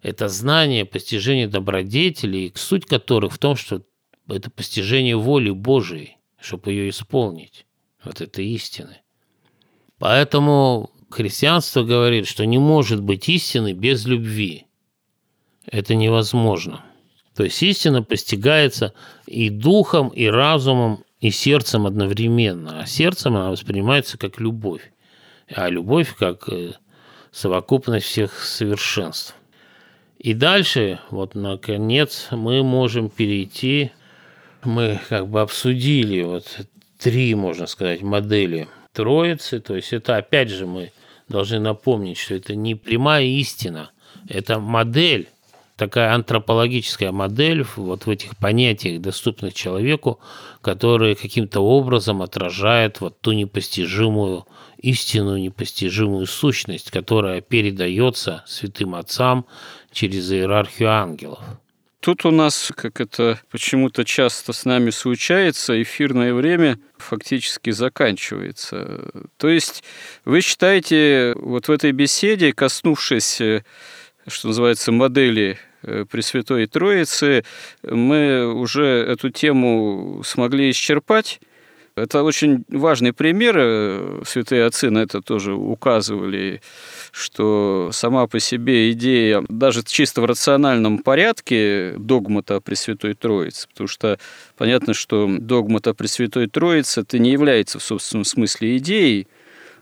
Это 0.03 0.29
знание, 0.29 0.85
постижение 0.85 1.49
добродетелей, 1.49 2.53
суть 2.55 2.87
которых 2.87 3.33
в 3.33 3.39
том, 3.39 3.57
что 3.57 3.83
это 4.29 4.51
постижение 4.51 5.17
воли 5.17 5.51
Божией, 5.51 6.19
чтобы 6.41 6.73
ее 6.73 6.91
исполнить. 6.91 7.67
Вот 8.05 8.21
это 8.21 8.43
истины. 8.43 8.99
Поэтому 9.99 10.91
христианство 11.11 11.83
говорит, 11.83 12.27
что 12.29 12.47
не 12.47 12.59
может 12.59 13.03
быть 13.03 13.29
истины 13.29 13.73
без 13.73 14.07
любви. 14.07 14.67
Это 15.67 15.95
невозможно. 15.95 16.85
То 17.35 17.45
есть 17.45 17.63
истина 17.63 18.03
постигается 18.03 18.95
и 19.27 19.51
духом, 19.51 20.09
и 20.09 20.27
разумом, 20.27 21.05
и 21.21 21.31
сердцем 21.31 21.87
одновременно. 21.87 22.81
А 22.81 22.87
сердцем 22.87 23.37
она 23.37 23.51
воспринимается 23.51 24.19
как 24.19 24.41
любовь. 24.41 24.93
А 25.49 25.69
любовь 25.69 26.15
как 26.15 26.49
э, 26.49 26.73
совокупность 27.31 28.07
всех 28.07 28.45
совершенств. 28.45 29.35
И 30.19 30.35
дальше, 30.35 30.99
вот 31.11 31.37
наконец, 31.37 32.29
мы 32.33 32.65
можем 32.65 33.09
перейти, 33.09 33.93
мы 34.65 35.01
как 35.09 35.29
бы 35.29 35.41
обсудили 35.41 36.23
вот 36.23 36.61
три, 36.99 37.35
можно 37.37 37.67
сказать, 37.67 38.03
модели 38.03 38.67
Троицы, 38.93 39.61
то 39.61 39.77
есть 39.77 39.93
это 39.93 40.17
опять 40.17 40.51
же 40.51 40.67
мы 40.67 40.91
должны 41.29 41.61
напомнить, 41.61 42.19
что 42.19 42.35
это 42.35 42.57
не 42.57 42.75
прямая 42.75 43.25
истина, 43.27 43.93
это 44.29 44.59
модель, 44.59 45.29
такая 45.77 46.13
антропологическая 46.13 47.13
модель 47.13 47.65
вот 47.77 48.07
в 48.07 48.11
этих 48.11 48.37
понятиях, 48.37 49.01
доступных 49.01 49.55
человеку, 49.55 50.19
которые 50.61 51.15
каким-то 51.15 51.61
образом 51.61 52.23
отражает 52.23 53.01
вот 53.01 53.21
ту 53.21 53.31
непостижимую 53.31 54.47
истину, 54.79 55.37
непостижимую 55.37 56.27
сущность, 56.27 56.91
которая 56.91 57.41
передается 57.41 58.43
святым 58.47 58.97
отцам 58.97 59.47
через 59.99 60.31
иерархию 60.31 60.91
ангелов. 60.91 61.41
Тут 61.99 62.25
у 62.25 62.31
нас, 62.31 62.71
как 62.77 63.01
это 63.01 63.41
почему-то 63.51 64.05
часто 64.05 64.53
с 64.53 64.65
нами 64.65 64.91
случается, 64.91 65.83
эфирное 65.83 66.33
время 66.33 66.79
фактически 66.99 67.71
заканчивается. 67.71 69.11
То 69.39 69.49
есть 69.49 69.83
вы 70.25 70.41
считаете, 70.41 71.35
вот 71.35 71.67
в 71.67 71.73
этой 71.73 71.91
беседе, 71.91 72.53
коснувшись, 72.53 73.41
э, 73.41 73.65
что 74.29 74.47
называется, 74.47 74.93
модели 74.93 75.59
э, 75.83 76.05
Пресвятой 76.09 76.69
Троицы, 76.69 77.45
мы 77.83 78.47
уже 78.55 78.87
эту 78.87 79.31
тему 79.31 80.23
смогли 80.25 80.71
исчерпать, 80.71 81.41
это 81.99 82.23
очень 82.23 82.65
важный 82.69 83.13
пример. 83.13 83.57
Э, 83.59 84.23
святые 84.25 84.65
отцы 84.65 84.91
на 84.91 84.99
это 84.99 85.21
тоже 85.21 85.55
указывали, 85.55 86.61
что 87.19 87.91
сама 87.93 88.27
по 88.27 88.41
себе 88.41 88.93
идея, 88.93 89.45
даже 89.49 89.83
чисто 89.83 90.21
в 90.21 90.25
рациональном 90.25 90.99
порядке, 90.99 91.95
догмата 91.99 92.57
о 92.57 92.61
Пресвятой 92.61 93.15
Троице, 93.15 93.69
потому 93.69 93.89
что 93.89 94.19
понятно, 94.57 94.95
что 94.95 95.29
догмата 95.29 95.91
о 95.91 95.95
Пресвятой 95.95 96.47
Троице 96.47 97.01
это 97.01 97.19
не 97.19 97.31
является 97.31 97.79
в 97.79 97.83
собственном 97.83 98.25
смысле 98.25 98.77
идеей, 98.79 99.27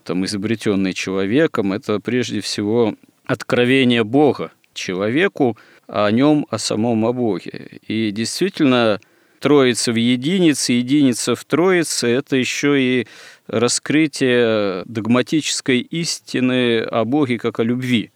там, 0.03 0.25
изобретенной 0.25 0.93
человеком, 0.93 1.73
это 1.73 1.99
прежде 1.99 2.41
всего 2.41 2.95
откровение 3.25 4.03
Бога 4.03 4.51
человеку, 4.73 5.57
о 5.87 6.09
нем, 6.11 6.45
о 6.49 6.57
самом 6.57 7.05
о 7.05 7.13
Боге. 7.13 7.79
И 7.87 8.11
действительно, 8.11 8.99
Троица 9.39 9.91
в 9.91 9.95
единице, 9.95 10.73
единица 10.73 11.35
в 11.35 11.45
Троице– 11.45 12.07
это 12.09 12.35
еще 12.35 12.81
и 12.81 13.07
раскрытие 13.47 14.83
догматической 14.85 15.79
истины 15.79 16.79
о 16.79 17.05
Боге 17.05 17.37
как 17.37 17.59
о 17.59 17.63
любви. 17.63 18.11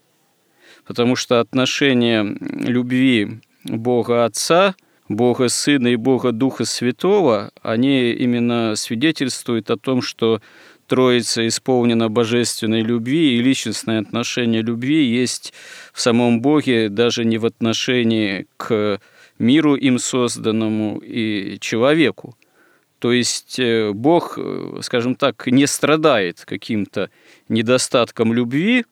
Потому 0.86 1.16
что 1.16 1.40
отношение 1.40 2.36
любви 2.40 3.40
Бога 3.64 4.26
Отца, 4.26 4.76
Бога 5.08 5.50
Сына 5.50 5.90
и 5.90 5.96
Бога 5.96 6.32
Духа 6.32 6.66
Святого, 6.66 7.52
они 7.62 8.12
именно 8.12 8.76
свидетельствуют 8.76 9.70
о 9.70 9.78
том, 9.78 10.02
что 10.02 10.42
Троица 10.88 11.48
исполнена 11.48 12.10
божественной 12.10 12.82
любви, 12.82 13.38
и 13.38 13.42
личностное 13.42 14.02
отношение 14.02 14.62
любви 14.62 15.06
есть 15.06 15.54
в 15.94 16.02
самом 16.02 16.42
Боге, 16.42 16.90
даже 16.90 17.24
не 17.24 17.38
в 17.38 17.46
отношении 17.46 18.48
к 18.58 19.00
миру 19.42 19.76
им 19.76 20.00
созданному 20.00 21.00
и 21.00 21.58
человеку. 21.60 22.36
То 23.00 23.12
есть 23.12 23.60
э, 23.60 23.92
Бог, 23.94 24.38
э, 24.38 24.80
скажем 24.82 25.16
так, 25.16 25.48
не 25.48 25.66
страдает 25.66 26.44
каким-то 26.46 27.10
недостатком 27.50 28.32
любви 28.32 28.86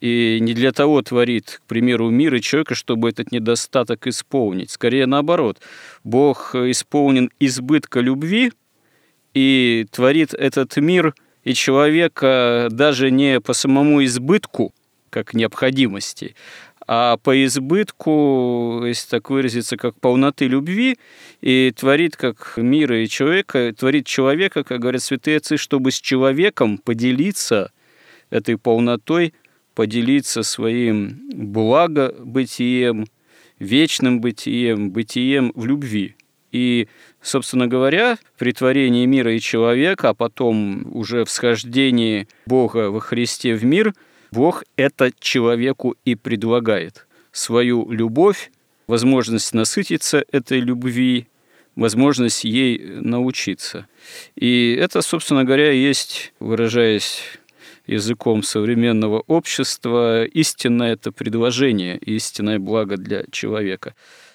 и 0.00 0.38
не 0.40 0.54
для 0.54 0.72
того 0.72 1.02
творит, 1.02 1.60
к 1.62 1.68
примеру, 1.68 2.08
мир 2.08 2.34
и 2.34 2.40
человека, 2.40 2.74
чтобы 2.74 3.10
этот 3.10 3.30
недостаток 3.30 4.06
исполнить. 4.06 4.70
Скорее 4.70 5.04
наоборот, 5.06 5.58
Бог 6.02 6.54
исполнен 6.54 7.30
избытка 7.38 8.00
любви 8.00 8.52
и 9.34 9.86
творит 9.90 10.32
этот 10.32 10.74
мир 10.78 11.14
и 11.44 11.52
человека 11.52 12.68
даже 12.70 13.10
не 13.10 13.38
по 13.38 13.52
самому 13.52 14.02
избытку, 14.04 14.72
как 15.10 15.34
необходимости, 15.34 16.34
а 16.86 17.16
по 17.16 17.44
избытку, 17.44 18.82
если 18.84 19.08
так 19.08 19.30
выразиться, 19.30 19.76
как 19.76 19.98
полноты 20.00 20.46
любви, 20.46 20.98
и 21.40 21.72
творит 21.76 22.16
как 22.16 22.54
мира 22.56 23.02
и 23.02 23.08
человека, 23.08 23.74
творит 23.76 24.06
человека, 24.06 24.64
как 24.64 24.80
говорят 24.80 25.02
святые 25.02 25.38
отцы, 25.38 25.56
чтобы 25.56 25.90
с 25.90 26.00
человеком 26.00 26.78
поделиться 26.78 27.72
этой 28.30 28.56
полнотой, 28.58 29.34
поделиться 29.74 30.42
своим 30.42 31.20
благобытием, 31.32 33.06
вечным 33.58 34.20
бытием, 34.20 34.90
бытием 34.90 35.52
в 35.54 35.66
любви. 35.66 36.16
И, 36.50 36.88
собственно 37.22 37.66
говоря, 37.66 38.18
при 38.36 38.52
творении 38.52 39.06
мира 39.06 39.34
и 39.34 39.40
человека, 39.40 40.10
а 40.10 40.14
потом 40.14 40.94
уже 40.94 41.24
в 41.24 41.30
схождении 41.30 42.28
Бога 42.44 42.90
во 42.90 43.00
Христе 43.00 43.54
в 43.54 43.64
мир– 43.64 43.94
Бог 44.32 44.64
это 44.76 45.12
человеку 45.20 45.94
и 46.06 46.14
предлагает. 46.14 47.06
Свою 47.32 47.90
любовь, 47.90 48.50
возможность 48.86 49.52
насытиться 49.52 50.24
этой 50.32 50.58
любви, 50.60 51.28
возможность 51.76 52.44
ей 52.44 52.78
научиться. 52.78 53.86
И 54.34 54.74
это, 54.80 55.02
собственно 55.02 55.44
говоря, 55.44 55.70
есть, 55.70 56.32
выражаясь 56.40 57.20
языком 57.86 58.42
современного 58.42 59.20
общества, 59.26 60.24
истинное– 60.24 60.92
это 60.94 61.12
предложение, 61.12 61.98
истинное 61.98 62.58
благо 62.58 62.96
для 62.96 63.24
человека. 63.30 63.94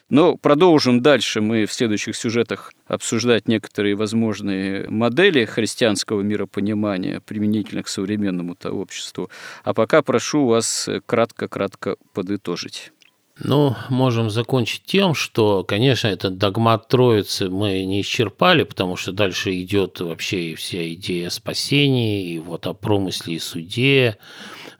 Но 0.09 0.37
продолжим 0.37 1.01
дальше 1.01 1.41
мы 1.41 1.65
в 1.65 1.73
следующих 1.73 2.15
сюжетах 2.15 2.71
обсуждать 2.85 3.47
некоторые 3.47 3.95
возможные 3.95 4.89
модели 4.89 5.43
христианского 5.43 6.21
миропонимания, 6.21 7.19
применительно 7.19 7.83
к 7.83 7.89
современному-то 7.89 8.71
обществу. 8.71 9.29
А 9.63 9.73
пока 9.73 10.01
прошу 10.01 10.47
вас 10.47 10.87
кратко-кратко 11.05 11.97
подытожить. 12.13 12.93
Ну, 13.39 13.75
можем 13.89 14.31
закончить 14.31 14.83
тем, 14.83 15.13
что, 15.13 15.63
конечно, 15.63 16.07
этот 16.07 16.37
догмат 16.37 16.87
Троицы 16.87 17.49
мы 17.49 17.83
не 17.85 18.01
исчерпали, 18.01 18.63
потому 18.63 18.95
что 18.95 19.11
дальше 19.11 19.61
идет 19.61 19.99
вообще 19.99 20.55
вся 20.55 20.91
идея 20.93 21.29
спасения, 21.29 22.23
и 22.23 22.39
вот 22.39 22.65
о 22.65 22.73
промысле 22.73 23.35
и 23.35 23.39
суде. 23.39 24.17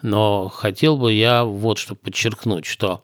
Но 0.01 0.47
хотел 0.47 0.97
бы 0.97 1.13
я 1.13 1.43
вот 1.43 1.78
что 1.78 1.93
подчеркнуть, 1.93 2.65
что 2.65 3.03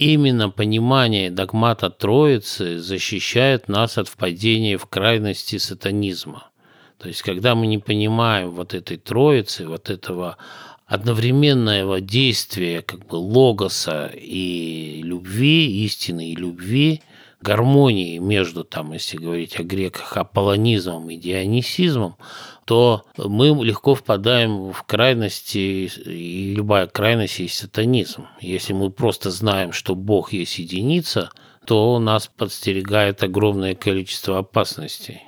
именно 0.00 0.48
понимание 0.48 1.30
догмата 1.30 1.90
Троицы 1.90 2.78
защищает 2.78 3.68
нас 3.68 3.98
от 3.98 4.08
впадения 4.08 4.78
в 4.78 4.86
крайности 4.86 5.58
сатанизма. 5.58 6.48
То 6.98 7.08
есть, 7.08 7.22
когда 7.22 7.54
мы 7.54 7.66
не 7.66 7.78
понимаем 7.78 8.50
вот 8.50 8.72
этой 8.72 8.96
Троицы, 8.96 9.68
вот 9.68 9.90
этого 9.90 10.38
одновременного 10.86 12.00
действия 12.00 12.80
как 12.80 13.06
бы 13.06 13.16
логоса 13.16 14.10
и 14.14 15.02
любви, 15.02 15.84
истины 15.84 16.30
и 16.30 16.34
любви, 16.34 17.02
гармонии 17.42 18.18
между, 18.18 18.64
там, 18.64 18.92
если 18.94 19.18
говорить 19.18 19.60
о 19.60 19.64
греках, 19.64 20.16
аполлонизмом 20.16 21.10
и 21.10 21.16
дионисизмом, 21.16 22.16
то 22.70 23.04
мы 23.16 23.48
легко 23.64 23.96
впадаем 23.96 24.72
в 24.72 24.84
крайности, 24.84 25.90
и 26.06 26.54
любая 26.54 26.86
крайность 26.86 27.40
есть 27.40 27.58
сатанизм. 27.58 28.28
Если 28.40 28.72
мы 28.72 28.92
просто 28.92 29.32
знаем, 29.32 29.72
что 29.72 29.96
Бог 29.96 30.32
есть 30.32 30.56
единица, 30.60 31.32
то 31.66 31.98
нас 31.98 32.28
подстерегает 32.28 33.24
огромное 33.24 33.74
количество 33.74 34.38
опасностей. 34.38 35.24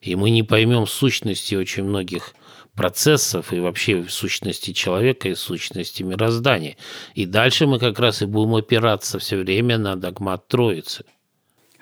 И 0.00 0.16
мы 0.16 0.30
не 0.30 0.42
поймем 0.42 0.86
сущности 0.86 1.54
очень 1.54 1.84
многих 1.84 2.32
процессов 2.74 3.52
и 3.52 3.60
вообще 3.60 4.06
сущности 4.08 4.72
человека 4.72 5.28
и 5.28 5.34
сущности 5.34 6.02
мироздания. 6.02 6.78
И 7.14 7.26
дальше 7.26 7.66
мы 7.66 7.78
как 7.78 7.98
раз 7.98 8.22
и 8.22 8.24
будем 8.24 8.54
опираться 8.54 9.18
все 9.18 9.36
время 9.36 9.76
на 9.76 9.96
догмат 9.96 10.48
Троицы. 10.48 11.04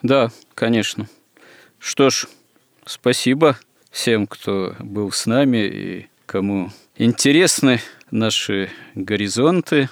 Да, 0.03 0.33
конечно. 0.57 1.09
Что 1.79 2.11
ж, 2.11 2.27
спасибо 2.85 3.57
всем, 3.93 4.27
кто 4.27 4.75
был 4.81 5.13
с 5.13 5.27
нами 5.27 5.59
и 5.59 6.07
кому 6.27 6.73
интересны 6.97 7.81
наши 8.11 8.71
горизонты. 8.97 9.89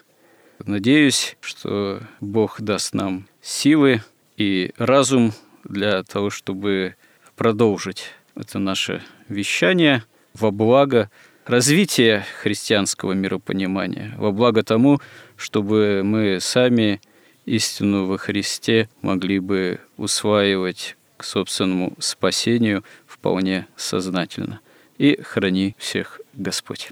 Надеюсь, 0.64 1.36
что 1.40 2.00
Бог 2.20 2.60
даст 2.60 2.94
нам 2.94 3.28
силы 3.40 4.02
и 4.36 4.72
разум 4.76 5.32
для 5.62 6.02
того, 6.02 6.30
чтобы 6.30 6.96
продолжить 7.36 8.06
это 8.34 8.58
наше 8.58 9.04
вещание– 9.28 10.02
во 10.34 10.50
благо 10.50 11.10
развития 11.46 12.24
христианского 12.42 13.12
миропонимания, 13.12 14.14
во 14.16 14.32
благо 14.32 14.62
тому, 14.62 15.00
чтобы 15.36 16.02
мы 16.04 16.38
сами 16.40 17.00
истину 17.46 18.06
во 18.06 18.18
Христе 18.18 18.88
могли 19.02 19.38
бы 19.40 19.80
усваивать 19.96 20.96
к 21.16 21.24
собственному 21.24 21.94
спасению 21.98 22.84
вполне 23.20 23.66
сознательно. 23.76 24.60
И 24.96 25.20
храни 25.22 25.76
всех 25.78 26.20
Господь. 26.32 26.90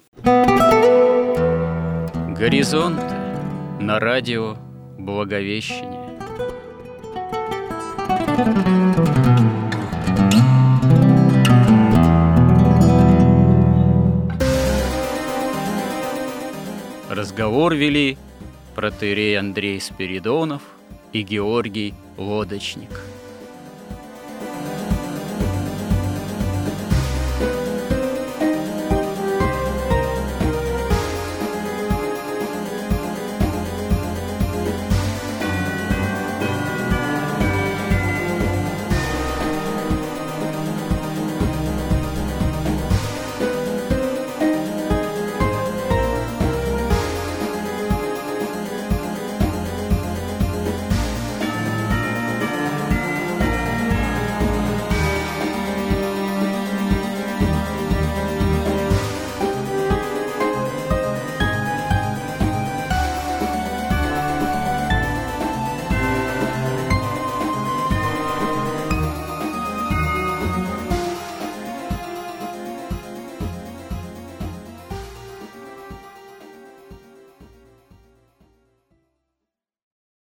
Горизонт 2.38 3.02
на 3.80 3.98
радио 3.98 4.56
Благовещение. 4.98 6.08
Разговор 17.08 17.74
вели 17.74 18.18
протерей 18.74 19.38
Андрей 19.38 19.80
Спиридонов 19.80 20.62
и 21.12 21.22
Георгий 21.22 21.94
Лодочник– 22.18 23.00